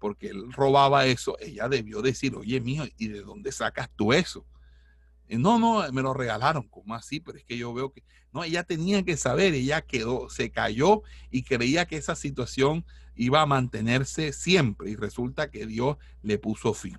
porque 0.00 0.30
él 0.30 0.52
robaba 0.52 1.06
eso, 1.06 1.36
ella 1.38 1.68
debió 1.68 2.02
decir, 2.02 2.34
oye, 2.34 2.60
mijo, 2.60 2.84
¿y 2.98 3.08
de 3.08 3.22
dónde 3.22 3.52
sacas 3.52 3.88
tú 3.94 4.12
eso? 4.12 4.44
No, 5.38 5.58
no, 5.58 5.90
me 5.92 6.02
lo 6.02 6.14
regalaron. 6.14 6.68
¿Cómo 6.68 6.94
así? 6.94 7.20
Pero 7.20 7.38
es 7.38 7.44
que 7.44 7.56
yo 7.56 7.72
veo 7.72 7.92
que. 7.92 8.02
No, 8.32 8.44
ella 8.44 8.64
tenía 8.64 9.02
que 9.04 9.16
saber, 9.16 9.54
ella 9.54 9.82
quedó, 9.82 10.28
se 10.28 10.50
cayó 10.50 11.02
y 11.30 11.42
creía 11.42 11.86
que 11.86 11.96
esa 11.96 12.16
situación 12.16 12.84
iba 13.14 13.40
a 13.40 13.46
mantenerse 13.46 14.32
siempre 14.32 14.90
y 14.90 14.96
resulta 14.96 15.50
que 15.50 15.66
Dios 15.66 15.98
le 16.22 16.38
puso 16.38 16.74
fin. 16.74 16.98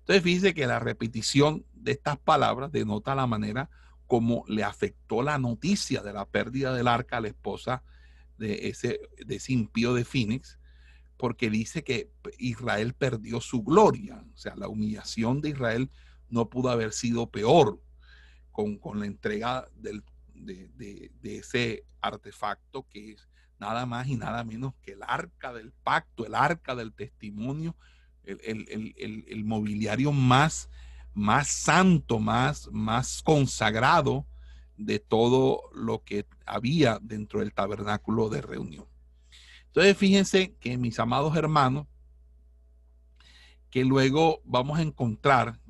Entonces, 0.00 0.22
fíjese 0.22 0.54
que 0.54 0.66
la 0.66 0.78
repetición 0.78 1.64
de 1.72 1.92
estas 1.92 2.18
palabras 2.18 2.72
denota 2.72 3.14
la 3.14 3.26
manera 3.26 3.70
como 4.06 4.44
le 4.48 4.62
afectó 4.62 5.22
la 5.22 5.38
noticia 5.38 6.02
de 6.02 6.12
la 6.12 6.26
pérdida 6.26 6.74
del 6.74 6.88
arca 6.88 7.16
a 7.16 7.20
la 7.20 7.28
esposa 7.28 7.82
de 8.38 8.68
ese, 8.68 9.00
de 9.18 9.40
impío 9.48 9.94
de 9.94 10.04
Phoenix, 10.04 10.58
porque 11.16 11.50
dice 11.50 11.82
que 11.82 12.10
Israel 12.38 12.94
perdió 12.94 13.40
su 13.40 13.62
gloria, 13.62 14.24
o 14.32 14.36
sea, 14.36 14.54
la 14.54 14.68
humillación 14.68 15.40
de 15.40 15.50
Israel 15.50 15.90
no 16.28 16.48
pudo 16.48 16.70
haber 16.70 16.92
sido 16.92 17.30
peor 17.30 17.80
con, 18.52 18.78
la 18.98 19.06
entrega 19.06 19.68
del, 19.74 20.02
de, 20.34 21.10
ese 21.22 21.84
artefacto 22.00 22.86
que 22.88 23.12
es 23.12 23.28
nada 23.58 23.86
más 23.86 24.08
y 24.08 24.16
nada 24.16 24.44
menos 24.44 24.74
que 24.82 24.92
el 24.92 25.02
arca 25.02 25.52
del 25.52 25.72
pacto, 25.72 26.26
el 26.26 26.34
arca 26.34 26.74
del 26.74 26.92
testimonio, 26.92 27.76
el, 28.24 29.44
mobiliario 29.44 30.12
más, 30.12 30.68
más 31.14 31.48
santo, 31.48 32.18
más, 32.18 32.68
más 32.72 33.22
consagrado 33.22 34.26
de 34.76 34.98
todo 34.98 35.62
lo 35.74 36.02
que 36.02 36.26
había 36.44 36.98
dentro 37.00 37.40
del 37.40 37.52
tabernáculo 37.52 38.28
de 38.28 38.42
reunión. 38.42 38.86
Entonces, 39.66 39.96
fíjense 39.96 40.54
que 40.60 40.76
mis 40.76 40.98
amados 40.98 41.36
hermanos, 41.36 41.86
que 43.70 43.84
luego 43.84 44.40
vamos 44.44 44.78
a 44.78 44.82
encontrar 44.82 45.60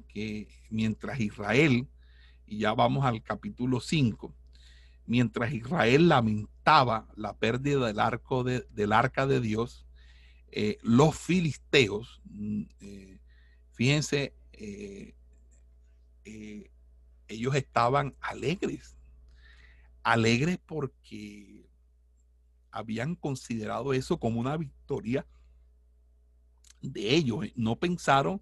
mientras 0.71 1.21
Israel, 1.21 1.87
y 2.47 2.59
ya 2.59 2.75
vamos 2.75 3.05
al 3.05 3.23
capítulo 3.23 3.81
5, 3.81 4.35
mientras 5.07 5.53
Israel 5.53 6.09
lamentaba 6.09 7.09
la 7.17 7.37
pérdida 7.37 7.87
del, 7.87 8.01
arco 8.01 8.45
del 8.45 8.93
arca 8.93 9.27
de 9.27 9.41
Dios, 9.41 9.87
eh, 10.51 10.79
los 10.83 11.17
filisteos, 11.19 12.21
mm, 12.25 12.63
eh, 12.81 13.19
fíjense, 13.73 14.35
eh, 14.53 15.15
ellos 17.29 17.55
estaban 17.55 18.15
alegres, 18.21 18.97
alegres 20.03 20.59
porque 20.65 21.67
habían 22.71 23.15
considerado 23.15 23.93
eso 23.93 24.19
como 24.19 24.41
una 24.41 24.57
victoria 24.57 25.27
de 26.83 27.15
ellos. 27.15 27.47
No 27.55 27.77
pensaron 27.77 28.41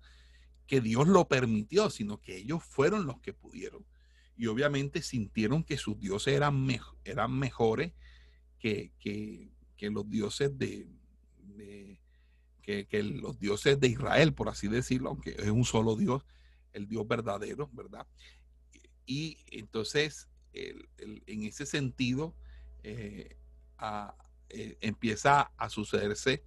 que 0.67 0.81
Dios 0.81 1.09
lo 1.09 1.29
permitió, 1.29 1.91
sino 1.91 2.21
que 2.21 2.37
ellos 2.37 2.63
fueron 2.63 3.07
los 3.07 3.21
que 3.21 3.33
pudieron. 3.33 3.85
Y 4.37 4.47
obviamente 4.47 5.03
sintieron 5.03 5.63
que 5.63 5.77
sus 5.77 5.99
dioses 5.99 6.35
eran, 6.35 6.67
eran 7.05 7.39
mejores 7.39 7.93
que, 8.59 8.93
los 9.81 10.09
dioses 10.09 10.57
de, 10.59 10.89
que, 12.63 13.03
los 13.03 13.39
dioses 13.39 13.79
de 13.79 13.89
Israel, 13.89 14.33
por 14.33 14.49
así 14.49 14.69
decirlo, 14.69 15.11
aunque 15.11 15.37
es 15.39 15.51
un 15.51 15.65
solo 15.65 15.97
Dios, 15.97 16.25
el 16.73 16.89
Dios 16.89 17.07
verdadero, 17.07 17.69
¿verdad? 17.73 18.07
Y 19.07 19.39
entonces, 19.51 20.29
en 20.53 21.43
ese 21.43 21.67
sentido, 21.67 22.35
eh, 22.83 23.37
eh, 24.49 24.79
empieza 24.81 25.53
a 25.57 25.69
sucederse 25.69 26.45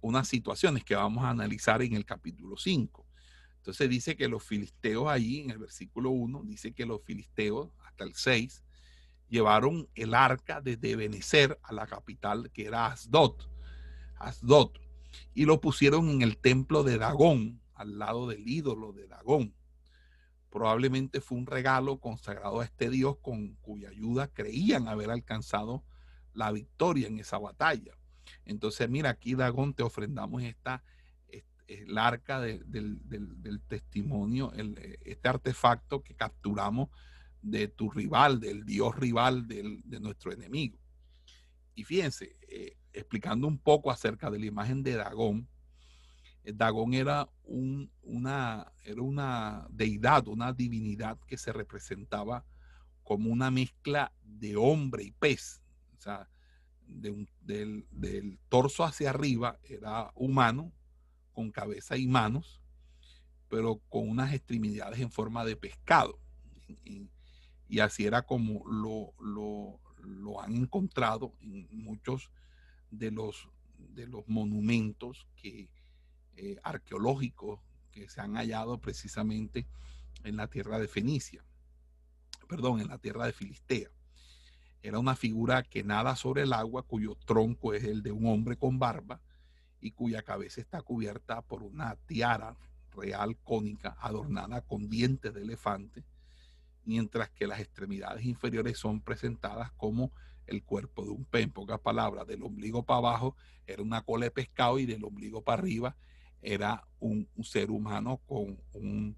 unas 0.00 0.28
situaciones 0.28 0.84
que 0.84 0.94
vamos 0.94 1.24
a 1.24 1.30
analizar 1.30 1.82
en 1.82 1.94
el 1.94 2.04
capítulo 2.04 2.56
5. 2.56 3.07
Entonces 3.68 3.90
dice 3.90 4.16
que 4.16 4.28
los 4.28 4.42
filisteos 4.42 5.08
ahí, 5.10 5.40
en 5.40 5.50
el 5.50 5.58
versículo 5.58 6.08
1, 6.08 6.42
dice 6.44 6.72
que 6.72 6.86
los 6.86 7.02
filisteos, 7.02 7.68
hasta 7.84 8.04
el 8.04 8.14
6, 8.14 8.64
llevaron 9.28 9.86
el 9.94 10.14
arca 10.14 10.62
desde 10.62 10.96
Benecer 10.96 11.60
a 11.62 11.74
la 11.74 11.86
capital 11.86 12.50
que 12.50 12.64
era 12.64 12.86
Asdod, 12.86 13.34
Asdod, 14.16 14.70
y 15.34 15.44
lo 15.44 15.60
pusieron 15.60 16.08
en 16.08 16.22
el 16.22 16.38
templo 16.38 16.82
de 16.82 16.96
Dagón, 16.96 17.60
al 17.74 17.98
lado 17.98 18.26
del 18.26 18.48
ídolo 18.48 18.94
de 18.94 19.06
Dagón. 19.06 19.54
Probablemente 20.48 21.20
fue 21.20 21.36
un 21.36 21.44
regalo 21.44 21.98
consagrado 22.00 22.60
a 22.60 22.64
este 22.64 22.88
dios 22.88 23.18
con 23.20 23.56
cuya 23.56 23.90
ayuda 23.90 24.28
creían 24.28 24.88
haber 24.88 25.10
alcanzado 25.10 25.84
la 26.32 26.50
victoria 26.52 27.06
en 27.06 27.18
esa 27.18 27.36
batalla. 27.36 27.92
Entonces, 28.46 28.88
mira, 28.88 29.10
aquí 29.10 29.34
Dagón 29.34 29.74
te 29.74 29.82
ofrendamos 29.82 30.42
esta 30.42 30.82
el 31.68 31.96
arca 31.98 32.40
del, 32.40 33.60
testimonio, 33.68 34.52
este 35.04 35.28
artefacto 35.28 36.02
que 36.02 36.14
capturamos 36.14 36.88
de 37.42 37.68
tu 37.68 37.90
rival, 37.90 38.40
del 38.40 38.64
dios 38.64 38.96
rival 38.96 39.46
de 39.46 40.00
nuestro 40.00 40.32
enemigo. 40.32 40.78
y 41.74 41.84
fíjense, 41.84 42.36
eh, 42.48 42.76
explicando 42.92 43.46
un 43.46 43.58
poco 43.58 43.90
acerca 43.90 44.30
de 44.30 44.38
la 44.40 44.46
imagen 44.46 44.82
de 44.82 44.96
Dagón, 44.96 45.48
eh, 46.44 46.52
Dagón 46.54 46.94
era, 46.94 47.28
un, 47.44 47.90
una, 48.02 48.72
era 48.84 49.02
una 49.02 49.66
deidad, 49.70 50.26
una 50.28 50.52
divinidad 50.52 51.18
que 51.26 51.36
se 51.36 51.52
representaba 51.52 52.44
como 53.02 53.30
una 53.30 53.50
mezcla 53.50 54.12
de 54.22 54.56
hombre 54.56 55.04
y 55.04 55.10
pez. 55.12 55.62
O 55.96 56.00
sea, 56.00 56.28
del, 56.86 57.28
del, 57.40 58.38
torso 58.48 58.84
hacia 58.84 59.10
arriba 59.10 59.58
era 59.62 60.10
humano, 60.14 60.72
con 61.38 61.52
cabeza 61.52 61.96
y 61.96 62.08
manos, 62.08 62.60
pero 63.48 63.80
con 63.88 64.08
unas 64.08 64.34
extremidades 64.34 64.98
en 64.98 65.12
forma 65.12 65.44
de 65.44 65.54
pescado. 65.54 66.18
Y, 66.84 67.78
así 67.78 68.06
era 68.06 68.22
como 68.22 68.66
lo, 68.66 69.12
lo, 69.20 69.78
lo, 70.02 70.40
han 70.40 70.56
encontrado 70.56 71.36
en 71.40 71.68
muchos 71.70 72.32
de 72.90 73.12
los, 73.12 73.48
de 73.78 74.08
los 74.08 74.26
monumentos 74.26 75.28
que, 75.36 75.70
eh, 76.34 76.56
arqueológicos 76.64 77.60
que 77.92 78.08
se 78.08 78.20
han 78.20 78.34
hallado 78.34 78.80
precisamente 78.80 79.68
en 80.24 80.38
la 80.38 80.48
tierra 80.48 80.80
de 80.80 80.88
Fenicia, 80.88 81.44
perdón, 82.48 82.80
en 82.80 82.88
la 82.88 82.98
tierra 82.98 83.26
de 83.26 83.32
Filistea. 83.32 83.90
Era 84.82 84.98
una 84.98 85.14
figura 85.14 85.62
que 85.62 85.84
nada 85.84 86.16
sobre 86.16 86.42
el 86.42 86.52
agua, 86.52 86.82
cuyo 86.82 87.14
tronco 87.14 87.74
es 87.74 87.84
el 87.84 88.02
de 88.02 88.10
un 88.10 88.26
hombre 88.26 88.56
con 88.56 88.80
barba 88.80 89.20
y 89.80 89.92
cuya 89.92 90.22
cabeza 90.22 90.60
está 90.60 90.82
cubierta 90.82 91.42
por 91.42 91.62
una 91.62 91.96
tiara 92.06 92.56
real 92.94 93.36
cónica 93.44 93.96
adornada 94.00 94.62
con 94.62 94.88
dientes 94.88 95.32
de 95.32 95.42
elefante 95.42 96.04
mientras 96.88 97.28
que 97.30 97.46
las 97.46 97.60
extremidades 97.60 98.24
inferiores 98.24 98.78
son 98.78 99.02
presentadas 99.02 99.70
como 99.72 100.10
el 100.46 100.64
cuerpo 100.64 101.04
de 101.04 101.10
un 101.10 101.26
pez. 101.26 101.44
En 101.44 101.50
pocas 101.50 101.78
palabras, 101.80 102.26
del 102.26 102.42
ombligo 102.42 102.82
para 102.82 102.98
abajo 102.98 103.36
era 103.66 103.82
una 103.82 104.00
cola 104.00 104.24
de 104.24 104.30
pescado 104.30 104.78
y 104.78 104.86
del 104.86 105.04
ombligo 105.04 105.42
para 105.42 105.60
arriba 105.60 105.96
era 106.40 106.82
un, 106.98 107.28
ser 107.42 107.70
humano 107.70 108.22
con 108.26 108.58
un, 108.72 109.16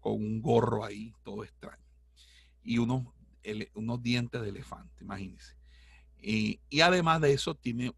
con 0.00 0.12
un 0.12 0.42
gorro 0.42 0.84
ahí, 0.84 1.14
todo 1.24 1.42
extraño. 1.42 1.82
Y 2.62 2.78
unos, 2.78 3.06
unos 3.74 4.02
dientes 4.02 4.42
de 4.42 4.50
elefante, 4.50 5.02
imagínense. 5.02 5.55
Y, 6.28 6.80
además 6.80 7.20
de 7.20 7.32
eso, 7.32 7.54
tiene 7.54 7.94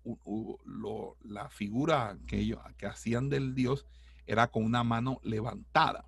la 1.24 1.48
figura 1.48 2.18
que 2.26 2.40
ellos 2.40 2.60
que 2.76 2.84
hacían 2.84 3.30
del 3.30 3.54
dios 3.54 3.86
era 4.26 4.48
con 4.48 4.66
una 4.66 4.84
mano 4.84 5.18
levantada, 5.22 6.04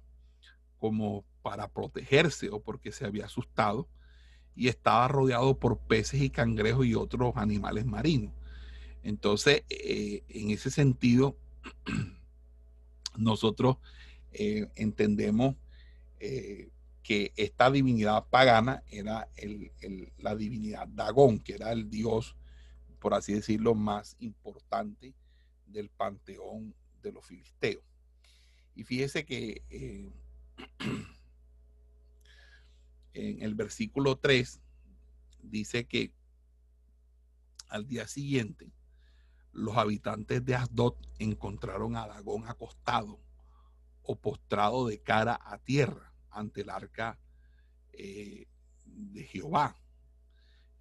como 0.79 1.25
para 1.41 1.69
protegerse 1.69 2.51
o 2.51 2.61
porque 2.61 2.93
se 2.93 3.07
había 3.07 3.25
asustado 3.25 3.89
y 4.55 4.69
estaba 4.69 5.09
rodeado 5.09 5.59
por 5.59 5.79
peces 5.79 6.21
y 6.21 6.29
cangrejos 6.29 6.85
y 6.85 6.95
otros 6.95 7.33
animales 7.37 7.87
marinos. 7.87 8.35
Entonces, 9.03 9.65
eh, 9.71 10.23
en 10.29 10.51
ese 10.51 10.71
sentido, 10.71 11.39
nosotros 13.17 13.79
eh, 14.33 14.69
entendemos 14.77 15.57
eh, 16.19 16.69
que 17.03 17.33
esta 17.37 17.71
divinidad 17.71 18.27
pagana 18.29 18.83
era 18.89 19.29
la 20.19 20.37
divinidad 20.37 20.87
Dagón, 20.89 21.41
que 21.41 21.55
era 21.55 21.73
el 21.73 21.89
dios, 21.89 22.37
por 22.99 23.15
así 23.15 23.33
decirlo, 23.33 23.75
más 23.75 24.17
importante 24.21 25.15
del 25.67 25.89
panteón 25.89 26.75
de 27.03 27.13
los 27.13 27.27
filisteos. 27.27 27.83
Y 28.75 28.85
fíjese 28.85 29.25
que 29.25 29.63
en 33.13 33.43
el 33.43 33.55
versículo 33.55 34.17
3 34.17 34.61
dice 35.43 35.87
que 35.87 36.13
al 37.69 37.87
día 37.87 38.07
siguiente 38.07 38.73
los 39.53 39.77
habitantes 39.77 40.45
de 40.45 40.55
Asdod 40.55 40.95
encontraron 41.19 41.97
a 41.97 42.07
Dagón 42.07 42.47
acostado 42.47 43.19
o 44.03 44.17
postrado 44.17 44.87
de 44.87 45.01
cara 45.01 45.41
a 45.43 45.59
tierra 45.59 46.10
ante 46.31 46.63
el 46.63 46.71
arca 46.71 47.19
eh, 47.93 48.47
de 48.85 49.25
Jehová. 49.25 49.77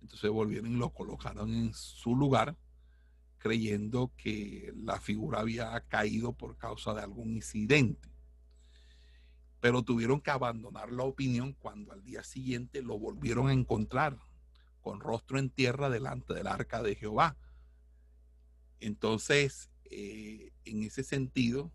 Entonces 0.01 0.29
volvieron 0.29 0.71
y 0.71 0.77
lo 0.77 0.91
colocaron 0.91 1.53
en 1.53 1.73
su 1.73 2.15
lugar, 2.15 2.55
creyendo 3.37 4.11
que 4.17 4.71
la 4.75 4.99
figura 4.99 5.39
había 5.39 5.79
caído 5.87 6.33
por 6.33 6.57
causa 6.57 6.93
de 6.93 7.01
algún 7.01 7.31
incidente 7.31 8.09
pero 9.59 9.83
tuvieron 9.83 10.21
que 10.21 10.31
abandonar 10.31 10.91
la 10.91 11.03
opinión 11.03 11.53
cuando 11.53 11.91
al 11.91 12.03
día 12.03 12.23
siguiente 12.23 12.81
lo 12.81 12.97
volvieron 12.97 13.49
a 13.49 13.53
encontrar 13.53 14.17
con 14.81 14.99
rostro 15.01 15.37
en 15.37 15.49
tierra 15.49 15.89
delante 15.89 16.33
del 16.33 16.47
arca 16.47 16.81
de 16.81 16.95
Jehová. 16.95 17.37
Entonces, 18.79 19.69
eh, 19.85 20.53
en 20.63 20.83
ese 20.83 21.03
sentido, 21.03 21.71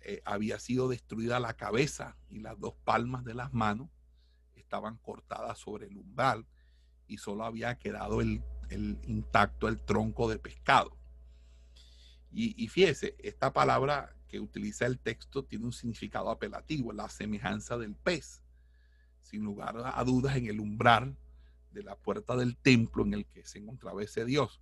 eh, 0.00 0.22
había 0.24 0.58
sido 0.58 0.88
destruida 0.88 1.40
la 1.40 1.54
cabeza 1.54 2.16
y 2.28 2.40
las 2.40 2.58
dos 2.58 2.74
palmas 2.84 3.24
de 3.24 3.34
las 3.34 3.52
manos 3.52 3.90
estaban 4.54 4.96
cortadas 4.98 5.58
sobre 5.58 5.86
el 5.86 5.96
umbral 5.96 6.46
y 7.06 7.18
solo 7.18 7.44
había 7.44 7.78
quedado 7.78 8.20
el, 8.20 8.42
intacto 8.70 9.66
el 9.66 9.80
tronco 9.80 10.28
de 10.28 10.38
pescado. 10.38 10.96
Y, 12.30 12.62
y 12.62 12.68
fíjese, 12.68 13.16
esta 13.18 13.52
palabra 13.52 14.14
que 14.28 14.40
utiliza 14.40 14.86
el 14.86 14.98
texto 14.98 15.44
tiene 15.44 15.64
un 15.64 15.72
significado 15.72 16.30
apelativo, 16.30 16.92
la 16.92 17.08
semejanza 17.08 17.78
del 17.78 17.96
pez. 17.96 18.42
Sin 19.22 19.42
lugar 19.42 19.76
a 19.82 20.04
dudas, 20.04 20.36
en 20.36 20.46
el 20.46 20.60
umbral 20.60 21.16
de 21.72 21.82
la 21.82 21.96
puerta 21.96 22.36
del 22.36 22.56
templo 22.56 23.04
en 23.04 23.14
el 23.14 23.26
que 23.26 23.44
se 23.44 23.58
encontraba 23.58 24.02
ese 24.02 24.24
Dios. 24.24 24.60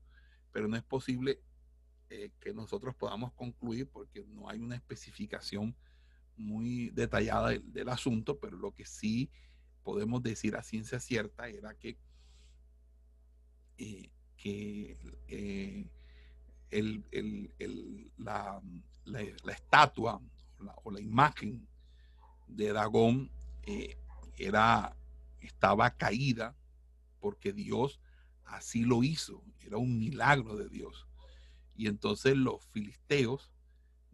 Pero 0.52 0.68
no 0.68 0.76
es 0.76 0.82
posible 0.82 1.40
eh, 2.08 2.30
que 2.40 2.54
nosotros 2.54 2.94
podamos 2.94 3.32
concluir 3.32 3.88
porque 3.88 4.24
no 4.28 4.48
hay 4.48 4.60
una 4.60 4.76
especificación 4.76 5.74
muy 6.36 6.90
detallada 6.90 7.50
del, 7.50 7.88
asunto, 7.88 8.38
pero 8.38 8.56
lo 8.56 8.72
que 8.72 8.84
sí 8.84 9.28
podemos 9.82 10.22
decir 10.22 10.54
a 10.54 10.62
ciencia 10.62 11.00
cierta 11.00 11.48
era 11.48 11.74
que, 11.74 11.98
eh, 13.78 14.10
que 14.36 14.96
eh, 15.26 15.90
la, 18.18 18.62
la, 19.04 19.52
estatua 19.52 20.20
o 20.84 20.90
la, 20.90 21.00
imagen 21.00 21.66
de 22.46 22.72
Dagón 22.72 23.30
era, 24.36 24.96
estaba 25.40 25.90
caída 25.90 26.54
porque 27.18 27.52
Dios 27.52 28.00
así 28.44 28.84
lo 28.84 29.02
hizo, 29.02 29.42
era 29.64 29.76
un 29.76 29.98
milagro 29.98 30.56
de 30.56 30.68
Dios. 30.68 31.06
Y 31.76 31.88
entonces 31.88 32.36
los 32.36 32.64
filisteos 32.66 33.50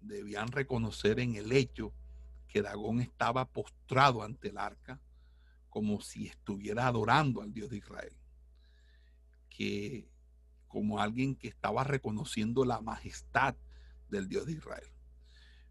debían 0.00 0.48
reconocer 0.48 1.20
en 1.20 1.36
el 1.36 1.52
hecho 1.52 1.92
que 2.48 2.62
Dagón 2.62 3.00
estaba 3.00 3.46
postrado 3.46 4.22
ante 4.22 4.48
el 4.48 4.58
arca 4.58 5.00
como 5.70 6.00
si 6.00 6.26
estuviera 6.26 6.86
adorando 6.86 7.40
al 7.40 7.52
Dios 7.52 7.70
de 7.70 7.78
Israel. 7.78 8.14
Que 9.48 10.06
como 10.68 11.00
alguien 11.00 11.34
que 11.34 11.48
estaba 11.48 11.84
reconociendo 11.84 12.64
la 12.64 12.80
majestad 12.80 13.54
del 14.08 14.28
Dios 14.28 14.46
de 14.46 14.52
Israel. 14.52 14.88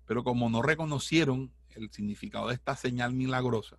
Pero 0.05 0.23
como 0.23 0.49
no 0.49 0.61
reconocieron 0.61 1.51
el 1.69 1.91
significado 1.91 2.47
de 2.47 2.55
esta 2.55 2.75
señal 2.75 3.13
milagrosa, 3.13 3.77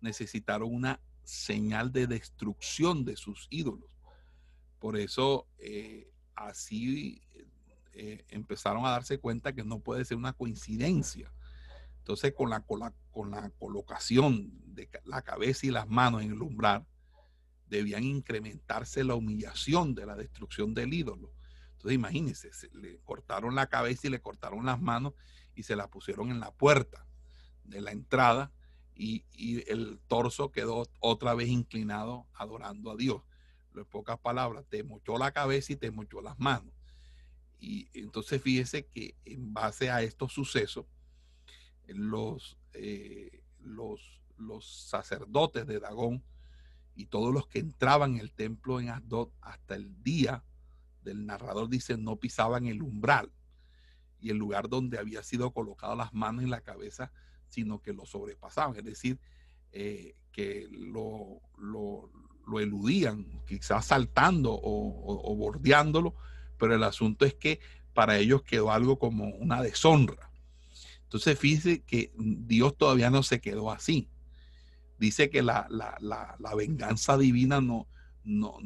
necesitaron 0.00 0.74
una 0.74 1.00
señal 1.24 1.92
de 1.92 2.06
destrucción 2.06 3.04
de 3.04 3.16
sus 3.16 3.48
ídolos. 3.50 3.90
Por 4.78 4.96
eso 4.96 5.46
eh, 5.58 6.10
así 6.46 7.22
eh, 7.92 8.24
empezaron 8.28 8.84
a 8.84 8.90
darse 8.90 9.18
cuenta 9.18 9.52
que 9.52 9.64
no 9.64 9.80
puede 9.80 10.04
ser 10.04 10.16
una 10.16 10.32
coincidencia. 10.32 11.32
Entonces 11.98 12.32
con 12.34 12.50
la, 12.50 12.60
con 12.60 12.80
la, 12.80 12.94
con 13.10 13.30
la 13.30 13.50
colocación 13.58 14.50
de 14.74 14.88
la 15.04 15.22
cabeza 15.22 15.66
y 15.66 15.70
las 15.70 15.88
manos 15.88 16.22
en 16.22 16.32
el 16.32 16.42
umbral, 16.42 16.86
debían 17.66 18.04
incrementarse 18.04 19.04
la 19.04 19.14
humillación 19.14 19.94
de 19.94 20.06
la 20.06 20.16
destrucción 20.16 20.72
del 20.72 20.94
ídolo 20.94 21.32
entonces 21.78 21.94
imagínense, 21.94 22.50
le 22.72 22.98
cortaron 23.04 23.54
la 23.54 23.68
cabeza 23.68 24.08
y 24.08 24.10
le 24.10 24.20
cortaron 24.20 24.66
las 24.66 24.80
manos 24.80 25.14
y 25.54 25.62
se 25.62 25.76
la 25.76 25.88
pusieron 25.88 26.30
en 26.30 26.40
la 26.40 26.50
puerta 26.50 27.06
de 27.62 27.80
la 27.80 27.92
entrada 27.92 28.50
y, 28.96 29.24
el 29.70 30.00
torso 30.08 30.50
quedó 30.50 30.88
otra 30.98 31.34
vez 31.34 31.48
inclinado 31.48 32.26
adorando 32.34 32.90
a 32.90 32.96
Dios. 32.96 33.22
En 33.80 33.86
pocas 33.86 34.18
palabras, 34.18 34.64
te 34.68 34.82
mochó 34.82 35.18
la 35.18 35.32
cabeza 35.32 35.72
y 35.72 35.76
te 35.76 35.90
mochó 35.90 36.20
las 36.20 36.38
manos. 36.38 36.72
Y 37.58 37.88
entonces 37.98 38.40
fíjese 38.40 38.86
que 38.86 39.16
en 39.24 39.52
base 39.52 39.90
a 39.90 40.02
estos 40.02 40.32
sucesos, 40.32 40.86
los, 41.86 42.58
eh, 42.74 43.42
los, 43.60 44.20
los 44.36 44.88
sacerdotes 44.88 45.66
de 45.66 45.80
Dagón 45.80 46.22
y 46.94 47.06
todos 47.06 47.32
los 47.32 47.48
que 47.48 47.58
entraban 47.58 48.14
en 48.14 48.20
el 48.20 48.32
templo 48.32 48.80
en 48.80 48.90
Asdod 48.90 49.30
hasta 49.40 49.74
el 49.74 50.02
día 50.02 50.44
el 51.10 51.26
narrador 51.26 51.68
dice, 51.68 51.96
no 51.96 52.16
pisaban 52.16 52.66
el 52.66 52.82
umbral 52.82 53.32
y 54.20 54.30
el 54.30 54.36
lugar 54.36 54.68
donde 54.68 54.98
había 54.98 55.22
sido 55.22 55.52
colocado 55.52 55.94
las 55.94 56.12
manos 56.12 56.44
en 56.44 56.50
la 56.50 56.60
cabeza, 56.60 57.12
sino 57.48 57.80
que 57.80 57.92
lo 57.92 58.04
sobrepasaban. 58.04 58.76
Es 58.76 58.84
decir, 58.84 59.20
eh, 59.72 60.16
que 60.32 60.66
lo, 60.70 61.40
lo 61.56 62.10
eludían, 62.58 63.26
quizás 63.46 63.86
saltando 63.86 64.58
o, 64.62 65.34
bordeándolo, 65.36 66.14
pero 66.58 66.74
el 66.74 66.82
asunto 66.82 67.24
es 67.24 67.34
que 67.34 67.60
para 67.92 68.18
ellos 68.18 68.42
quedó 68.42 68.70
algo 68.70 68.98
como 68.98 69.26
una 69.36 69.62
deshonra. 69.62 70.30
Entonces 71.02 71.38
fíjese 71.38 71.82
que 71.82 72.12
Dios 72.16 72.76
todavía 72.76 73.10
no 73.10 73.22
se 73.22 73.40
quedó 73.40 73.70
así. 73.70 74.08
Dice 74.98 75.30
que 75.30 75.42
la, 75.42 75.68
venganza 76.56 77.16
divina 77.16 77.60
no, 77.60 77.86
no, 78.24 78.58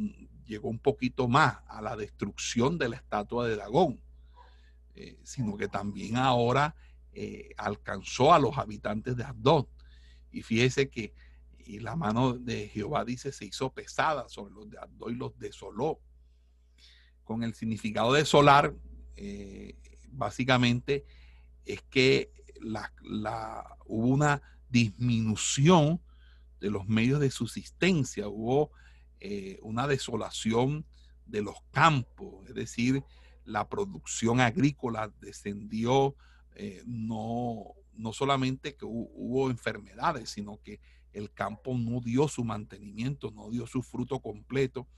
llegó 0.47 0.68
un 0.68 0.78
poquito 0.78 1.28
más 1.28 1.59
a 1.68 1.83
la 1.83 1.97
destrucción 1.97 2.78
de 2.78 2.89
la 2.89 2.97
estatua 2.97 3.47
de 3.47 3.57
Dagón, 3.57 4.01
eh, 4.95 5.18
sino 5.22 5.57
que 5.57 5.68
también 5.68 6.16
ahora 6.16 6.74
eh, 7.12 7.51
alcanzó 7.57 8.33
a 8.33 8.39
los 8.39 8.57
habitantes 8.59 9.16
de 9.16 9.24
Asdod. 9.24 9.66
Y 10.30 10.43
fíjese 10.43 10.89
que 10.89 11.12
y 11.67 11.81
la 11.81 11.97
mano 11.97 12.35
de 12.35 12.69
Jehová 12.69 13.05
dice 13.05 13.33
se 13.33 13.47
hizo 13.47 13.73
pesada 13.73 14.29
sobre 14.29 14.55
los 14.55 14.71
de 14.71 14.79
Asdod 14.79 15.11
y 15.11 15.15
los 15.15 15.39
desoló. 15.39 16.01
Con 17.25 17.45
el 17.45 17.55
significado 17.55 18.13
de 18.13 18.25
solar, 18.25 18.75
eh, 19.17 19.77
básicamente 20.11 21.05
es 21.65 21.83
que 21.83 22.33
la, 22.61 22.93
hubo 23.87 24.09
una 24.09 24.43
disminución 24.69 26.01
de 26.61 26.71
los 26.71 26.89
medios 26.89 27.21
de 27.21 27.31
subsistencia, 27.31 28.29
hubo 28.29 28.71
eh, 29.21 29.59
una 29.63 29.87
desolación 29.87 30.87
de 31.27 31.43
los 31.43 31.57
campos, 31.71 32.49
es 32.49 32.55
decir, 32.55 33.03
la 33.45 33.69
producción 33.69 34.41
agrícola 34.41 35.13
descendió, 35.21 36.15
eh, 36.55 36.83
no, 36.87 37.75
no 37.95 38.13
solamente 38.13 38.77
que 38.77 38.85
hubo, 38.85 39.51
enfermedades, 39.51 40.31
sino 40.31 40.61
que 40.63 40.81
el 41.13 41.33
campo 41.33 41.77
no 41.77 42.01
dio 42.01 42.29
su 42.29 42.45
mantenimiento, 42.45 43.31
no 43.31 43.51
dio 43.51 43.67
su 43.67 43.83
fruto 43.83 44.21
completo 44.21 44.89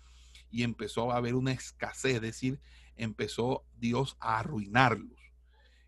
y 0.50 0.62
empezó 0.62 1.10
a 1.10 1.16
haber 1.16 1.34
una 1.34 1.52
escasez, 1.52 2.16
es 2.16 2.20
decir, 2.20 2.60
empezó 2.96 3.64
Dios 3.76 4.16
a 4.20 4.38
arruinarlos. 4.38 5.18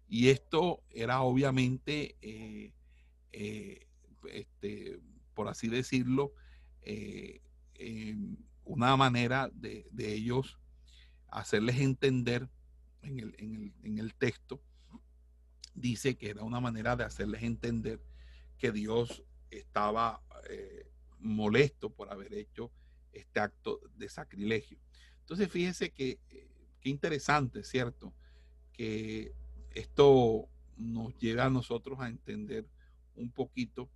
Y 0.09 0.29
esto 0.29 0.83
era 0.91 1.23
obviamente, 1.23 2.17
eh, 2.21 2.73
eh, 3.33 3.87
este, 4.33 5.01
por 5.35 5.49
así 5.49 5.69
decirlo, 5.69 6.33
eh, 6.83 7.41
una 8.65 8.97
manera 8.97 9.51
de, 9.53 9.87
ellos 9.99 10.59
hacerles 11.29 11.79
entender 11.81 12.49
en 13.03 13.21
el, 13.21 13.73
en 13.83 13.99
el 13.99 14.15
texto 14.15 14.61
dice 15.77 16.17
que 16.17 16.31
era 16.31 16.43
una 16.43 16.61
manera 16.61 16.97
de 16.97 17.05
hacerles 17.05 17.43
entender 17.43 18.01
que 18.59 18.73
Dios 18.73 19.23
estaba 19.59 20.23
eh, 20.49 20.91
molesto 21.19 21.91
por 21.91 22.13
haber 22.13 22.35
hecho 22.35 22.71
este 23.13 23.41
acto 23.41 23.81
de 23.97 24.09
sacrilegio. 24.09 24.79
Entonces, 25.21 25.51
fíjese 25.51 25.91
que 25.91 26.21
eh, 26.31 26.49
interesante, 26.83 27.65
¿cierto? 27.65 28.13
Que 28.73 29.33
esto 29.75 30.49
nos 30.77 31.17
lleva 31.19 31.47
a 31.47 31.51
nosotros 31.51 31.99
a 32.01 32.09
entender 32.09 32.67
un 33.15 33.31
poquito 33.31 33.89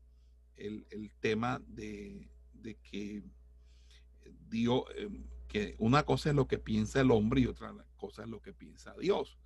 el, 0.57 1.11
tema 1.21 1.63
de, 1.67 2.29
que 2.83 3.23
Dios, 4.49 4.85
eh, 4.97 5.09
que 5.49 5.77
una 5.79 6.05
cosa 6.05 6.31
es 6.31 6.37
lo 6.37 6.47
que 6.47 6.59
piensa 6.59 7.01
el 7.01 7.11
hombre 7.11 7.43
y 7.43 7.47
otra 7.47 7.75
cosa 7.97 8.23
es 8.23 8.29
lo 8.29 8.41
que 8.41 8.53
piensa 8.53 8.95
Dios. 8.99 9.39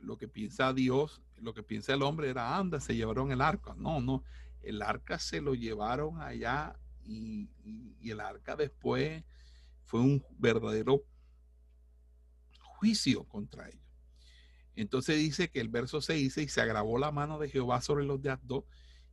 Lo 0.00 0.16
que 0.16 0.28
piensa 0.28 0.72
Dios, 0.72 1.20
lo 1.36 1.52
que 1.52 1.62
piensa 1.62 1.92
el 1.92 2.00
hombre 2.00 2.30
era, 2.30 2.56
anda, 2.56 2.80
se 2.80 2.96
llevaron 2.96 3.32
el 3.32 3.42
arca. 3.42 3.74
No, 3.76 4.00
no, 4.00 4.24
el 4.68 4.82
arca 4.82 5.18
se 5.18 5.40
lo 5.40 5.54
llevaron 5.54 6.20
allá 6.20 6.78
y, 7.02 7.48
el 8.02 8.20
arca 8.20 8.54
después 8.54 9.24
fue 9.84 10.00
un 10.00 10.24
verdadero 10.38 11.04
juicio 12.60 13.24
contra 13.24 13.68
ellos. 13.68 13.82
Entonces 14.76 15.18
dice 15.18 15.50
que 15.50 15.60
el 15.60 15.68
verso 15.68 16.00
6 16.00 16.22
dice, 16.22 16.42
y 16.42 16.48
se 16.48 16.60
agravó 16.60 16.98
la 16.98 17.10
mano 17.10 17.38
de 17.38 17.48
Jehová 17.48 17.80
sobre 17.80 18.04
los 18.04 18.22
de 18.22 18.30
Asdod 18.30 18.64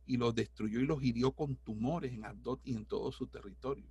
y 0.04 0.18
los 0.18 0.34
destruyó 0.34 0.80
y 0.80 0.86
los 0.86 1.02
hirió 1.02 1.32
con 1.32 1.56
tumores 1.56 2.12
en 2.12 2.24
Asdod 2.24 2.60
y 2.62 2.74
en 2.74 2.84
todo 2.84 3.10
su 3.10 3.26
territorio. 3.26 3.86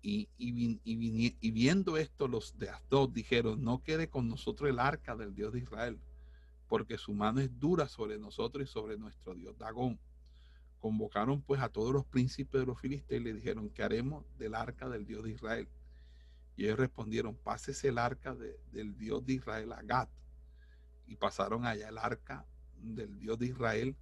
Y, 0.00 0.28
y, 0.38 1.50
viendo 1.50 1.96
esto, 1.96 2.28
los 2.28 2.56
de 2.58 2.70
Asdod 2.70 3.10
dijeron, 3.10 3.62
no 3.62 3.82
quede 3.82 4.08
con 4.08 4.28
nosotros 4.28 4.70
el 4.70 4.78
arca 4.78 5.16
del 5.16 5.34
Dios 5.34 5.52
de 5.52 5.60
Israel, 5.60 6.00
porque 6.68 6.98
su 6.98 7.14
mano 7.14 7.40
es 7.40 7.58
dura 7.58 7.88
sobre 7.88 8.18
nosotros 8.18 8.68
y 8.68 8.70
sobre 8.70 8.98
nuestro 8.98 9.34
Dios 9.34 9.56
Dagón. 9.58 9.98
Convocaron 10.78 11.42
pues 11.42 11.60
a 11.60 11.70
todos 11.70 11.92
los 11.92 12.04
príncipes 12.04 12.60
de 12.60 12.66
los 12.66 12.78
filisteos 12.78 13.20
y 13.20 13.24
le 13.24 13.32
dijeron, 13.32 13.70
¿qué 13.70 13.82
haremos 13.82 14.24
del 14.36 14.54
arca 14.54 14.88
del 14.88 15.06
Dios 15.06 15.24
de 15.24 15.30
Israel? 15.30 15.68
Y 16.56 16.64
ellos 16.64 16.78
respondieron, 16.78 17.36
pásese 17.36 17.88
el 17.88 17.98
arca 17.98 18.34
del 18.34 18.96
Dios 18.96 19.24
de 19.24 19.34
Israel 19.34 19.72
a 19.72 19.82
Gat. 19.82 20.10
Y 21.06 21.16
pasaron 21.16 21.64
allá 21.64 21.88
el 21.88 21.98
arca 21.98 22.46
del 22.76 23.18
Dios 23.18 23.38
de 23.38 23.46
Israel. 23.46 23.96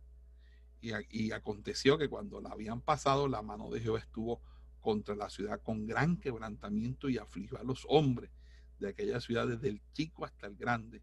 Y, 0.81 0.91
y 1.11 1.33
aconteció 1.33 1.97
que 1.97 2.09
cuando 2.09 2.41
la 2.41 2.51
habían 2.51 2.81
pasado, 2.81 3.29
la 3.29 3.43
mano 3.43 3.71
de 3.71 3.81
Jehová 3.81 4.01
estuvo 4.01 4.43
contra 4.81 5.15
la 5.15 5.31
ciudad 5.31 5.61
con 5.63 5.87
gran 5.87 6.19
quebrantamiento 6.19 7.09
y 7.09 7.19
afligió 7.19 7.59
a 7.59 7.65
los 7.65 7.87
hombres 7.89 8.31
de 8.79 8.89
aquella 8.89 9.21
ciudad 9.21 9.47
desde 9.47 9.69
el 9.69 9.83
chico 9.93 10.25
hasta 10.25 10.47
el 10.47 10.57
grande 10.57 11.03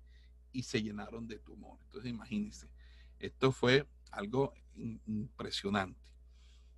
y 0.54 0.64
se 0.64 0.82
llenaron 0.82 1.28
de 1.28 1.40
tumor. 1.40 1.80
Entonces 1.84 2.10
imagínense, 2.10 2.70
esto 3.20 3.52
fue 3.52 3.88
algo 4.12 4.54
impresionante. 4.76 6.00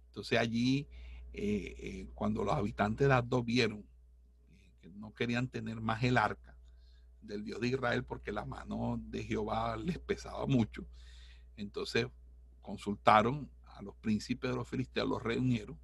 Entonces 0.07 0.39
allí, 0.39 0.88
eh, 1.34 1.76
eh, 1.78 2.09
cuando 2.15 2.43
los 2.43 2.55
habitantes 2.55 3.07
de 3.07 3.13
Addo 3.13 3.43
vieron 3.43 3.86
eh, 4.49 4.71
que 4.82 4.89
no 4.91 5.13
querían 5.13 5.49
tener 5.49 5.82
más 5.82 6.01
el 6.03 6.17
arca 6.17 6.57
del 7.21 7.43
Dios 7.43 7.59
de 7.59 7.67
Israel 7.67 8.03
porque 8.05 8.32
la 8.32 8.45
mano 8.45 8.99
de 9.09 9.23
Jehová 9.23 9.76
les 9.78 9.99
pesaba 9.99 10.47
mucho, 10.47 10.88
entonces 11.57 12.07
consultaron 12.61 13.51
a 13.65 13.82
los 13.82 13.95
príncipes 13.97 14.49
de 14.49 14.55
los 14.55 14.67
filisteos, 14.67 15.07
los 15.07 15.21
reunieron 15.21 15.78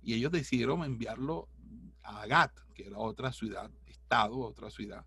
y 0.00 0.14
ellos 0.14 0.30
decidieron 0.30 0.84
enviarlo 0.84 1.48
a 2.02 2.26
Gat, 2.26 2.56
que 2.74 2.86
era 2.86 2.98
otra 2.98 3.32
ciudad, 3.32 3.70
estado, 3.86 4.38
otra 4.38 4.70
ciudad. 4.70 5.04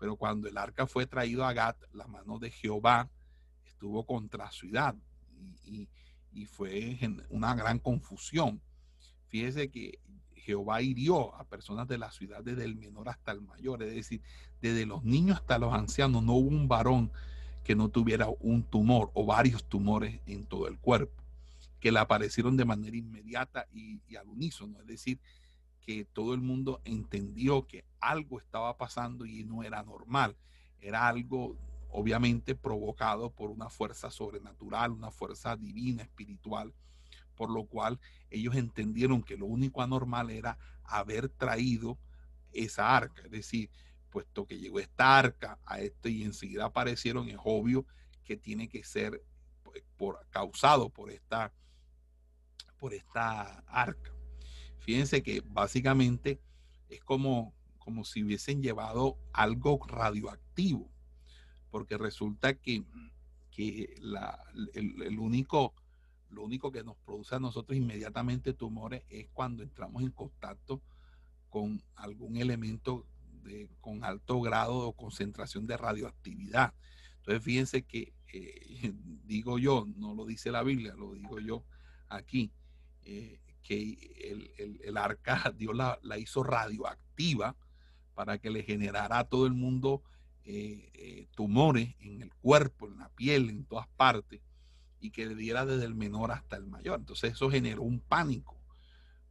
Pero 0.00 0.16
cuando 0.16 0.48
el 0.48 0.58
arca 0.58 0.86
fue 0.86 1.06
traído 1.06 1.44
a 1.44 1.52
Gat, 1.52 1.76
la 1.92 2.08
mano 2.08 2.40
de 2.40 2.50
Jehová 2.50 3.08
estuvo 3.64 4.04
contra 4.04 4.50
ciudad 4.50 4.96
y, 5.64 5.88
fue 6.46 6.98
una 7.28 7.54
gran 7.54 7.78
confusión. 7.78 8.60
Fíjese 9.28 9.70
que 9.70 10.00
Jehová 10.34 10.80
hirió 10.80 11.34
a 11.34 11.44
personas 11.44 11.86
de 11.86 11.98
la 11.98 12.10
ciudad 12.10 12.42
desde 12.42 12.64
el 12.64 12.76
menor 12.76 13.08
hasta 13.08 13.32
el 13.32 13.42
mayor, 13.42 13.82
es 13.82 13.94
decir, 13.94 14.22
desde 14.60 14.86
los 14.86 15.04
niños 15.04 15.38
hasta 15.38 15.58
los 15.58 15.74
ancianos, 15.74 16.22
no 16.22 16.34
hubo 16.34 16.48
un 16.48 16.66
varón 16.66 17.12
que 17.62 17.74
no 17.76 17.88
tuviera 17.88 18.28
un 18.40 18.62
tumor 18.62 19.10
o 19.12 19.26
varios 19.26 19.64
tumores 19.68 20.20
en 20.26 20.46
todo 20.46 20.66
el 20.66 20.78
cuerpo 20.78 21.20
que 21.80 21.90
le 21.90 21.98
aparecieron 21.98 22.56
de 22.56 22.64
manera 22.64 22.96
inmediata 22.96 23.66
y, 23.72 24.00
al 24.14 24.28
unísono. 24.28 24.78
Es 24.80 24.86
decir, 24.86 25.18
que 25.90 26.04
todo 26.04 26.34
el 26.34 26.40
mundo 26.40 26.80
entendió 26.84 27.66
que 27.66 27.84
algo 27.98 28.38
estaba 28.38 28.76
pasando 28.76 29.26
y 29.26 29.42
no 29.42 29.64
era 29.64 29.82
normal. 29.82 30.36
Era 30.80 31.08
algo 31.08 31.56
obviamente 31.88 32.54
provocado 32.54 33.30
por 33.30 33.50
una 33.50 33.68
fuerza 33.68 34.08
sobrenatural, 34.12 34.92
una 34.92 35.10
fuerza 35.10 35.56
divina, 35.56 36.04
espiritual, 36.04 36.72
por 37.34 37.50
lo 37.50 37.66
cual 37.66 37.98
ellos 38.30 38.54
entendieron 38.54 39.24
que 39.24 39.36
lo 39.36 39.46
único 39.46 39.82
anormal 39.82 40.30
era 40.30 40.58
haber 40.84 41.28
traído 41.28 41.98
esa 42.52 42.96
arca. 42.96 43.22
Es 43.24 43.32
decir, 43.32 43.68
puesto 44.10 44.46
que 44.46 44.58
llegó 44.58 44.78
esta 44.78 45.18
arca 45.18 45.58
a 45.64 45.80
esto 45.80 46.08
y 46.08 46.22
enseguida 46.22 46.66
aparecieron, 46.66 47.28
es 47.28 47.38
obvio 47.42 47.84
que 48.22 48.36
tiene 48.36 48.68
que 48.68 48.84
ser 48.84 49.24
pues, 49.64 49.82
por, 49.96 50.24
causado 50.30 50.88
por 50.88 51.10
esta 51.10 51.52
por 52.78 52.94
esta 52.94 53.58
arca. 53.66 54.19
Fíjense 54.80 55.22
que 55.22 55.42
básicamente 55.46 56.40
es 56.88 57.00
como, 57.04 57.54
como 57.78 58.04
si 58.04 58.22
hubiesen 58.22 58.62
llevado 58.62 59.18
algo 59.32 59.78
radioactivo, 59.86 60.90
porque 61.70 61.96
resulta 61.98 62.54
que, 62.54 62.82
que 63.50 63.94
el, 64.74 65.18
único, 65.18 65.74
lo 66.30 66.42
único 66.42 66.72
que 66.72 66.82
nos 66.82 66.96
produce 66.96 67.34
a 67.34 67.40
nosotros 67.40 67.76
inmediatamente 67.76 68.54
tumores 68.54 69.04
es 69.08 69.28
cuando 69.32 69.62
entramos 69.62 70.02
en 70.02 70.10
contacto 70.10 70.82
con 71.50 71.82
algún 71.94 72.36
elemento 72.36 73.06
de, 73.42 73.68
con 73.80 74.04
alto 74.04 74.40
grado 74.40 74.78
o 74.78 74.92
concentración 74.92 75.66
de 75.66 75.76
radioactividad. 75.76 76.74
Entonces, 77.18 77.44
fíjense 77.44 77.82
que, 77.82 78.14
eh, 78.32 78.94
digo 79.24 79.58
yo, 79.58 79.86
no 79.96 80.14
lo 80.14 80.24
dice 80.24 80.50
la 80.50 80.62
Biblia, 80.62 80.94
lo 80.94 81.12
digo 81.12 81.38
yo 81.38 81.64
aquí, 82.08 82.50
eh, 83.04 83.40
que 83.62 84.78
el, 84.82 84.96
arca 84.96 85.52
Dios 85.56 85.74
la, 85.76 86.18
hizo 86.18 86.42
radioactiva 86.42 87.56
para 88.14 88.38
que 88.38 88.50
le 88.50 88.62
generara 88.62 89.20
a 89.20 89.24
todo 89.24 89.46
el 89.46 89.54
mundo 89.54 90.02
eh, 90.44 90.90
eh, 90.94 91.28
tumores 91.34 91.94
en 92.00 92.22
el 92.22 92.34
cuerpo, 92.34 92.86
en 92.86 92.98
la 92.98 93.08
piel, 93.10 93.50
en 93.50 93.64
todas 93.64 93.88
partes, 93.88 94.40
y 95.00 95.10
que 95.10 95.26
le 95.26 95.34
diera 95.34 95.64
desde 95.64 95.86
el 95.86 95.94
menor 95.94 96.32
hasta 96.32 96.56
el 96.56 96.66
mayor. 96.66 97.00
Entonces 97.00 97.32
eso 97.32 97.50
generó 97.50 97.82
un 97.82 98.00
pánico, 98.00 98.60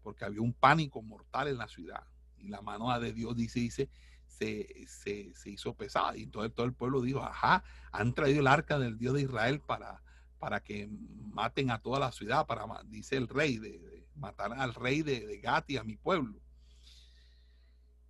porque 0.01 0.25
había 0.25 0.41
un 0.41 0.53
pánico 0.53 1.01
mortal 1.01 1.47
en 1.47 1.57
la 1.57 1.67
ciudad. 1.67 2.03
Y 2.38 2.47
la 2.47 2.61
mano 2.61 2.97
de 2.99 3.13
Dios 3.13 3.36
dice, 3.36 3.59
dice, 3.59 3.89
se, 4.25 4.86
se, 4.88 5.34
se 5.36 5.49
hizo 5.49 5.73
pesada. 5.73 6.15
Y 6.15 6.23
entonces 6.23 6.53
todo 6.53 6.65
el 6.65 6.73
pueblo 6.73 7.01
dijo, 7.01 7.21
ajá, 7.21 7.63
han 7.91 8.13
traído 8.13 8.39
el 8.39 8.47
arca 8.47 8.80
del 8.80 8.97
Dios 8.97 9.13
de 9.13 9.23
Israel 9.23 9.59
para, 9.59 10.01
para 10.39 10.61
que 10.61 10.89
maten 11.34 11.69
a 11.69 11.80
toda 11.80 11.99
la 11.99 12.11
ciudad, 12.11 12.47
para, 12.47 12.65
dice 12.86 13.17
el 13.17 13.27
rey, 13.27 13.57
de, 13.57 13.99
matar 14.20 14.53
al 14.53 14.74
rey 14.74 15.01
de, 15.01 15.39
Gati, 15.39 15.78
a 15.78 15.84
mi 15.84 15.95
pueblo. 15.95 16.39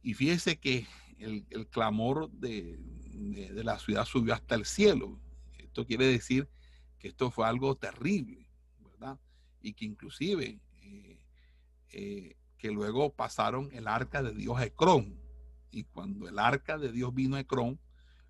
Y 0.01 0.13
fíjese 0.13 0.59
que 0.59 0.87
el, 1.17 1.45
clamor 1.69 2.29
de, 2.31 2.77
de, 2.79 3.63
la 3.63 3.79
ciudad 3.79 4.05
subió 4.05 4.33
hasta 4.33 4.55
el 4.55 4.65
cielo. 4.65 5.19
Esto 5.57 5.85
quiere 5.85 6.05
decir 6.05 6.49
que 6.97 7.09
esto 7.09 7.31
fue 7.31 7.47
algo 7.47 7.75
terrible, 7.75 8.49
¿verdad? 8.79 9.19
Y 9.61 9.73
que 9.73 9.85
inclusive 9.85 10.59
eh, 10.81 11.19
eh, 11.91 12.35
que 12.57 12.71
luego 12.71 13.13
pasaron 13.13 13.69
el 13.73 13.87
arca 13.87 14.23
de 14.23 14.33
Dios 14.33 14.57
a 14.57 14.65
Ecrón. 14.65 15.19
Y 15.71 15.83
cuando 15.83 16.27
el 16.27 16.39
arca 16.39 16.77
de 16.77 16.91
Dios 16.91 17.13
vino 17.13 17.35
a 17.35 17.41
Ecrón, 17.41 17.79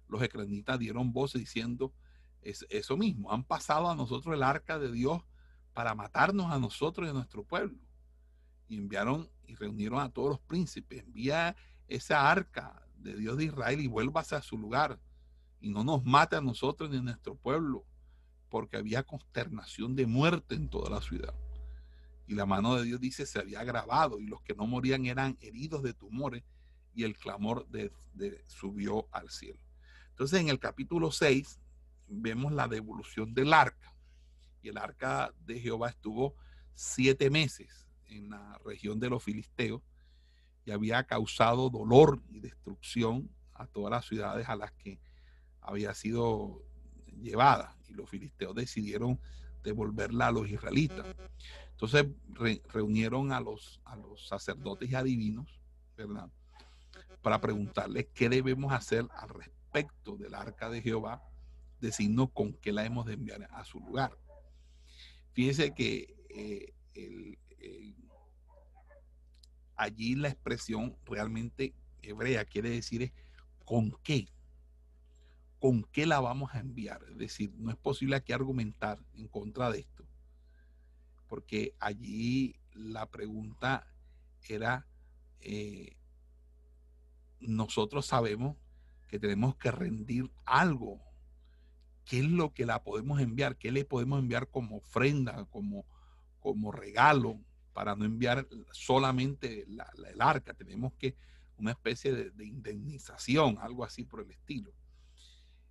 los 0.08 0.22
ecronitas 0.22 0.80
dieron 0.80 1.14
voz 1.14 1.34
diciendo 1.34 1.94
es, 2.42 2.66
eso 2.70 2.98
mismo, 2.98 3.32
han 3.32 3.44
pasado 3.44 3.90
a 3.90 3.96
nosotros 3.96 4.34
el 4.36 4.44
arca 4.44 4.80
de 4.80 4.92
Dios 4.92 5.22
para 5.74 5.96
matarnos 5.96 6.52
a 6.52 6.60
nosotros 6.60 7.08
y 7.08 7.12
a 7.12 7.14
nuestro 7.14 7.44
pueblo. 7.44 7.78
Y 8.68 8.78
enviaron 8.78 9.30
y 9.48 9.56
reunieron 9.56 10.00
a 10.00 10.10
todos 10.10 10.30
los 10.30 10.40
príncipes. 10.40 11.04
Envía 11.04 11.56
esa 11.88 12.30
arca 12.30 12.86
de 12.98 13.16
Dios 13.16 13.38
de 13.38 13.46
Israel 13.46 13.80
y 13.80 13.88
vuélvase 13.88 14.36
a 14.36 14.42
su 14.42 14.58
lugar 14.58 15.00
y 15.62 15.70
no 15.70 15.84
nos 15.84 16.06
mate 16.06 16.36
a 16.36 16.42
nosotros 16.42 16.90
ni 16.90 16.98
a 16.98 17.02
nuestro 17.02 17.36
pueblo, 17.36 17.86
porque 18.50 18.78
había 18.78 19.04
consternación 19.04 19.96
de 19.96 20.06
muerte 20.06 20.56
en 20.56 20.70
toda 20.70 20.90
la 20.90 21.02
ciudad. 21.02 21.34
Y 22.28 22.36
la 22.36 22.46
mano 22.46 22.76
de 22.76 22.84
Dios 22.84 23.00
dice 23.00 23.26
se 23.26 23.40
había 23.40 23.64
grabado 23.64 24.20
y 24.20 24.28
los 24.28 24.42
que 24.42 24.54
no 24.54 24.68
morían 24.68 25.06
eran 25.06 25.38
heridos 25.42 25.84
de 25.84 25.94
tumores 25.94 26.44
y 26.94 27.04
el 27.04 27.18
clamor 27.18 27.68
de, 27.70 27.92
subió 28.48 29.08
al 29.12 29.30
cielo. 29.30 29.60
Entonces 30.10 30.40
en 30.40 30.50
el 30.50 30.60
capítulo 30.60 31.12
6 31.12 31.60
vemos 32.08 32.52
la 32.52 32.68
devolución 32.68 33.34
del 33.34 33.54
arca. 33.54 33.94
Y 34.62 34.70
el 34.70 34.78
arca 34.78 35.34
de 35.46 35.60
Jehová 35.60 35.90
estuvo 35.90 36.36
siete 36.74 37.30
meses 37.30 37.88
en 38.08 38.30
la 38.30 38.60
región 38.66 39.00
de 39.00 39.10
los 39.10 39.24
filisteos 39.24 39.82
y 40.66 40.72
había 40.72 41.04
causado 41.04 41.70
dolor 41.70 42.22
y 42.30 42.40
destrucción 42.40 43.30
a 43.54 43.68
todas 43.68 43.92
las 43.92 44.06
ciudades 44.06 44.48
a 44.50 44.56
las 44.56 44.72
que 44.74 45.00
había 45.62 45.94
sido 45.94 46.64
llevada. 47.22 47.76
Y 47.88 47.94
los 47.94 48.10
filisteos 48.10 48.56
decidieron 48.56 49.20
devolverla 49.64 50.28
a 50.28 50.32
los 50.32 50.50
israelitas. 50.50 51.06
Entonces 51.72 52.08
reunieron 52.74 53.32
a 53.32 53.40
los, 53.40 53.82
a 53.86 53.96
los 53.96 54.28
sacerdotes 54.28 54.90
y 54.90 54.96
adivinos, 54.96 55.60
¿verdad? 55.98 56.30
Para 57.22 57.42
preguntarles 57.42 58.08
qué 58.14 58.30
debemos 58.30 58.74
hacer 58.74 59.06
al 59.16 59.30
respecto 59.30 60.18
del 60.18 60.34
arca 60.36 60.70
de 60.70 60.82
Jehová, 60.82 61.24
decirnos 61.80 62.32
con 62.34 62.54
qué 62.54 62.72
la 62.72 62.86
hemos 62.86 63.06
de 63.06 63.14
enviar 63.14 63.48
a 63.52 63.64
su 63.64 63.80
lugar. 63.80 64.12
Fíjense 65.40 65.74
que 65.74 66.14
eh, 66.32 66.74
allí 69.78 70.16
la 70.16 70.28
expresión 70.28 70.98
realmente 71.06 71.74
hebrea 72.02 72.44
quiere 72.44 72.72
decir 72.72 73.04
es 73.04 73.14
con 73.64 73.94
qué. 74.04 74.28
¿Con 75.62 75.84
qué 75.94 76.06
la 76.06 76.20
vamos 76.20 76.54
a 76.54 76.60
enviar? 76.60 77.06
Es 77.10 77.18
decir, 77.18 77.54
no 77.56 77.72
es 77.72 77.78
posible 77.78 78.18
aquí 78.18 78.34
argumentar 78.34 79.00
en 79.14 79.30
contra 79.30 79.72
de 79.72 79.80
esto, 79.80 80.06
porque 81.30 81.74
allí 81.80 82.58
la 82.74 83.10
pregunta 83.10 83.88
era, 84.46 84.90
eh, 85.40 85.96
nosotros 87.40 88.06
sabemos 88.06 88.58
que 89.08 89.20
tenemos 89.20 89.56
que 89.56 89.72
rendir 89.72 90.30
algo. 90.44 91.00
¿Qué 92.10 92.20
es 92.20 92.26
lo 92.26 92.54
que 92.54 92.66
la 92.66 92.84
podemos 92.84 93.22
enviar? 93.22 93.56
¿Qué 93.56 93.72
le 93.72 93.86
podemos 93.86 94.20
enviar 94.20 94.50
como 94.50 94.78
ofrenda, 94.78 95.46
como, 95.46 95.86
como 96.42 96.74
regalo? 96.74 97.40
para 97.80 97.96
no 97.96 98.04
enviar 98.04 98.46
solamente 98.74 99.64
el 99.64 100.22
arca, 100.22 100.54
tenemos 100.54 100.92
que 100.96 101.16
una 101.58 101.72
especie 101.72 102.14
de, 102.14 102.46
indemnización, 102.46 103.58
algo 103.58 103.86
así 103.86 104.04
por 104.04 104.20
el 104.20 104.32
estilo. 104.32 104.74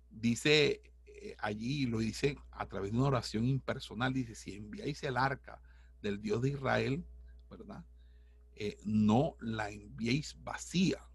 Dice 0.09 0.81
eh, 1.05 1.35
allí, 1.37 1.85
lo 1.85 1.99
dice 1.99 2.35
a 2.49 2.65
través 2.65 2.91
de 2.91 2.97
una 2.97 3.09
oración 3.09 3.45
impersonal, 3.45 4.11
dice, 4.11 4.33
si 4.33 4.55
enviáis 4.55 5.03
el 5.03 5.17
arca 5.17 5.61
del 6.01 6.19
Dios 6.19 6.41
de 6.41 6.49
Israel, 6.49 7.05
¿verdad? 7.47 7.85
Eh, 8.55 8.79
no 8.85 9.35
la 9.39 9.69
enviéis 9.69 10.35
vacía, 10.43 11.05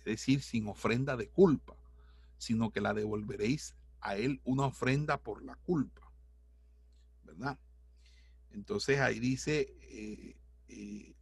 es 0.00 0.04
decir, 0.04 0.42
sin 0.42 0.68
ofrenda 0.68 1.16
de 1.16 1.30
culpa, 1.30 1.76
sino 2.36 2.72
que 2.72 2.82
la 2.82 2.92
devolveréis 2.92 3.74
a 4.02 4.16
él 4.16 4.40
una 4.44 4.66
ofrenda 4.66 5.18
por 5.22 5.42
la 5.42 5.56
culpa, 5.56 6.12
¿verdad? 7.22 7.58
Entonces 8.50 9.00
ahí 9.00 9.20
dice, 9.20 9.74
eh, 9.80 10.36
eh, 10.68 11.14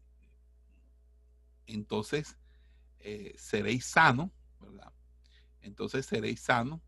entonces 1.67 2.37
eh, 2.99 3.35
seréis 3.37 3.85
sano, 3.85 4.33
¿verdad? 4.61 4.93
Entonces 5.63 6.07
seréis 6.07 6.41
sano. 6.41 6.83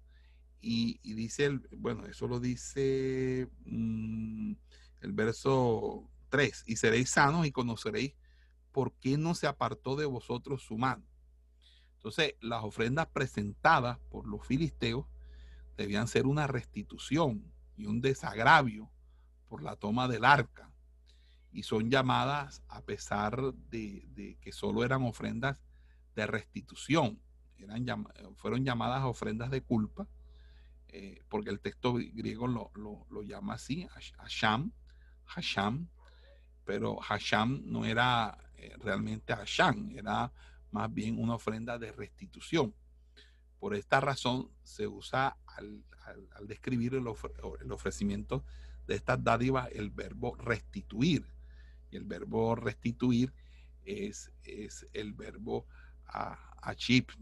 Y, 0.65 1.01
dice, 1.15 1.47
el, 1.47 1.59
bueno, 1.77 2.07
eso 2.07 2.29
lo 2.29 2.39
dice 2.39 3.49
mm, 3.65 4.53
el 5.01 5.13
verso 5.13 6.09
3, 6.29 6.63
y 6.67 6.77
seréis 6.77 7.11
sanos 7.11 7.47
y 7.47 7.53
conoceréis 7.53 8.15
por 8.71 8.93
qué 8.95 9.19
no 9.19 9.35
se 9.35 9.49
apartó 9.49 9.97
de 9.97 10.07
vosotros 10.07 10.63
su 10.63 10.79
mano. 10.79 11.05
Entonces, 11.97 12.35
las 12.41 12.63
ofrendas 12.63 13.09
presentadas 13.09 13.99
por 14.09 14.27
los 14.27 14.47
filisteos 14.47 15.07
debían 15.77 16.09
ser 16.09 16.27
una 16.27 16.47
restitución 16.47 17.53
y 17.77 17.87
un 17.87 18.01
desagravio 18.01 18.91
por 19.49 19.63
la 19.63 19.77
toma 19.77 20.09
del 20.09 20.25
arca 20.25 20.73
y 21.53 21.63
son 21.63 21.91
llamadas 21.91 22.63
a 22.69 22.83
pesar 22.83 23.53
de, 23.71 24.39
que 24.41 24.53
solo 24.53 24.85
eran 24.85 25.03
ofrendas 25.03 25.63
de 26.15 26.27
restitución, 26.27 27.21
eran 27.59 28.07
fueron 28.37 28.65
llamadas 28.65 29.05
ofrendas 29.05 29.51
de 29.51 29.63
culpa, 29.63 30.09
eh, 30.89 31.23
porque 31.29 31.51
el 31.51 31.61
texto 31.61 31.95
griego 31.95 32.47
lo, 32.47 33.23
llama 33.23 33.55
así, 33.55 33.87
Hasham, 34.17 34.73
Hasham, 35.25 35.89
pero 36.65 36.97
Hasham 36.97 37.63
no 37.65 37.85
era 37.85 38.39
eh, 38.57 38.75
realmente 38.79 39.35
Hasham, 39.35 39.91
era 39.91 40.33
más 40.71 40.93
bien 40.93 41.19
una 41.19 41.35
ofrenda 41.35 41.79
de 41.79 41.93
restitución. 41.93 42.75
Por 43.63 43.77
esta 43.77 44.01
razón 44.01 44.51
se 44.65 44.89
usa 44.89 45.37
al, 45.47 45.85
describir 46.49 46.95
el, 46.95 47.07
ofrecimiento 47.07 48.45
de 48.89 48.97
estas 48.97 49.23
dádivas 49.23 49.69
el 49.71 49.91
verbo 49.91 50.35
restituir. 50.35 51.25
Y 51.89 51.97
el 51.97 52.03
verbo 52.03 52.57
restituir 52.57 53.33
es, 53.85 54.33
es 54.43 54.89
el 54.93 55.13
verbo 55.13 55.65
achip, 56.61 57.13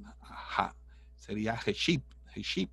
sería 1.14 1.60
heship, 1.66 2.04
heship, 2.34 2.70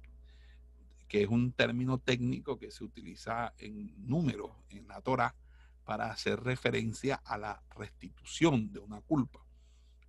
que 1.10 1.24
es 1.24 1.28
un 1.28 1.52
término 1.52 1.98
técnico 1.98 2.58
que 2.58 2.72
se 2.72 2.86
utiliza 2.86 3.54
en 3.58 3.94
números 4.08 4.52
en 4.70 4.88
la 4.88 5.02
Torah 5.02 5.36
para 5.84 6.10
hacer 6.10 6.40
referencia 6.40 7.16
a 7.16 7.38
la 7.38 7.62
restitución 7.76 8.72
de 8.72 8.80
una 8.80 9.02
culpa, 9.02 9.46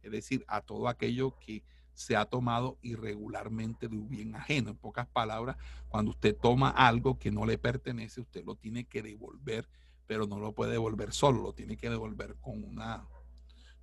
es 0.01 0.13
decir, 0.13 0.45
a 0.47 0.61
todo 0.61 0.87
aquello 0.87 1.37
que 1.41 1.65
se 1.99 2.17
ha 2.17 2.25
tomado 2.25 2.79
irregularmente 2.83 3.89
de 3.89 3.97
un 3.97 4.09
bien 4.09 4.35
ajeno. 4.35 4.71
En 4.71 4.77
pocas 4.77 5.07
palabras, 5.09 5.57
cuando 5.89 6.13
usted 6.13 6.37
toma 6.37 6.71
algo 6.71 7.19
que 7.19 7.31
no 7.31 7.45
le 7.45 7.59
pertenece, 7.59 8.21
usted 8.21 8.45
lo 8.45 8.55
tiene 8.55 8.85
que 8.85 9.03
devolver 9.03 9.69
pero 10.09 10.27
no 10.27 10.41
lo 10.41 10.53
puede 10.53 10.73
devolver 10.73 11.13
solo, 11.13 11.43
lo 11.43 11.53
tiene 11.53 11.77
que 11.77 11.91
devolver 11.91 12.35
con 12.41 12.65
una. 12.65 13.07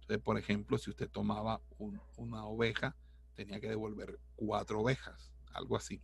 Entonces, 0.01 0.17
por 0.23 0.37
ejemplo, 0.39 0.77
si 0.79 0.89
usted 0.89 1.07
tomaba 1.07 1.61
una 2.17 2.45
oveja, 2.45 2.95
tenía 3.35 3.61
que 3.61 3.69
devolver 3.69 4.19
cuatro 4.35 4.81
ovejas, 4.81 5.31
algo 5.53 5.77
así. 5.77 6.01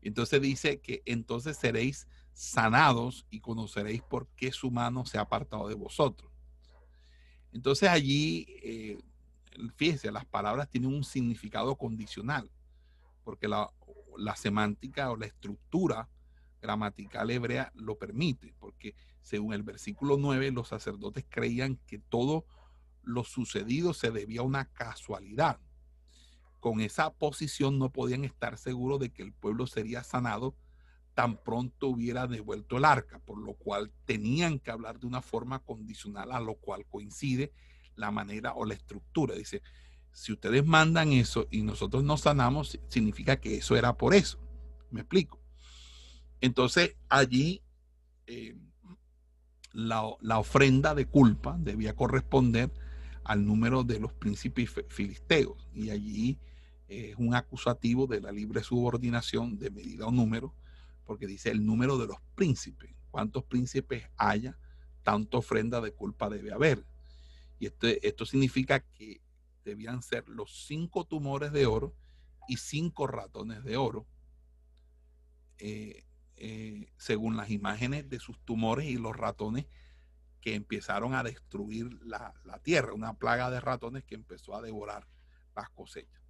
Entonces 0.00 0.40
dice 0.40 0.80
que 0.80 1.02
entonces 1.04 1.58
seréis 1.58 2.08
sanados 2.32 3.26
y 3.28 3.40
conoceréis 3.40 4.02
por 4.02 4.26
qué 4.28 4.52
su 4.52 4.70
mano 4.70 5.04
se 5.04 5.18
ha 5.18 5.22
apartado 5.22 5.68
de 5.68 5.74
vosotros. 5.74 6.32
Entonces 7.52 7.90
allí, 7.90 8.46
eh, 8.62 8.98
fíjese, 9.76 10.10
las 10.12 10.26
palabras 10.26 10.68
tienen 10.68 10.94
un 10.94 11.04
significado 11.04 11.76
condicional, 11.76 12.50
porque 13.24 13.48
la, 13.48 13.70
la 14.16 14.36
semántica 14.36 15.10
o 15.10 15.16
la 15.16 15.26
estructura 15.26 16.08
gramatical 16.60 17.30
hebrea 17.30 17.72
lo 17.74 17.98
permite, 17.98 18.54
porque 18.58 18.94
según 19.22 19.52
el 19.52 19.62
versículo 19.62 20.16
9, 20.16 20.52
los 20.52 20.68
sacerdotes 20.68 21.24
creían 21.28 21.76
que 21.86 21.98
todo 21.98 22.46
lo 23.02 23.24
sucedido 23.24 23.94
se 23.94 24.10
debía 24.10 24.40
a 24.40 24.44
una 24.44 24.66
casualidad. 24.66 25.60
Con 26.60 26.80
esa 26.80 27.12
posición 27.12 27.78
no 27.78 27.90
podían 27.92 28.24
estar 28.24 28.58
seguros 28.58 28.98
de 28.98 29.10
que 29.10 29.22
el 29.22 29.32
pueblo 29.32 29.66
sería 29.66 30.02
sanado 30.02 30.56
tan 31.14 31.42
pronto 31.42 31.88
hubiera 31.88 32.26
devuelto 32.26 32.76
el 32.76 32.84
arca, 32.84 33.18
por 33.20 33.38
lo 33.38 33.54
cual 33.54 33.90
tenían 34.04 34.58
que 34.58 34.70
hablar 34.70 35.00
de 35.00 35.06
una 35.06 35.22
forma 35.22 35.60
condicional, 35.60 36.30
a 36.30 36.40
lo 36.40 36.56
cual 36.56 36.84
coincide 36.86 37.54
la 37.96 38.10
manera 38.10 38.54
o 38.54 38.64
la 38.64 38.74
estructura. 38.74 39.34
Dice, 39.34 39.62
si 40.12 40.32
ustedes 40.32 40.64
mandan 40.64 41.12
eso 41.12 41.46
y 41.50 41.62
nosotros 41.62 42.04
no 42.04 42.16
sanamos, 42.16 42.78
significa 42.88 43.40
que 43.40 43.56
eso 43.56 43.76
era 43.76 43.96
por 43.96 44.14
eso. 44.14 44.38
¿Me 44.90 45.00
explico? 45.00 45.40
Entonces 46.40 46.96
allí 47.08 47.62
eh, 48.26 48.56
la, 49.72 50.04
la, 50.20 50.38
ofrenda 50.38 50.94
de 50.94 51.06
culpa 51.06 51.56
debía 51.58 51.94
corresponder 51.94 52.72
al 53.24 53.44
número 53.44 53.82
de 53.84 54.00
los 54.00 54.12
príncipes 54.12 54.70
filisteos 54.88 55.68
y 55.74 55.90
allí 55.90 56.38
es 56.88 57.16
un 57.16 57.34
acusativo 57.34 58.06
de 58.06 58.20
la 58.20 58.32
libre 58.32 58.62
subordinación 58.62 59.58
de 59.58 59.70
medida 59.70 60.06
o 60.06 60.12
número, 60.12 60.54
porque 61.04 61.26
dice 61.26 61.50
el 61.50 61.64
número 61.64 61.98
de 61.98 62.06
los 62.06 62.18
príncipes. 62.34 62.94
¿Cuántos 63.10 63.44
príncipes 63.44 64.04
haya? 64.16 64.58
Tanta 65.02 65.38
ofrenda 65.38 65.80
de 65.80 65.92
culpa 65.92 66.28
debe 66.28 66.52
haber. 66.52 66.84
Y 67.58 67.66
esto, 67.66 67.86
esto 67.86 68.26
significa 68.26 68.80
que 68.80 69.20
debían 69.64 70.02
ser 70.02 70.28
los 70.28 70.66
cinco 70.66 71.04
tumores 71.04 71.52
de 71.52 71.66
oro 71.66 71.94
y 72.48 72.56
cinco 72.56 73.06
ratones 73.06 73.64
de 73.64 73.76
oro, 73.76 74.06
eh, 75.58 76.04
eh, 76.36 76.86
según 76.96 77.36
las 77.36 77.50
imágenes 77.50 78.08
de 78.08 78.18
sus 78.18 78.38
tumores 78.44 78.86
y 78.86 78.96
los 78.96 79.16
ratones 79.16 79.66
que 80.40 80.54
empezaron 80.54 81.14
a 81.14 81.22
destruir 81.22 81.92
la, 82.04 82.32
tierra, 82.62 82.92
una 82.92 83.14
plaga 83.14 83.50
de 83.50 83.60
ratones 83.60 84.04
que 84.04 84.14
empezó 84.14 84.54
a 84.54 84.62
devorar 84.62 85.06
las 85.56 85.68
cosechas. 85.70 86.22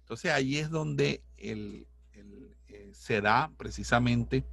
Entonces 0.00 0.30
ahí 0.30 0.58
es 0.58 0.68
donde 0.68 1.22
el, 1.38 1.86
eh, 2.12 2.90
se 2.92 3.20
da 3.20 3.50
precisamente 3.56 4.44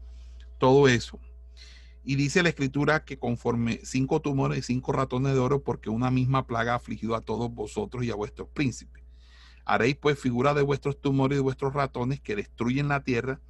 todo 0.57 0.87
eso. 0.87 1.19
Y 2.03 2.15
dice 2.15 2.43
la 2.43 2.49
escritura 2.49 3.03
que 3.03 3.19
conforme 3.19 3.81
cinco 3.83 4.21
tumores 4.21 4.59
y 4.59 4.61
cinco 4.61 4.93
ratones 4.93 5.33
de 5.33 5.39
oro, 5.39 5.63
porque 5.63 5.89
una 5.89 6.11
misma 6.11 6.47
plaga 6.47 6.73
ha 6.73 6.75
afligido 6.75 7.15
a 7.15 7.21
todos 7.21 7.53
vosotros 7.53 8.03
y 8.03 8.11
a 8.11 8.15
vuestros 8.15 8.47
príncipes. 8.49 9.03
Haréis 9.65 9.97
pues 9.97 10.17
figura 10.17 10.53
de 10.53 10.61
vuestros 10.61 10.99
tumores 10.99 11.35
y 11.35 11.39
de 11.39 11.43
vuestros 11.43 11.73
ratones 11.73 12.21
que 12.21 12.35
destruyen 12.35 12.87
la 12.87 13.03
tierra 13.03 13.41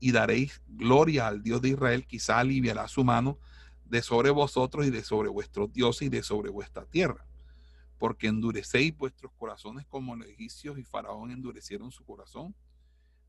y 0.00 0.12
daréis 0.12 0.62
gloria 0.68 1.26
al 1.26 1.42
Dios 1.42 1.60
de 1.60 1.70
Israel, 1.70 2.06
quizá 2.06 2.38
aliviará 2.38 2.86
su 2.88 3.04
mano 3.04 3.38
de 3.84 4.00
sobre 4.02 4.30
vosotros 4.30 4.86
y 4.86 4.90
de 4.90 5.02
sobre 5.02 5.28
vuestros 5.28 5.72
dioses 5.72 6.02
y 6.02 6.08
de 6.08 6.22
sobre 6.22 6.50
vuestra 6.50 6.84
tierra. 6.84 7.26
Porque 7.98 8.28
endurecéis 8.28 8.96
vuestros 8.96 9.32
corazones 9.32 9.86
como 9.86 10.14
los 10.14 10.28
egipcios 10.28 10.78
y 10.78 10.84
Faraón 10.84 11.32
endurecieron 11.32 11.90
su 11.90 12.04
corazón 12.04 12.54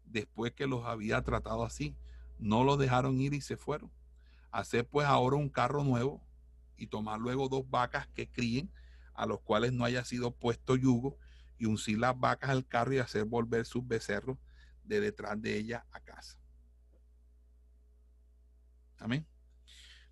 después 0.05 0.53
que 0.53 0.67
los 0.67 0.85
había 0.85 1.21
tratado 1.23 1.63
así. 1.63 1.95
No 2.37 2.63
los 2.63 2.77
dejaron 2.77 3.19
ir 3.19 3.33
y 3.33 3.41
se 3.41 3.57
fueron 3.57 3.91
hacer 4.51 4.87
pues 4.87 5.07
ahora 5.07 5.35
un 5.35 5.49
carro 5.49 5.83
nuevo 5.83 6.23
y 6.77 6.87
tomar 6.87 7.19
luego 7.19 7.49
dos 7.49 7.69
vacas 7.69 8.07
que 8.07 8.29
críen, 8.29 8.71
a 9.13 9.25
los 9.25 9.41
cuales 9.41 9.73
no 9.73 9.85
haya 9.85 10.05
sido 10.05 10.31
puesto 10.31 10.75
yugo, 10.75 11.17
y 11.57 11.65
uncir 11.65 11.99
las 11.99 12.17
vacas 12.17 12.49
al 12.49 12.65
carro 12.65 12.93
y 12.93 12.99
hacer 12.99 13.25
volver 13.25 13.65
sus 13.65 13.85
becerros 13.85 14.37
de 14.85 15.01
detrás 15.01 15.39
de 15.41 15.57
ella 15.57 15.85
a 15.91 15.99
casa. 15.99 16.39
Amén. 18.97 19.27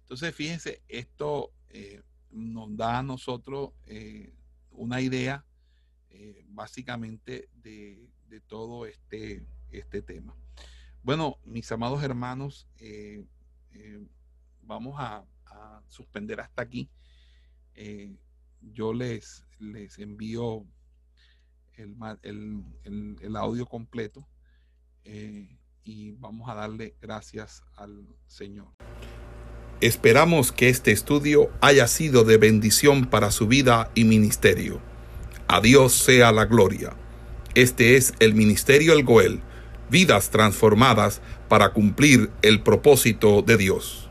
Entonces, 0.02 0.36
fíjense, 0.36 0.84
esto 0.88 1.54
eh, 1.70 2.02
nos 2.32 2.76
da 2.76 3.00
a 3.00 3.04
nosotros 3.04 3.72
eh, 3.86 4.34
una 4.72 5.02
idea 5.02 5.46
eh, 6.10 6.46
básicamente 6.50 7.50
de, 7.54 8.10
todo 8.48 8.86
este, 8.86 9.46
este 9.72 10.02
tema. 10.02 10.36
Bueno, 11.02 11.40
mis 11.44 11.72
amados 11.72 12.04
hermanos, 12.04 12.68
vamos 14.68 14.95
a, 14.99 15.24
suspender 15.88 16.41
hasta 16.41 16.61
aquí. 16.61 16.89
Eh, 17.74 18.13
yo 18.61 18.93
les, 18.93 19.43
les 19.57 19.97
envío 19.97 20.65
el, 21.76 21.95
el, 23.22 23.36
audio 23.36 23.65
completo 23.65 24.28
eh, 25.05 25.57
y 25.84 26.11
vamos 26.11 26.49
a 26.49 26.55
darle 26.55 26.95
gracias 27.01 27.63
al 27.76 28.05
Señor. 28.28 28.68
Esperamos 29.80 30.51
que 30.51 30.70
este 30.70 30.91
estudio 30.91 31.49
haya 31.61 31.88
sido 31.88 32.24
de 32.24 32.38
bendición 32.38 33.05
para 33.05 33.32
su 33.32 33.47
vida 33.47 33.89
y 33.95 34.03
ministerio. 34.03 34.82
A 35.47 35.61
Dios 35.61 35.93
sea 35.93 36.32
la 36.32 36.45
gloria. 36.45 36.95
Este 37.55 37.95
es 37.95 38.13
el 38.20 38.36
Ministerio 38.36 38.93
El 38.93 39.03
Goel, 39.03 39.41
vidas 39.89 40.30
transformadas 40.30 41.22
para 41.47 41.74
cumplir 41.74 42.30
el 42.41 42.61
propósito 42.61 43.41
de 43.41 43.57
Dios. 43.57 44.07